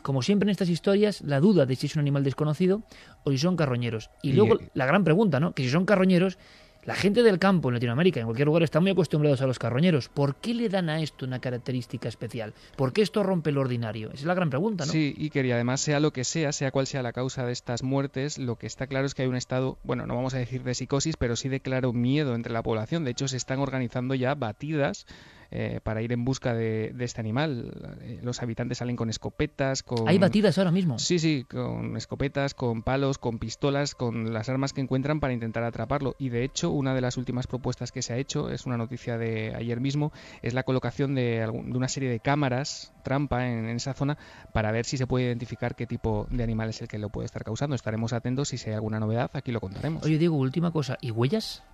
como 0.02 0.22
siempre 0.22 0.46
en 0.46 0.50
estas 0.50 0.68
historias, 0.68 1.20
la 1.20 1.40
duda 1.40 1.66
de 1.66 1.76
si 1.76 1.86
es 1.86 1.94
un 1.94 2.00
animal 2.00 2.24
desconocido 2.24 2.82
o 3.22 3.30
si 3.30 3.38
son 3.38 3.56
carroñeros. 3.56 4.10
Y, 4.22 4.32
luego 4.32 4.58
la 4.74 4.86
gran 4.86 5.04
pregunta, 5.04 5.40
¿no? 5.40 5.52
Que 5.52 5.62
si 5.62 5.68
son 5.68 5.84
carroñeros, 5.84 6.38
la 6.84 6.94
gente 6.94 7.22
del 7.22 7.38
campo 7.38 7.68
en 7.68 7.74
Latinoamérica, 7.74 8.20
en 8.20 8.26
cualquier 8.26 8.46
lugar, 8.46 8.62
está 8.62 8.80
muy 8.80 8.90
acostumbrados 8.90 9.40
a 9.42 9.46
los 9.46 9.58
carroñeros. 9.58 10.08
¿Por 10.08 10.36
qué 10.36 10.54
le 10.54 10.68
dan 10.68 10.88
a 10.88 11.00
esto 11.00 11.26
una 11.26 11.40
característica 11.40 12.08
especial? 12.08 12.54
¿Por 12.76 12.92
qué 12.92 13.02
esto 13.02 13.22
rompe 13.22 13.52
lo 13.52 13.60
ordinario? 13.60 14.08
Esa 14.08 14.20
es 14.20 14.24
la 14.24 14.34
gran 14.34 14.50
pregunta, 14.50 14.86
¿no? 14.86 14.92
Sí, 14.92 15.14
y 15.16 15.30
que 15.30 15.40
además 15.52 15.80
sea 15.80 16.00
lo 16.00 16.12
que 16.12 16.24
sea, 16.24 16.52
sea 16.52 16.70
cual 16.70 16.86
sea 16.86 17.02
la 17.02 17.12
causa 17.12 17.44
de 17.44 17.52
estas 17.52 17.82
muertes, 17.82 18.38
lo 18.38 18.56
que 18.56 18.66
está 18.66 18.86
claro 18.86 19.06
es 19.06 19.14
que 19.14 19.22
hay 19.22 19.28
un 19.28 19.36
estado, 19.36 19.78
bueno, 19.82 20.06
no 20.06 20.14
vamos 20.14 20.34
a 20.34 20.38
decir 20.38 20.62
de 20.62 20.74
psicosis, 20.74 21.16
pero 21.16 21.36
sí 21.36 21.48
de 21.48 21.60
claro 21.60 21.92
miedo 21.92 22.34
entre 22.34 22.52
la 22.52 22.62
población. 22.62 23.04
De 23.04 23.10
hecho, 23.10 23.28
se 23.28 23.36
están 23.36 23.58
organizando 23.60 24.14
ya 24.14 24.34
batidas 24.34 25.06
eh, 25.50 25.80
para 25.82 26.02
ir 26.02 26.12
en 26.12 26.24
busca 26.24 26.54
de, 26.54 26.94
este 27.00 27.20
animal. 27.20 27.98
Eh, 28.02 28.20
los 28.22 28.42
habitantes 28.42 28.78
salen 28.78 28.96
con 28.96 29.10
escopetas, 29.10 29.82
con... 29.82 30.08
¿Hay 30.08 30.18
batidas 30.18 30.58
ahora 30.58 30.70
mismo? 30.70 30.98
Sí, 30.98 31.18
sí, 31.18 31.44
con 31.48 31.96
escopetas, 31.96 32.54
con 32.54 32.82
palos, 32.82 33.18
con 33.18 33.38
pistolas, 33.38 33.94
con 33.94 34.32
las 34.32 34.48
armas 34.48 34.72
que 34.72 34.80
encuentran 34.80 35.20
para 35.20 35.32
intentar 35.32 35.64
atraparlo. 35.64 36.14
Y 36.18 36.28
de 36.28 36.44
hecho, 36.44 36.70
una 36.70 36.94
de 36.94 37.00
las 37.00 37.16
últimas 37.16 37.46
propuestas 37.46 37.90
que 37.90 38.02
se 38.02 38.12
ha 38.12 38.16
hecho, 38.16 38.50
es 38.50 38.66
una 38.66 38.76
noticia 38.76 39.18
de 39.18 39.54
ayer 39.54 39.80
mismo, 39.80 40.12
es 40.42 40.54
la 40.54 40.62
colocación 40.62 41.14
de, 41.14 41.48
una 41.48 41.88
serie 41.88 42.10
de 42.10 42.20
cámaras 42.20 42.92
trampa 43.02 43.48
en, 43.48 43.68
en, 43.68 43.76
esa 43.76 43.94
zona 43.94 44.18
para 44.52 44.70
ver 44.72 44.84
si 44.84 44.98
se 44.98 45.06
puede 45.06 45.26
identificar 45.26 45.74
qué 45.74 45.86
tipo 45.86 46.26
de 46.30 46.42
animal 46.44 46.68
es 46.68 46.80
el 46.82 46.88
que 46.88 46.98
lo 46.98 47.10
puede 47.10 47.26
estar 47.26 47.44
causando. 47.44 47.74
Estaremos 47.74 48.12
atentos 48.12 48.48
si 48.48 48.68
hay 48.68 48.74
alguna 48.74 49.00
novedad, 49.00 49.30
aquí 49.34 49.52
lo 49.52 49.60
contaremos. 49.60 50.04
Oye, 50.04 50.18
Diego, 50.18 50.36
última 50.36 50.70
cosa, 50.70 50.98
¿y 51.00 51.10
huellas? 51.10 51.64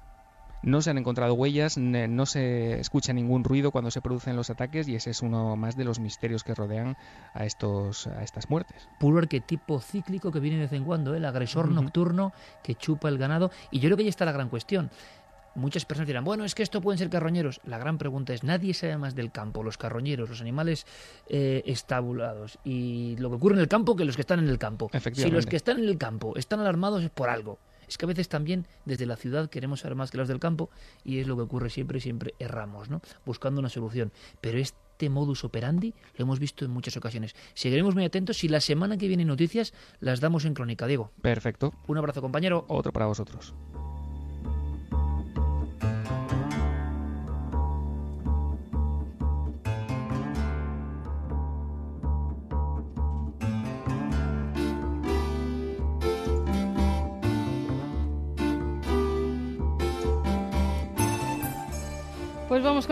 No 0.67 0.83
se 0.83 0.91
han 0.91 0.99
encontrado 0.99 1.33
huellas, 1.35 1.79
no 1.79 2.27
se 2.27 2.81
escucha 2.81 3.13
ningún 3.13 3.45
ruido 3.45 3.71
cuando 3.71 3.93
se 3.93 4.01
producen 4.01 4.35
los 4.35 4.51
ataques 4.51 4.89
y 4.89 4.97
ese 4.97 5.11
es 5.11 5.23
uno 5.23 5.55
más 5.55 5.77
de 5.77 5.85
los 5.85 6.01
misterios 6.01 6.43
que 6.43 6.57
rodean 6.57 6.97
a, 7.35 7.47
estos, 7.47 8.09
a 8.09 8.25
estas 8.25 8.51
muertes. 8.51 8.89
Puro 8.99 9.19
arquetipo 9.19 9.79
cíclico 9.79 10.33
que 10.33 10.41
viene 10.41 10.57
de 10.57 10.63
vez 10.65 10.73
en 10.73 10.83
cuando, 10.83 11.15
¿eh? 11.15 11.19
el 11.19 11.25
agresor 11.25 11.71
nocturno 11.71 12.33
que 12.65 12.75
chupa 12.75 13.09
el 13.09 13.17
ganado. 13.17 13.53
Y 13.71 13.79
yo 13.79 13.87
creo 13.87 13.97
que 13.97 14.03
ahí 14.03 14.09
está 14.09 14.25
la 14.25 14.33
gran 14.33 14.49
cuestión. 14.49 14.91
Muchas 15.55 15.85
personas 15.85 16.09
dirán, 16.09 16.25
bueno, 16.25 16.45
es 16.45 16.57
que 16.57 16.65
esto 16.65 16.81
pueden 16.81 16.99
ser 16.99 17.11
carroñeros. 17.11 17.61
La 17.65 17.79
gran 17.79 17.97
pregunta 17.97 18.35
es, 18.35 18.43
nadie 18.43 18.75
sabe 18.75 18.97
más 18.99 19.15
del 19.15 19.31
campo, 19.31 19.63
los 19.63 19.79
carroñeros, 19.79 20.29
los 20.29 20.41
animales 20.41 20.85
eh, 21.29 21.63
estabulados 21.65 22.59
y 22.65 23.15
lo 23.19 23.31
que 23.31 23.37
ocurre 23.37 23.55
en 23.55 23.61
el 23.61 23.69
campo 23.69 23.95
que 23.95 24.05
los 24.05 24.17
que 24.17 24.23
están 24.23 24.41
en 24.41 24.49
el 24.49 24.59
campo. 24.59 24.91
Si 25.13 25.31
los 25.31 25.47
que 25.47 25.55
están 25.55 25.79
en 25.79 25.89
el 25.89 25.97
campo 25.97 26.37
están 26.37 26.59
alarmados 26.59 27.05
es 27.05 27.11
por 27.11 27.29
algo. 27.29 27.61
Es 27.89 27.99
que 27.99 28.05
a 28.05 28.09
veces 28.09 28.29
también 28.29 28.67
desde 28.85 29.07
la 29.07 29.17
ciudad 29.17 29.51
queremos 29.51 29.81
saber 29.81 29.97
más 29.97 30.11
que 30.11 30.19
los 30.19 30.29
del 30.29 30.41
campo 30.41 30.71
y 31.05 31.19
es 31.19 31.27
lo 31.27 31.37
que 31.37 31.43
ocurre 31.43 31.71
siempre, 31.71 32.01
siempre 32.01 32.35
erramos, 32.39 32.91
¿no? 32.91 33.01
Buscando 33.25 33.61
una 33.61 33.69
solución. 33.69 34.13
Pero 34.41 34.59
este 34.59 35.09
modus 35.11 35.45
operandi 35.45 35.95
lo 36.17 36.25
hemos 36.25 36.39
visto 36.39 36.65
en 36.65 36.71
muchas 36.71 36.97
ocasiones. 36.97 37.35
Seguiremos 37.55 37.95
muy 37.95 38.05
atentos 38.05 38.43
y 38.45 38.49
la 38.49 38.61
semana 38.61 38.97
que 38.97 39.09
viene 39.09 39.25
noticias 39.25 39.75
las 40.01 40.21
damos 40.21 40.45
en 40.45 40.55
Crónica, 40.55 40.87
Diego. 40.87 41.13
Perfecto. 41.23 41.75
Un 41.87 41.99
abrazo, 41.99 42.23
compañero. 42.23 42.65
Otro 42.69 42.93
para 42.93 43.07
vosotros. 43.07 43.55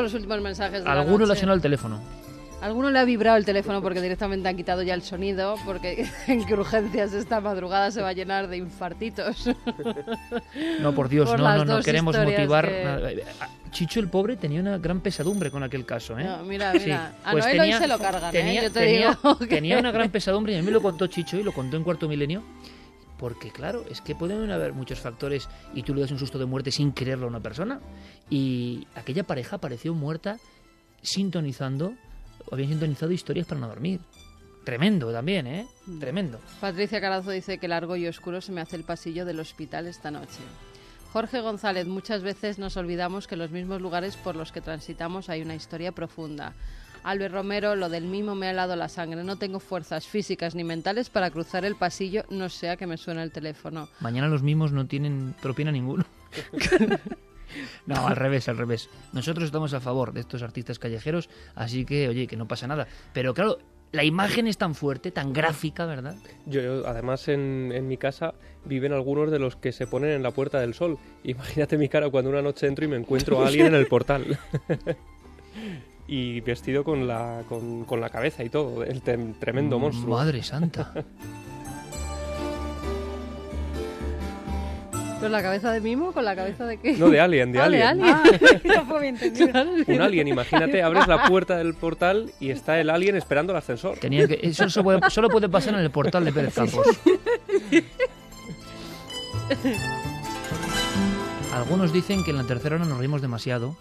Con 0.05 0.13
los 0.13 0.15
últimos 0.15 0.41
mensajes. 0.41 0.85
De 0.85 0.91
Alguno 0.91 1.27
le 1.27 1.33
ha 1.33 1.37
sonado 1.37 1.57
el 1.57 1.63
teléfono. 1.63 2.01
Alguno 2.61 2.91
le 2.91 2.99
ha 2.99 3.05
vibrado 3.05 3.37
el 3.37 3.45
teléfono 3.45 3.83
porque 3.83 4.01
directamente 4.01 4.49
han 4.49 4.57
quitado 4.57 4.83
ya 4.83 4.95
el 4.95 5.03
sonido, 5.03 5.57
porque 5.67 6.07
en 6.29 6.47
que 6.47 6.55
urgencias 6.55 7.13
esta 7.13 7.41
madrugada 7.41 7.91
se 7.91 8.01
va 8.01 8.09
a 8.09 8.13
llenar 8.13 8.49
de 8.49 8.59
infartitos. 8.59 9.51
No, 10.81 10.93
por 10.95 11.09
Dios, 11.09 11.29
no, 11.37 11.57
no, 11.57 11.65
no 11.65 11.81
queremos 11.81 12.17
motivar. 12.17 12.71
Chicho 13.71 14.01
el 14.01 14.09
pobre 14.09 14.37
tenía 14.37 14.61
una 14.61 14.79
gran 14.79 15.01
pesadumbre 15.01 15.51
con 15.51 15.63
aquel 15.63 15.85
caso, 15.85 16.19
¿eh? 16.19 16.25
No, 16.25 16.45
mira, 16.45 16.73
mira. 16.73 17.15
a 17.25 17.33
pues 17.33 17.45
Noel 17.45 17.59
tenía, 17.59 17.77
hoy 17.77 17.83
se 17.83 17.89
lo 17.89 17.99
cargan, 17.99 18.35
¿eh? 18.35 18.61
Yo 18.63 18.71
te 18.71 18.85
digo 18.85 19.37
tenía 19.49 19.79
una 19.79 19.91
gran 19.91 20.11
pesadumbre 20.11 20.53
y 20.53 20.57
a 20.57 20.63
mí 20.63 20.71
lo 20.71 20.81
contó 20.81 21.07
Chicho 21.07 21.37
y 21.37 21.43
lo 21.43 21.53
contó 21.53 21.77
en 21.77 21.83
cuarto 21.83 22.09
milenio 22.09 22.43
porque 23.25 23.51
claro, 23.51 23.87
es 23.91 24.03
que 24.03 24.15
pueden 24.15 24.51
haber 24.51 24.75
muchos 24.75 25.01
factores 25.01 25.49
y 25.73 25.83
tú 25.83 25.95
le 25.95 26.03
das 26.03 26.11
un 26.11 26.19
susto 26.19 26.39
de 26.39 26.45
muerte 26.45 26.71
sin 26.71 26.93
quererlo 26.93 27.25
a 27.25 27.31
una 27.31 27.41
persona. 27.41 27.81
Y 28.29 28.87
aquella 28.95 29.25
pareja 29.25 29.57
apareció 29.57 29.95
muerta 29.95 30.37
sintonizando, 31.01 31.95
o 32.45 32.55
habían 32.55 32.69
sintonizado 32.69 33.13
historias 33.13 33.47
para 33.47 33.63
no 33.63 33.69
dormir. 33.69 34.01
Tremendo 34.63 35.11
también, 35.11 35.47
¿eh? 35.47 35.67
Mm. 35.87 36.01
Tremendo. 36.01 36.39
Patricia 36.61 37.01
Carazo 37.01 37.31
dice 37.31 37.57
que 37.57 37.67
largo 37.67 37.97
y 37.97 38.07
oscuro 38.07 38.43
se 38.43 38.53
me 38.53 38.61
hace 38.61 38.77
el 38.77 38.85
pasillo 38.85 39.25
del 39.25 39.41
hospital 39.41 39.87
esta 39.87 40.11
noche. 40.11 40.41
Jorge 41.15 41.41
González, 41.41 41.87
muchas 41.87 42.23
veces 42.23 42.59
nos 42.59 42.77
olvidamos 42.77 43.27
que 43.27 43.37
en 43.37 43.39
los 43.39 43.53
mismos 43.53 43.81
lugares 43.81 44.19
por 44.19 44.37
los 44.37 44.53
que 44.53 44.61
transitamos 44.61 45.31
hay 45.31 45.41
una 45.41 45.55
historia 45.55 45.93
profunda. 45.93 46.53
Albert 47.05 47.35
Romero, 47.35 47.77
lo 47.77 47.89
del 47.91 48.07
mimo 48.07 48.35
me 48.35 48.47
ha 48.47 48.51
helado 48.51 48.75
la 48.77 48.89
sangre. 48.89 49.23
No 49.23 49.37
tengo 49.37 49.61
fuerzas 49.61 50.07
físicas 50.07 50.55
ni 50.55 50.65
mentales 50.65 51.11
para 51.11 51.31
cruzar 51.31 51.65
el 51.65 51.77
pasillo, 51.77 52.25
no 52.31 52.49
sea 52.49 52.77
que 52.77 52.87
me 52.87 52.97
suene 52.97 53.23
el 53.23 53.31
teléfono. 53.31 53.89
Mañana 54.01 54.27
los 54.29 54.43
mimos 54.43 54.73
no 54.73 54.87
tienen 54.87 55.35
propina 55.41 55.71
ninguno. 55.71 56.05
No, 57.87 58.09
al 58.09 58.17
revés, 58.17 58.49
al 58.49 58.59
revés. 58.59 58.91
Nosotros 59.13 59.45
estamos 59.45 59.75
a 59.75 59.81
favor 59.81 60.13
de 60.13 60.21
estos 60.21 60.43
artistas 60.43 60.81
callejeros, 60.81 61.29
así 61.55 61.85
que, 61.85 62.09
oye, 62.09 62.27
que 62.27 62.37
no 62.37 62.49
pasa 62.49 62.67
nada. 62.67 62.89
Pero 63.13 63.33
claro, 63.33 63.59
la 63.93 64.03
imagen 64.03 64.49
es 64.49 64.59
tan 64.59 64.75
fuerte, 64.75 65.13
tan 65.13 65.33
gráfica, 65.33 65.87
¿verdad? 65.87 66.17
Yo, 66.47 66.85
además, 66.85 67.29
en, 67.29 67.71
en, 67.73 67.87
mi 67.87 67.97
casa 67.97 68.35
viven 68.65 68.93
algunos 68.93 69.31
de 69.31 69.39
los 69.39 69.55
que 69.55 69.71
se 69.71 69.87
ponen 69.87 70.11
en 70.11 70.25
la 70.25 70.33
Puerta 70.33 70.59
del 70.59 70.75
Sol. 70.75 70.99
Imagínate 71.23 71.79
mi 71.79 71.89
cara 71.89 72.11
cuando 72.11 72.31
una 72.31 72.43
noche 72.43 72.67
entro 72.67 72.87
y 72.87 72.89
me 72.89 72.97
encuentro 72.97 73.41
a 73.41 73.47
alguien 73.47 73.69
en 73.69 73.75
el 73.75 73.87
portal. 73.87 74.37
y 76.07 76.41
vestido 76.41 76.85
con 76.85 77.07
la, 77.07 77.43
con, 77.49 77.85
con 77.85 78.01
la 78.01 78.11
cabeza 78.11 78.45
y 78.45 78.51
todo, 78.51 78.85
el 78.85 79.03
tem- 79.03 79.35
tremendo 79.39 79.79
monstruo. 79.79 80.17
Madre 80.19 80.43
santa. 80.43 80.93
¿Con 85.21 85.33
la 85.33 85.43
cabeza 85.43 85.73
de 85.73 85.81
Mimo? 85.81 86.13
¿Con 86.13 86.25
la 86.27 86.37
cabeza 86.37 86.67
de 86.67 86.77
qué? 86.77 86.93
No, 86.99 87.09
de 87.09 87.19
Alien, 87.19 87.51
de 87.51 87.59
Ah, 87.61 87.69
de 87.71 87.83
Alien. 87.83 88.07
No 88.65 88.85
fue 88.89 89.01
bien 89.01 89.15
entendido. 89.19 89.49
Un 89.87 90.03
alien, 90.03 90.29
imagínate, 90.29 90.83
abres 90.83 91.07
la 91.07 91.25
puerta 91.27 91.57
del 91.57 91.73
portal 91.73 92.31
y 92.41 92.51
está 92.51 92.79
el 92.79 92.91
alien 92.91 93.17
esperando 93.17 93.53
el 93.55 93.57
ascensor. 93.59 93.97
Tenía 93.99 94.29
que, 94.29 94.39
eso 94.43 94.69
solo 94.69 94.85
puede, 94.85 95.11
solo 95.11 95.31
puede 95.31 95.49
pasar 95.49 95.73
en 95.75 95.81
el 95.81 95.91
portal 95.91 96.27
de 96.27 96.33
Pérez 96.33 96.55
Campos. 96.55 96.87
Algunos 101.55 101.93
dicen 101.93 102.25
que 102.25 102.33
en 102.33 102.37
la 102.37 102.45
tercera 102.45 102.77
hora 102.77 102.85
nos 102.85 102.99
reímos 102.99 103.23
demasiado, 103.23 103.77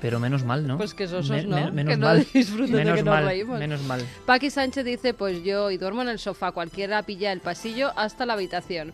pero 0.00 0.20
menos 0.20 0.44
mal, 0.44 0.66
¿no? 0.66 0.76
Pues 0.76 0.94
que 0.94 1.04
esos 1.04 1.28
Me- 1.30 1.44
no, 1.44 1.56
me- 1.56 1.70
menos 1.72 1.94
que 1.94 1.96
no 1.98 2.06
mal. 2.06 2.26
de 2.32 2.44
menos 2.44 2.94
que 2.96 3.02
nos 3.02 3.04
mal, 3.04 3.24
reímos. 3.24 3.58
Menos 3.58 3.82
mal. 3.82 4.02
Paqui 4.26 4.50
Sánchez 4.50 4.84
dice, 4.84 5.14
pues 5.14 5.42
yo 5.42 5.70
y 5.70 5.78
duermo 5.78 6.02
en 6.02 6.08
el 6.08 6.18
sofá, 6.18 6.52
cualquiera 6.52 7.02
pilla 7.02 7.32
el 7.32 7.40
pasillo 7.40 7.92
hasta 7.96 8.26
la 8.26 8.34
habitación. 8.34 8.92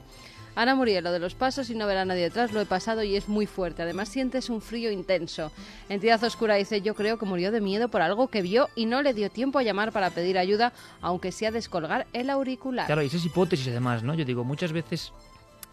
Ana 0.55 0.75
Muriel, 0.75 1.03
lo 1.03 1.13
de 1.13 1.19
los 1.19 1.35
pasos 1.35 1.71
y 1.71 1.75
no 1.75 1.87
ver 1.87 1.97
a 1.97 2.05
nadie 2.05 2.25
detrás, 2.25 2.53
lo 2.53 2.61
he 2.61 2.67
pasado 2.67 3.03
y 3.03 3.17
es 3.17 3.27
muy 3.27 3.47
fuerte. 3.47 3.81
Además 3.83 4.11
sientes 4.11 4.51
un 4.51 4.61
frío 4.61 4.91
intenso. 4.91 5.51
Entidad 5.89 6.23
Oscura 6.25 6.57
dice, 6.57 6.83
yo 6.83 6.95
creo 6.95 7.19
que 7.19 7.25
murió 7.25 7.51
de 7.51 7.63
miedo 7.63 7.89
por 7.89 8.03
algo 8.03 8.29
que 8.29 8.43
vio 8.43 8.69
y 8.75 8.85
no 8.85 9.01
le 9.01 9.15
dio 9.15 9.31
tiempo 9.31 9.59
a 9.59 9.63
llamar 9.63 9.93
para 9.93 10.11
pedir 10.11 10.37
ayuda, 10.37 10.75
aunque 11.01 11.33
sea 11.33 11.51
descolgar 11.53 12.07
el 12.13 12.29
auricular. 12.29 12.85
Claro, 12.85 13.03
y 13.03 13.07
esas 13.07 13.25
hipótesis 13.25 13.69
además, 13.69 14.03
¿no? 14.03 14.13
Yo 14.15 14.27
digo, 14.27 14.45
muchas 14.45 14.73
veces 14.73 15.15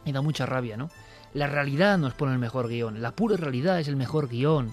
me 0.05 0.13
da 0.13 0.21
mucha 0.21 0.45
rabia, 0.45 0.77
¿no? 0.77 0.89
La 1.34 1.47
realidad 1.47 1.97
nos 1.97 2.13
pone 2.13 2.32
el 2.32 2.39
mejor 2.39 2.69
guion, 2.69 3.01
la 3.01 3.11
pura 3.11 3.36
realidad 3.36 3.82
es 3.82 3.89
el 3.89 3.97
mejor 3.97 4.30
guion. 4.30 4.71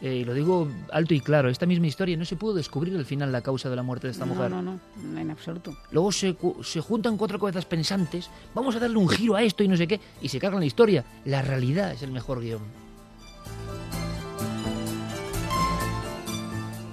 Eh, 0.00 0.14
y 0.14 0.24
lo 0.24 0.32
digo 0.32 0.68
alto 0.92 1.12
y 1.12 1.20
claro, 1.20 1.48
esta 1.48 1.66
misma 1.66 1.88
historia 1.88 2.16
no 2.16 2.24
se 2.24 2.36
pudo 2.36 2.54
descubrir 2.54 2.96
al 2.96 3.04
final 3.04 3.32
la 3.32 3.40
causa 3.42 3.68
de 3.68 3.74
la 3.74 3.82
muerte 3.82 4.06
de 4.06 4.12
esta 4.12 4.24
No, 4.26 4.34
mujer. 4.34 4.48
no, 4.50 4.62
no, 4.62 4.78
en 5.18 5.30
absoluto. 5.30 5.76
Luego 5.90 6.12
se, 6.12 6.34
cu- 6.34 6.62
se 6.62 6.80
juntan 6.80 7.16
cuatro 7.16 7.38
cabezas 7.40 7.64
pensantes, 7.64 8.30
vamos 8.54 8.76
a 8.76 8.78
darle 8.78 8.96
un 8.96 9.08
giro 9.08 9.34
a 9.34 9.42
esto 9.42 9.64
y 9.64 9.68
no 9.68 9.76
sé 9.76 9.88
qué, 9.88 10.00
y 10.22 10.28
se 10.28 10.38
cargan 10.38 10.60
la 10.60 10.66
historia. 10.66 11.04
La 11.24 11.42
realidad 11.42 11.90
es 11.92 12.02
el 12.02 12.12
mejor 12.12 12.40
guion. 12.40 12.62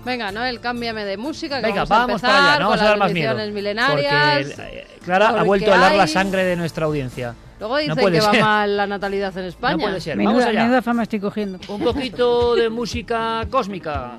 Venga, 0.03 0.31
Noel, 0.31 0.59
cámbiame 0.59 1.03
de 1.03 1.17
música, 1.17 1.59
que 1.61 1.65
Venga, 1.67 1.85
vamos, 1.85 2.21
vamos 2.21 2.23
a 2.23 2.27
para 2.27 2.37
empezar 2.37 2.51
allá, 2.53 2.59
no 2.59 2.69
vamos 2.69 2.81
a 2.81 2.85
dar 2.85 2.97
las 2.97 3.07
más 3.07 3.13
miedo. 3.13 3.51
milenarias. 3.53 4.47
Porque 4.55 4.77
eh, 4.79 4.87
Clara 5.03 5.29
ha 5.29 5.43
vuelto 5.43 5.71
a 5.71 5.75
helar 5.75 5.95
la 5.95 6.07
sangre 6.07 6.43
de 6.43 6.55
nuestra 6.55 6.85
audiencia. 6.85 7.33
Luego 7.59 7.77
dicen 7.77 7.95
puede 7.95 8.19
que 8.19 8.25
va 8.25 8.31
ser. 8.31 8.41
mal 8.41 8.77
la 8.77 8.87
natalidad 8.87 9.37
en 9.37 9.45
España. 9.45 9.77
No 9.77 9.83
puede 9.83 10.01
ser. 10.01 10.17
Vamos 10.17 10.33
Menuda, 10.33 10.49
allá. 10.49 10.61
menuda 10.63 10.81
fama 10.81 11.03
estoy 11.03 11.19
cogiendo. 11.19 11.59
Un 11.69 11.81
poquito 11.81 12.55
de 12.55 12.69
música 12.69 13.45
cósmica. 13.49 14.17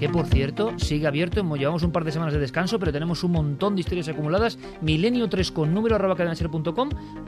Que 0.00 0.08
por 0.08 0.24
cierto, 0.24 0.72
sigue 0.78 1.06
abierto, 1.06 1.42
llevamos 1.56 1.82
un 1.82 1.92
par 1.92 2.04
de 2.04 2.10
semanas 2.10 2.32
de 2.32 2.40
descanso, 2.40 2.78
pero 2.78 2.90
tenemos 2.90 3.22
un 3.22 3.32
montón 3.32 3.74
de 3.74 3.80
historias 3.80 4.08
acumuladas. 4.08 4.58
Milenio 4.80 5.28
3 5.28 5.52
con 5.52 5.74
número 5.74 5.96
arroba 5.96 6.16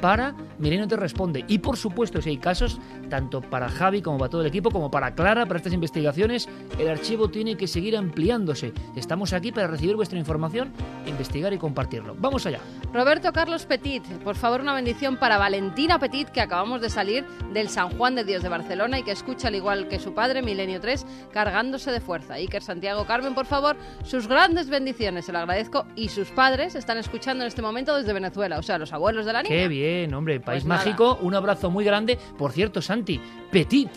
para 0.00 0.34
Milenio 0.58 0.88
te 0.88 0.96
responde. 0.96 1.44
Y 1.48 1.58
por 1.58 1.76
supuesto, 1.76 2.22
si 2.22 2.30
hay 2.30 2.38
casos, 2.38 2.80
tanto 3.10 3.42
para 3.42 3.68
Javi 3.68 4.00
como 4.00 4.16
para 4.16 4.30
todo 4.30 4.40
el 4.40 4.46
equipo, 4.46 4.70
como 4.70 4.90
para 4.90 5.14
Clara, 5.14 5.44
para 5.44 5.58
estas 5.58 5.74
investigaciones, 5.74 6.48
el 6.78 6.88
archivo 6.88 7.28
tiene 7.28 7.58
que 7.58 7.66
seguir 7.66 7.94
ampliándose. 7.94 8.72
Estamos 8.96 9.34
aquí 9.34 9.52
para 9.52 9.66
recibir 9.66 9.94
vuestra 9.94 10.18
información, 10.18 10.72
investigar 11.06 11.52
y 11.52 11.58
compartirlo. 11.58 12.16
Vamos 12.18 12.46
allá. 12.46 12.60
Roberto 12.92 13.32
Carlos 13.32 13.64
Petit, 13.64 14.02
por 14.18 14.36
favor 14.36 14.60
una 14.60 14.74
bendición 14.74 15.16
para 15.16 15.38
Valentina 15.38 15.98
Petit, 15.98 16.28
que 16.28 16.42
acabamos 16.42 16.82
de 16.82 16.90
salir 16.90 17.24
del 17.54 17.70
San 17.70 17.88
Juan 17.96 18.14
de 18.14 18.22
Dios 18.22 18.42
de 18.42 18.50
Barcelona 18.50 18.98
y 18.98 19.02
que 19.02 19.12
escucha 19.12 19.48
al 19.48 19.54
igual 19.54 19.88
que 19.88 19.98
su 19.98 20.12
padre, 20.12 20.42
Milenio 20.42 20.78
3, 20.78 21.06
cargándose 21.32 21.90
de 21.90 22.00
fuerza. 22.00 22.34
Iker 22.34 22.62
Santiago 22.62 23.06
Carmen, 23.06 23.34
por 23.34 23.46
favor, 23.46 23.78
sus 24.04 24.28
grandes 24.28 24.68
bendiciones, 24.68 25.24
se 25.24 25.32
lo 25.32 25.38
agradezco. 25.38 25.86
Y 25.96 26.10
sus 26.10 26.28
padres 26.32 26.74
están 26.74 26.98
escuchando 26.98 27.44
en 27.44 27.48
este 27.48 27.62
momento 27.62 27.96
desde 27.96 28.12
Venezuela, 28.12 28.58
o 28.58 28.62
sea, 28.62 28.76
los 28.76 28.92
abuelos 28.92 29.24
de 29.24 29.32
la 29.32 29.42
niña. 29.42 29.54
Qué 29.54 29.68
bien, 29.68 30.12
hombre, 30.12 30.38
país 30.40 30.64
Pues 30.64 30.66
mágico, 30.66 31.18
un 31.22 31.34
abrazo 31.34 31.70
muy 31.70 31.86
grande. 31.86 32.18
Por 32.36 32.52
cierto, 32.52 32.82
Santi, 32.82 33.18
Petit, 33.50 33.90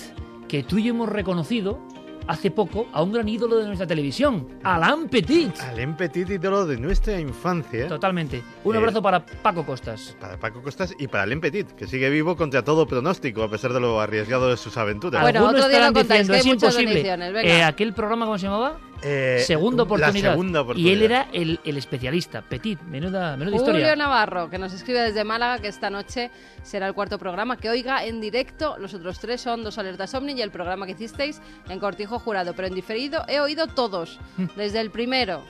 que 0.47 0.63
tú 0.63 0.77
y 0.77 0.83
yo 0.83 0.91
hemos 0.91 1.09
reconocido 1.09 1.81
hace 2.27 2.51
poco 2.51 2.87
a 2.93 3.01
un 3.03 3.11
gran 3.13 3.27
ídolo 3.27 3.57
de 3.57 3.65
nuestra 3.67 3.85
televisión, 3.87 4.47
Alain 4.63 5.07
Petit. 5.07 5.59
Alain 5.61 5.95
Petit, 5.95 6.29
ídolo 6.29 6.65
de 6.65 6.77
nuestra 6.77 7.19
infancia. 7.19 7.87
Totalmente. 7.87 8.43
Un 8.63 8.75
Eh, 8.75 8.77
abrazo 8.77 9.01
para 9.01 9.25
Paco 9.25 9.65
Costas. 9.65 10.15
Para 10.19 10.37
Paco 10.39 10.61
Costas 10.61 10.93
y 10.97 11.07
para 11.07 11.23
Alain 11.23 11.39
Petit, 11.41 11.67
que 11.71 11.87
sigue 11.87 12.09
vivo 12.09 12.35
contra 12.35 12.63
todo 12.63 12.85
pronóstico, 12.87 13.43
a 13.43 13.49
pesar 13.49 13.73
de 13.73 13.79
lo 13.79 13.99
arriesgado 13.99 14.49
de 14.49 14.57
sus 14.57 14.75
aventuras. 14.77 15.21
Bueno, 15.21 15.39
Algunos 15.39 15.61
otro 15.65 15.69
día 15.69 15.87
lo 15.87 15.93
contáis, 15.93 16.27
diciendo, 16.27 16.31
que 16.31 16.35
hay 16.35 16.39
es 16.39 16.45
muchas 16.45 16.79
imposible. 16.81 17.31
venga. 17.31 17.41
Eh, 17.43 17.63
aquel 17.63 17.93
programa, 17.93 18.25
¿cómo 18.25 18.37
se 18.37 18.45
llamaba? 18.45 18.77
Eh, 19.07 19.43
segunda 19.45 19.83
oportunidad. 19.83 20.13
La 20.23 20.31
segunda 20.31 20.61
oportunidad. 20.61 20.89
Y 20.89 20.93
él 20.93 21.03
era 21.03 21.27
el, 21.31 21.59
el 21.63 21.77
especialista. 21.77 22.41
Petit, 22.41 22.81
menuda, 22.81 23.37
menuda 23.37 23.57
Julio 23.57 23.73
historia. 23.77 23.95
Navarro, 23.95 24.49
que 24.49 24.57
nos 24.57 24.73
escribe 24.73 24.99
desde 25.01 25.23
Málaga, 25.23 25.59
que 25.61 25.67
esta 25.67 25.91
noche 25.91 26.31
será 26.63 26.87
el 26.87 26.93
cuarto 26.95 27.19
programa, 27.19 27.57
que 27.57 27.69
oiga 27.69 28.03
en 28.03 28.19
directo. 28.19 28.77
Los 28.79 28.95
otros 28.95 29.19
tres 29.19 29.41
son 29.41 29.63
Dos 29.63 29.77
Alertas 29.77 30.13
Omni 30.15 30.33
y 30.33 30.41
el 30.41 30.49
programa 30.49 30.87
que 30.87 30.93
hicisteis 30.93 31.39
en 31.69 31.79
Cortijo 31.79 32.17
Jurado, 32.17 32.53
pero 32.55 32.67
en 32.67 32.73
diferido 32.73 33.23
he 33.27 33.39
oído 33.39 33.67
todos, 33.67 34.19
desde 34.55 34.81
el 34.81 34.89
primero. 34.89 35.43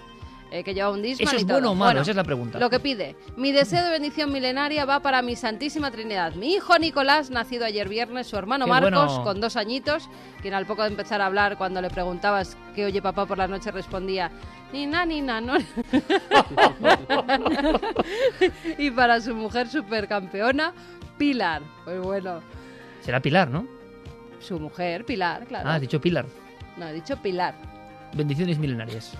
Eh, 0.52 0.64
que 0.64 0.74
lleva 0.74 0.91
un 0.91 1.02
disco. 1.02 1.24
¿Eso 1.24 1.36
es 1.36 1.46
bueno 1.46 1.72
o 1.72 1.76
malo? 1.76 2.02
Esa 2.02 2.12
es 2.12 2.18
la 2.18 2.24
pregunta. 2.24 2.60
Lo 2.60 2.70
que 2.70 2.80
pide. 2.80 3.16
Mi 3.36 3.52
deseo 3.52 3.84
de 3.84 3.89
bendición 3.89 4.32
milenaria 4.32 4.86
va 4.86 5.02
para 5.02 5.22
mi 5.22 5.36
Santísima 5.36 5.91
Trinidad. 5.91 6.34
Mi 6.36 6.54
hijo 6.54 6.78
Nicolás, 6.78 7.30
nacido 7.30 7.66
ayer 7.66 7.89
viernes, 7.89 8.28
su 8.28 8.38
hermano 8.38 8.66
Qué 8.66 8.72
Marcos, 8.72 9.08
bueno. 9.08 9.24
con 9.24 9.41
dos 9.41 9.56
añitos, 9.56 10.10
quien 10.41 10.54
al 10.54 10.66
poco 10.66 10.84
de 10.84 10.89
empezar 10.89 11.22
a 11.22 11.26
hablar, 11.26 11.58
cuando 11.58 11.82
le 11.82 11.89
preguntabas 11.89 12.58
qué 12.76 12.86
oye 12.86 13.02
papá 13.02 13.26
por 13.26 13.38
la 13.38 13.48
noche, 13.48 13.72
respondía, 13.72 14.32
Nina, 14.72 15.06
Nina, 15.06 15.41
no. 15.41 15.56
y 18.78 18.91
para 18.91 19.22
su 19.22 19.36
mujer 19.36 19.68
supercampeona, 19.68 20.74
Pilar. 21.18 21.62
Pues 21.84 22.00
bueno, 22.02 22.41
Será 23.02 23.22
Pilar, 23.22 23.50
¿no? 23.50 23.68
su 24.39 24.60
mujer, 24.60 25.06
Pilar, 25.06 25.46
claro. 25.48 25.70
Ah, 25.70 25.76
has 25.76 25.82
dicho 25.82 26.00
Pilar. 26.00 26.26
No, 26.78 26.88
he 26.88 26.93
dicho 26.93 27.18
Pilar. 27.18 27.56
Bendiciones 28.14 28.60
milenarias. 28.60 29.14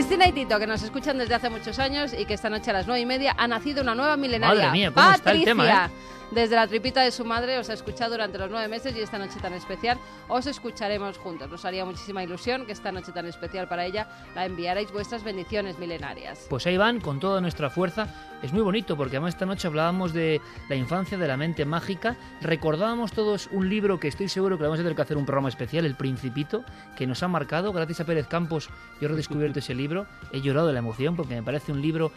Cristina 0.00 0.26
y 0.28 0.32
Tito, 0.32 0.58
que 0.58 0.66
nos 0.66 0.82
escuchan 0.82 1.18
desde 1.18 1.34
hace 1.34 1.50
muchos 1.50 1.78
años 1.78 2.14
y 2.18 2.24
que 2.24 2.32
esta 2.32 2.48
noche 2.48 2.70
a 2.70 2.72
las 2.72 2.86
nueve 2.86 3.02
y 3.02 3.04
media 3.04 3.34
ha 3.36 3.46
nacido 3.46 3.82
una 3.82 3.94
nueva 3.94 4.16
milenaria. 4.16 4.68
Madre 4.68 4.70
mía, 4.72 4.90
¿cómo 4.94 5.10
está 5.10 5.32
el 5.32 5.44
Patricia, 5.44 5.44
tema, 5.44 5.86
eh? 5.86 5.90
Desde 6.30 6.56
la 6.56 6.66
tripita 6.66 7.02
de 7.02 7.10
su 7.10 7.24
madre, 7.24 7.58
os 7.58 7.70
ha 7.70 7.72
escuchado 7.72 8.12
durante 8.12 8.38
los 8.38 8.50
nueve 8.50 8.68
meses 8.68 8.94
y 8.96 9.00
esta 9.00 9.18
noche 9.18 9.40
tan 9.40 9.52
especial 9.52 9.98
os 10.28 10.46
escucharemos 10.46 11.18
juntos. 11.18 11.50
Nos 11.50 11.64
haría 11.64 11.84
muchísima 11.84 12.22
ilusión 12.22 12.66
que 12.66 12.72
esta 12.72 12.92
noche 12.92 13.12
tan 13.12 13.26
especial 13.26 13.68
para 13.68 13.84
ella 13.84 14.08
la 14.34 14.46
enviarais 14.46 14.92
vuestras 14.92 15.24
bendiciones 15.24 15.78
milenarias. 15.78 16.46
Pues 16.48 16.66
ahí 16.66 16.76
van 16.76 17.00
con 17.00 17.20
toda 17.20 17.40
nuestra 17.40 17.70
fuerza. 17.70 18.08
Es 18.42 18.52
muy 18.52 18.62
bonito 18.62 18.96
porque 18.96 19.16
además 19.16 19.34
esta 19.34 19.46
noche 19.46 19.66
hablábamos 19.66 20.12
de 20.12 20.40
la 20.68 20.76
infancia, 20.76 21.18
de 21.18 21.28
la 21.28 21.36
mente 21.36 21.64
mágica. 21.64 22.16
Recordábamos 22.40 23.12
todos 23.12 23.48
un 23.52 23.68
libro 23.68 23.98
que 23.98 24.08
estoy 24.08 24.28
seguro 24.28 24.56
que 24.56 24.62
le 24.62 24.68
vamos 24.68 24.80
a 24.80 24.82
tener 24.82 24.96
que 24.96 25.02
hacer 25.02 25.16
un 25.16 25.26
programa 25.26 25.48
especial, 25.48 25.84
El 25.84 25.96
Principito, 25.96 26.64
que 26.96 27.06
nos 27.06 27.22
ha 27.22 27.28
marcado. 27.28 27.72
Gracias 27.72 28.00
a 28.00 28.04
Pérez 28.04 28.26
Campos 28.28 28.68
yo 29.00 29.06
he 29.06 29.10
redescubierto 29.10 29.58
ese 29.58 29.74
libro. 29.74 30.06
He 30.32 30.40
llorado 30.40 30.68
de 30.68 30.72
la 30.74 30.78
emoción 30.78 31.16
porque 31.16 31.34
me 31.34 31.42
parece 31.42 31.72
un 31.72 31.82
libro 31.82 32.12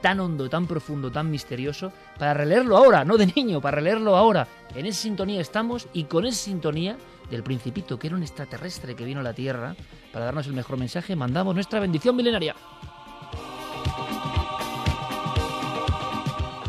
tan 0.00 0.20
hondo, 0.20 0.48
tan 0.48 0.66
profundo, 0.66 1.10
tan 1.10 1.30
misterioso, 1.30 1.92
para 2.18 2.34
releerlo 2.34 2.76
ahora, 2.76 3.04
no 3.04 3.16
de 3.16 3.26
niño, 3.26 3.60
para 3.60 3.76
releerlo 3.76 4.16
ahora. 4.16 4.46
En 4.74 4.86
esa 4.86 5.02
sintonía 5.02 5.40
estamos 5.40 5.88
y 5.92 6.04
con 6.04 6.26
esa 6.26 6.44
sintonía 6.44 6.96
del 7.30 7.42
Principito, 7.42 7.98
que 7.98 8.06
era 8.06 8.16
un 8.16 8.22
extraterrestre 8.22 8.94
que 8.94 9.04
vino 9.04 9.20
a 9.20 9.24
la 9.24 9.34
Tierra 9.34 9.74
para 10.12 10.26
darnos 10.26 10.46
el 10.46 10.52
mejor 10.52 10.78
mensaje, 10.78 11.16
mandamos 11.16 11.54
nuestra 11.54 11.80
bendición 11.80 12.16
milenaria. 12.16 12.54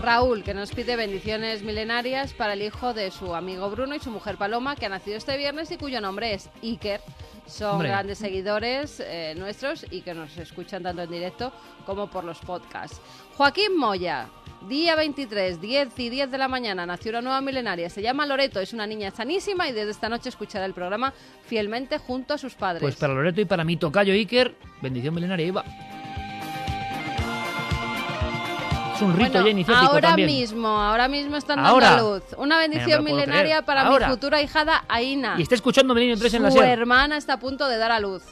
Raúl, 0.08 0.42
que 0.42 0.54
nos 0.54 0.72
pide 0.72 0.96
bendiciones 0.96 1.64
milenarias 1.64 2.32
para 2.32 2.54
el 2.54 2.62
hijo 2.62 2.94
de 2.94 3.12
su 3.12 3.36
amigo 3.36 3.70
Bruno 3.70 3.94
y 3.94 4.00
su 4.00 4.10
mujer 4.10 4.38
Paloma, 4.38 4.78
que 4.78 4.86
ha 4.86 4.90
nacido 4.90 5.18
este 5.18 5.36
viernes 5.36 5.70
y 5.70 5.76
cuyo 5.76 6.00
nombre 6.00 6.34
es 6.34 6.50
Iker. 6.64 7.02
Son 7.46 7.74
Hombre. 7.74 7.90
grandes 7.90 8.18
seguidores 8.18 9.02
eh, 9.02 9.36
nuestros 9.38 9.86
y 9.92 10.04
que 10.04 10.14
nos 10.14 10.38
escuchan 10.38 10.82
tanto 10.82 11.02
en 11.02 11.12
directo 11.12 11.52
como 11.86 12.10
por 12.10 12.24
los 12.24 12.40
podcasts. 12.40 13.02
Joaquín 13.36 13.76
Moya, 13.76 14.30
día 14.70 14.96
23, 14.96 15.60
10 15.60 16.00
y 16.00 16.10
10 16.10 16.32
de 16.32 16.38
la 16.38 16.48
mañana, 16.48 16.86
nació 16.86 17.12
una 17.12 17.22
nueva 17.22 17.42
milenaria. 17.42 17.90
Se 17.90 18.02
llama 18.02 18.26
Loreto, 18.26 18.62
es 18.62 18.72
una 18.72 18.88
niña 18.88 19.12
sanísima 19.12 19.68
y 19.68 19.74
desde 19.74 19.92
esta 19.92 20.08
noche 20.08 20.30
escuchará 20.30 20.64
el 20.64 20.74
programa 20.74 21.14
fielmente 21.48 21.98
junto 21.98 22.34
a 22.34 22.38
sus 22.38 22.56
padres. 22.56 22.82
Pues 22.82 22.96
para 22.96 23.14
Loreto 23.14 23.42
y 23.42 23.46
para 23.46 23.66
mi 23.66 23.76
tocayo 23.76 24.14
Iker, 24.14 24.56
bendición 24.82 25.14
milenaria, 25.14 25.48
Iba. 25.48 25.66
Es 28.98 29.02
un 29.04 29.14
rito 29.16 29.32
Bueno, 29.32 29.46
ya 29.46 29.52
iniciático 29.52 29.92
ahora 29.92 30.08
también. 30.10 30.28
mismo, 30.28 30.68
ahora 30.68 31.08
mismo 31.08 31.38
están 31.38 31.58
dando 31.58 31.70
Ahora. 31.72 31.96
a 31.98 32.02
luz. 32.02 32.24
Una 32.38 32.58
bendición 32.58 33.04
no 33.04 33.10
milenaria 33.12 33.42
creer. 33.44 33.66
para 33.66 33.82
Ahora. 33.84 34.08
mi 34.08 34.14
futura 34.14 34.42
hijada 34.42 34.84
Aina. 34.88 35.36
Y 35.38 35.44
está 35.44 35.56
escuchando 35.56 35.94
Milenio 35.94 36.18
3 36.18 36.34
en 36.36 36.44
la 36.44 36.52
Su 36.52 36.62
hermana 36.62 37.18
está 37.18 37.34
a 37.34 37.40
punto 37.40 37.68
de 37.68 37.78
dar 37.78 37.92
a 37.92 38.00
luz. 38.00 38.24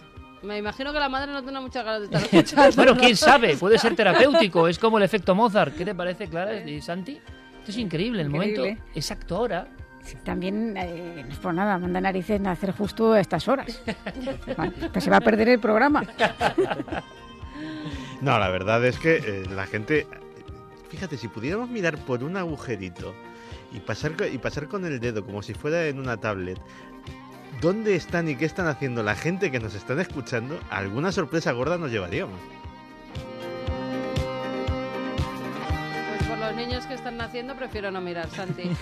Me 0.41 0.57
imagino 0.57 0.91
que 0.93 0.99
la 0.99 1.09
madre 1.09 1.31
no 1.31 1.41
tiene 1.43 1.59
muchas 1.59 1.83
ganas 1.85 1.99
de 2.01 2.05
estar 2.17 2.21
escuchando. 2.43 2.75
bueno, 2.75 2.95
quién 2.97 3.15
sabe, 3.15 3.57
puede 3.57 3.77
ser 3.79 3.95
terapéutico, 3.95 4.67
es 4.67 4.77
como 4.79 4.97
el 4.97 5.03
efecto 5.03 5.33
Mozart. 5.35 5.75
¿Qué 5.75 5.85
te 5.85 5.95
parece, 5.95 6.27
Clara 6.27 6.55
y 6.57 6.81
Santi? 6.81 7.13
Esto 7.59 7.71
es 7.71 7.77
increíble, 7.77 8.21
el 8.21 8.29
Increíble. 8.29 8.59
momento 8.59 8.83
exacto 8.95 9.37
ahora. 9.37 9.67
Sí, 10.03 10.15
también, 10.23 10.75
eh, 10.77 11.23
no 11.25 11.31
es 11.33 11.39
por 11.39 11.51
nada, 11.51 11.79
manda 11.79 11.99
narices 11.99 12.39
nacer 12.39 12.71
justo 12.73 13.13
a 13.13 13.19
estas 13.19 13.47
horas. 13.47 13.81
Bueno, 14.57 14.73
pues 14.93 15.03
se 15.03 15.09
va 15.09 15.17
a 15.17 15.21
perder 15.21 15.49
el 15.49 15.59
programa. 15.59 16.03
No, 18.21 18.39
la 18.39 18.49
verdad 18.49 18.83
es 18.85 18.97
que 18.97 19.15
eh, 19.17 19.43
la 19.53 19.65
gente. 19.65 20.07
Fíjate, 20.89 21.17
si 21.17 21.27
pudiéramos 21.27 21.69
mirar 21.69 21.97
por 22.05 22.23
un 22.23 22.37
agujerito 22.37 23.13
y 23.71 23.79
pasar, 23.79 24.13
y 24.31 24.37
pasar 24.37 24.67
con 24.67 24.85
el 24.85 24.99
dedo 24.99 25.25
como 25.25 25.41
si 25.41 25.53
fuera 25.53 25.87
en 25.87 25.99
una 25.99 26.17
tablet. 26.17 26.59
¿Dónde 27.61 27.95
están 27.95 28.27
y 28.27 28.35
qué 28.35 28.45
están 28.45 28.67
haciendo 28.67 29.01
la 29.01 29.15
gente 29.15 29.51
que 29.51 29.59
nos 29.59 29.75
están 29.75 29.99
escuchando? 29.99 30.59
Alguna 30.69 31.11
sorpresa 31.11 31.51
gorda 31.53 31.77
nos 31.77 31.91
llevaríamos. 31.91 32.39
Los 36.47 36.55
niños 36.55 36.85
que 36.85 36.93
están 36.93 37.17
naciendo 37.17 37.55
prefiero 37.55 37.91
no 37.91 38.01
mirar, 38.01 38.29
Santi. 38.29 38.63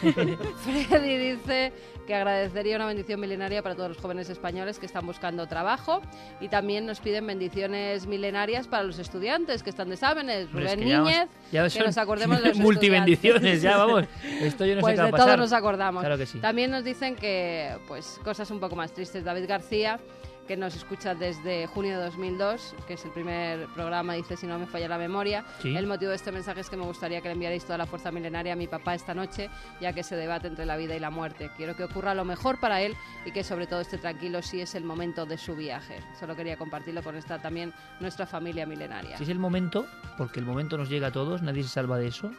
Freddy 0.88 1.18
dice 1.18 1.72
que 2.06 2.14
agradecería 2.16 2.76
una 2.76 2.86
bendición 2.86 3.20
milenaria 3.20 3.62
para 3.64 3.76
todos 3.76 3.90
los 3.90 3.98
jóvenes 3.98 4.30
españoles 4.30 4.80
que 4.80 4.86
están 4.86 5.06
buscando 5.06 5.48
trabajo 5.48 6.02
y 6.42 6.50
también 6.50 6.86
nos 6.86 7.00
piden 7.00 7.26
bendiciones 7.28 8.06
milenarias 8.08 8.68
para 8.68 8.84
los 8.84 9.00
estudiantes 9.00 9.64
que 9.64 9.70
están 9.70 9.88
de 9.88 9.96
exámenes. 9.96 10.48
Hombre, 10.48 10.66
es 10.66 10.72
Rubén 10.74 10.88
que 10.90 10.94
vamos- 10.98 11.12
ya 11.52 11.70
que 11.70 11.80
nos 11.86 11.98
acordemos 11.98 12.42
de 12.42 12.50
los 12.50 12.58
multibendiciones, 12.60 13.62
ya 13.62 13.78
vamos. 13.78 14.06
Esto 14.42 14.66
yo 14.66 14.76
no 14.76 14.82
pues 14.82 14.92
sé 14.92 14.96
qué 14.96 15.02
va 15.02 15.06
de 15.08 15.12
pasar. 15.12 15.26
todos 15.28 15.40
nos 15.40 15.54
acordamos. 15.54 16.02
Claro 16.02 16.18
que 16.18 16.26
sí. 16.26 16.40
También 16.40 16.72
nos 16.72 16.84
dicen 16.84 17.16
que, 17.16 17.76
pues, 17.88 18.20
cosas 18.24 18.50
un 18.52 18.60
poco 18.60 18.76
más 18.76 18.92
tristes. 18.94 19.24
David 19.24 19.46
García, 19.48 20.00
que 20.48 20.58
nos 20.58 20.76
escucha 20.76 21.16
desde 21.16 21.68
junio 21.68 21.98
de 21.98 22.04
2002, 22.06 22.76
que 22.88 22.94
es 22.94 23.06
el 23.06 23.12
primer 23.12 23.68
programa, 23.70 24.14
dice, 24.14 24.36
si 24.36 24.46
no 24.46 24.60
me 24.60 24.68
falla 24.68 24.88
la 24.88 24.98
memoria. 24.98 25.46
Sí. 25.62 25.76
El 25.76 25.88
motivo 25.88 26.10
de 26.10 26.18
este 26.18 26.32
mensaje 26.32 26.62
es 26.62 26.70
que 26.70 26.78
me 26.78 26.84
gustaría 26.84 27.22
que 27.22 27.30
le 27.30 27.34
enviarais 27.34 27.64
toda 27.64 27.78
la 27.78 27.86
fuerza 27.86 28.12
milenaria 28.12 28.54
a 28.54 28.56
mi 28.56 28.68
papá 28.68 28.94
esta 28.96 29.14
noche, 29.14 29.50
ya 29.80 29.94
que 29.94 30.04
se 30.04 30.16
debate 30.16 30.48
entre 30.48 30.66
la 30.66 30.78
vida 30.78 30.96
y 30.96 31.00
la 31.00 31.10
muerte. 31.10 31.50
Quiero 31.56 31.76
que 31.76 31.84
ocurra 31.84 32.14
lo 32.14 32.26
mejor 32.26 32.60
para 32.60 32.82
él 32.82 32.96
y 33.26 33.32
que 33.32 33.44
sobre 33.44 33.68
todo 33.68 33.82
esté 33.82 33.98
tranquilo 33.98 34.42
si 34.42 34.62
es 34.62 34.76
el 34.76 34.84
momento 34.84 35.26
de 35.26 35.38
su 35.38 35.56
viaje. 35.56 36.00
Solo 36.20 36.36
quería 36.36 36.58
compartirlo 36.58 37.02
con 37.04 37.16
esta 37.16 37.42
también 37.42 37.74
nuestra 38.00 38.26
familia 38.26 38.66
milenaria. 38.66 39.18
Si 39.18 39.24
es 39.24 39.30
el 39.30 39.40
momento, 39.40 39.86
porque 40.18 40.40
el 40.40 40.46
momento 40.46 40.78
nos 40.78 40.90
llega 40.90 41.08
a 41.08 41.12
todos, 41.12 41.42
nadie 41.42 41.64
se 41.64 41.70
salva 41.70 41.98
de 41.98 42.08
eso, 42.08 42.32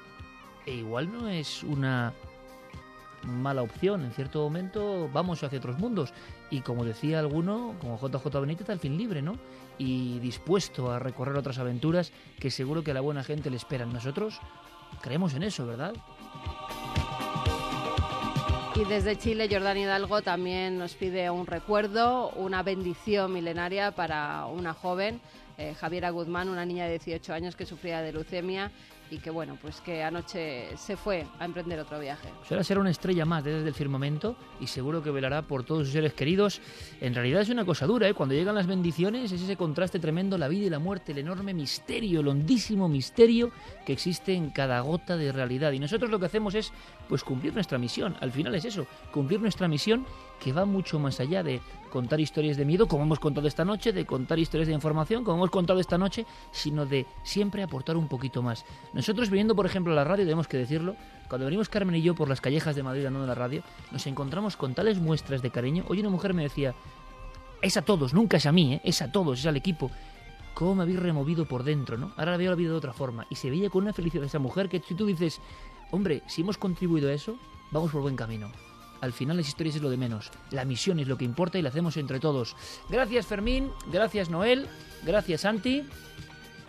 e 0.67 0.75
igual 0.75 1.13
no 1.13 1.29
es 1.29 1.63
una 1.63 2.13
mala 3.27 3.63
opción. 3.63 4.05
En 4.05 4.13
cierto 4.13 4.43
momento 4.43 5.09
vamos 5.13 5.43
hacia 5.43 5.59
otros 5.59 5.79
mundos. 5.79 6.13
Y 6.51 6.61
como 6.61 6.85
decía 6.85 7.19
alguno, 7.19 7.75
como 7.81 7.99
JJ 7.99 8.41
Benítez, 8.41 8.71
al 8.71 8.79
fin 8.79 8.97
libre, 8.97 9.23
¿no? 9.23 9.37
Y 9.79 10.19
dispuesto 10.21 10.91
a 10.91 10.99
recorrer 10.99 11.37
otras 11.37 11.59
aventuras 11.59 12.13
que 12.39 12.51
seguro 12.51 12.85
que 12.85 12.93
a 12.93 12.95
la 12.95 13.01
buena 13.01 13.25
gente 13.25 13.51
le 13.51 13.57
esperan. 13.57 13.93
Nosotros 13.93 14.41
creemos 15.01 15.35
en 15.35 15.43
eso, 15.43 15.67
¿verdad? 15.67 15.95
Y 18.77 18.85
desde 18.87 19.17
Chile, 19.17 19.49
Jordán 19.49 19.79
Hidalgo 19.79 20.21
también 20.23 20.79
nos 20.79 20.95
pide 20.95 21.31
un 21.31 21.47
recuerdo, 21.47 22.31
una 22.31 22.65
bendición 22.65 23.33
milenaria 23.33 23.93
para 23.93 24.47
una 24.47 24.75
joven, 24.75 25.21
eh, 25.59 25.75
Javiera 25.79 26.11
Guzmán, 26.11 26.49
una 26.49 26.67
niña 26.67 26.87
de 26.87 26.99
18 26.99 27.33
años 27.33 27.55
que 27.55 27.67
sufría 27.67 28.03
de 28.03 28.13
leucemia 28.13 28.73
y 29.15 29.19
que, 29.19 29.31
bueno, 29.31 29.57
pues 29.61 29.81
que 29.81 30.03
anoche 30.03 30.77
se 30.77 30.97
fue 30.97 31.25
a 31.39 31.45
emprender 31.45 31.79
otro 31.79 32.01
viaje. 32.01 32.29
Suele 32.49 32.65
ser 32.65 32.79
una 32.79 32.91
estrella 32.91 33.25
más 33.25 33.45
desde 33.45 33.69
el 33.69 33.75
firmamento 33.75 34.37
y 34.61 34.67
seguro 34.67 35.03
que 35.03 35.11
velará 35.11 35.43
por 35.43 35.63
todos 35.63 35.85
sus 35.85 35.93
seres 35.93 36.15
queridos. 36.15 36.61
En 37.01 37.15
realidad 37.15 37.43
es 37.43 37.49
una 37.49 37.65
cosa 37.65 37.87
dura, 37.87 38.09
¿eh? 38.09 38.15
Cuando 38.15 38.35
llegan 38.35 38.57
las 38.57 38.67
bendiciones 38.67 39.31
es 39.31 39.41
ese 39.41 39.57
contraste 39.57 40.01
tremendo, 40.01 40.37
la 40.37 40.49
vida 40.49 40.67
y 40.67 40.71
la 40.71 40.81
muerte, 40.81 41.13
el 41.13 41.19
enorme 41.19 41.55
misterio, 41.55 42.21
el 42.21 42.29
hondísimo 42.29 42.89
misterio 42.89 43.53
que 43.87 43.93
existe 43.93 44.35
en 44.35 44.51
cada 44.51 44.81
gota 44.81 45.17
de 45.17 45.31
realidad. 45.31 45.71
Y 45.71 45.79
nosotros 45.79 46.11
lo 46.11 46.19
que 46.19 46.27
hacemos 46.27 46.57
es 46.57 46.73
pues 47.09 47.23
cumplir 47.23 47.55
nuestra 47.55 47.79
misión. 47.79 48.17
Al 48.21 48.33
final 48.33 48.55
es 48.57 48.65
eso, 48.65 48.87
cumplir 49.13 49.41
nuestra 49.41 49.69
misión 49.69 50.05
que 50.41 50.53
va 50.53 50.65
mucho 50.65 50.99
más 50.99 51.21
allá 51.21 51.43
de 51.43 51.61
contar 51.91 52.21
historias 52.21 52.57
de 52.57 52.65
miedo, 52.65 52.89
como 52.89 53.05
hemos 53.05 53.21
contado 53.21 53.47
esta 53.47 53.65
noche, 53.65 53.93
de 53.93 54.05
contar 54.05 54.39
historias 54.39 54.67
de 54.67 54.75
información, 54.75 55.23
como 55.23 55.39
hemos 55.39 55.51
contado 55.51 55.79
esta 55.79 55.97
noche, 55.97 56.27
sino 56.51 56.87
de 56.87 57.07
siempre 57.23 57.63
aportar 57.63 57.97
un 57.97 58.09
poquito 58.09 58.43
más. 58.43 58.65
Nosotros 58.93 59.31
viniendo, 59.31 59.55
por 59.55 59.65
ejemplo, 59.65 59.93
a 59.93 59.97
la 59.97 60.05
radio, 60.05 60.25
tenemos 60.25 60.49
que 60.49 60.57
decirlo, 60.57 60.97
cuando 61.29 61.45
venimos 61.45 61.69
Carmen 61.69 61.95
y 61.95 62.03
yo 62.03 62.15
por 62.15 62.29
las 62.29 62.41
callejas 62.41 62.75
de 62.75 62.83
Madrid 62.83 63.07
andando 63.07 63.25
en 63.25 63.29
la 63.29 63.35
radio, 63.35 63.63
nos 63.93 64.07
encontramos 64.07 64.57
con 64.57 64.75
tales 64.75 64.99
muestras 64.99 65.41
de 65.41 65.51
cariño. 65.51 65.85
Hoy 65.87 66.01
una 66.01 66.11
mujer 66.11 66.35
me 66.35 66.43
decía, 66.43 66.75
es 67.63 67.77
a 67.77 67.83
todos, 67.83 68.13
nunca 68.13 68.39
es 68.39 68.47
a 68.47 68.53
mí, 68.53 68.75
¿eh? 68.75 68.81
es 68.85 69.01
a 69.01 69.13
todos, 69.13 69.39
es 69.39 69.47
al 69.47 69.57
equipo. 69.57 69.91
¿Cómo 70.55 70.75
me 70.75 70.83
habéis 70.83 71.01
removido 71.01 71.47
por 71.47 71.65
dentro, 71.65 71.97
no? 71.97 72.13
Ahora 72.17 72.37
veo 72.37 72.51
la 72.51 72.57
vida 72.57 72.71
de 72.71 72.77
otra 72.77 72.93
forma. 72.93 73.27
Y 73.31 73.37
se 73.37 73.51
veía 73.51 73.71
con 73.71 73.83
una 73.83 73.93
felicidad 73.93 74.25
esa 74.25 74.39
mujer 74.39 74.69
que 74.69 74.81
si 74.81 74.95
tú 74.95 75.07
dices, 75.07 75.41
hombre, 75.91 76.23
si 76.27 76.43
hemos 76.43 76.59
contribuido 76.59 77.09
a 77.09 77.13
eso, 77.13 77.37
vamos 77.73 77.91
por 77.91 78.03
buen 78.03 78.17
camino. 78.17 78.51
Al 79.05 79.13
final 79.13 79.37
las 79.37 79.47
historias 79.49 79.77
es 79.77 79.83
lo 79.83 79.91
de 79.91 79.97
menos. 79.97 80.31
La 80.51 80.65
misión 80.65 80.99
es 80.99 81.07
lo 81.09 81.17
que 81.19 81.25
importa 81.25 81.59
y 81.59 81.63
la 81.63 81.69
hacemos 81.69 81.97
entre 81.97 82.21
todos. 82.21 82.57
Gracias 82.89 83.27
Fermín, 83.27 83.71
gracias 83.93 84.31
Noel, 84.31 84.67
gracias 85.05 85.43
Santi. 85.43 85.85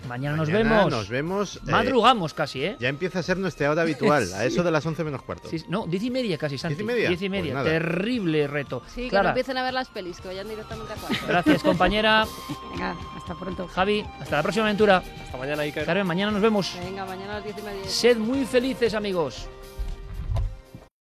Mañana, 0.10 0.36
nos 0.38 0.50
Mañana 0.50 0.76
vemos. 0.76 0.92
Nos 0.92 1.10
vemos. 1.10 1.56
eh, 1.56 1.72
Madrugamos 1.72 2.34
casi, 2.36 2.64
¿eh? 2.64 2.76
ya 2.80 2.90
empieza 2.90 3.20
a 3.20 3.24
ser 3.24 3.38
nuestra 3.38 3.72
hora 3.72 3.82
habitual, 3.82 4.32
a 4.36 4.46
eso 4.46 4.62
de 4.62 4.70
las 4.70 4.86
11 4.86 5.04
menos 5.04 5.24
cuarto. 5.24 5.50
Sí, 5.50 5.64
no, 5.68 5.88
diez 5.88 6.04
y 6.04 6.12
media 6.12 6.38
casi, 6.38 6.60
Santi. 6.60 6.76
¿Diez 6.76 6.84
y 6.84 6.86
media? 6.86 7.08
Diez 7.10 7.22
y 7.24 7.30
media. 7.30 7.54
Pues. 7.54 7.66
Terrible 7.66 8.46
reto. 8.48 8.84
Sí, 8.88 8.96
que 8.96 9.04
no 9.06 9.10
Clara, 9.10 9.30
empiecen 9.30 9.58
a 9.58 9.64
ver 9.64 9.74
las 9.74 9.88
pelis, 9.90 10.20
que 10.22 10.28
vayan 10.28 10.48
directamente 10.48 10.94
a 10.94 10.96
cuatro. 10.98 11.18
gracias 11.28 11.64
compañera. 11.64 12.28
Venga, 12.72 12.96
hasta 13.18 13.34
pronto. 13.34 13.68
Javi, 13.70 14.06
hasta 14.20 14.36
la 14.36 14.44
próxima 14.44 14.66
aventura. 14.66 14.98
Hasta 15.24 15.38
mañana, 15.38 15.64
Iker. 15.64 15.86
Carmen, 15.86 16.06
mañana 16.06 16.32
nos 16.32 16.42
vemos. 16.42 16.78
Venga, 16.84 17.06
mañana 17.06 17.32
a 17.32 17.36
las 17.38 17.44
diez 17.46 17.58
y 17.58 17.62
media. 17.64 17.90
Sed 17.90 18.18
muy 18.18 18.46
felices, 18.46 18.94
amigos. 18.94 19.48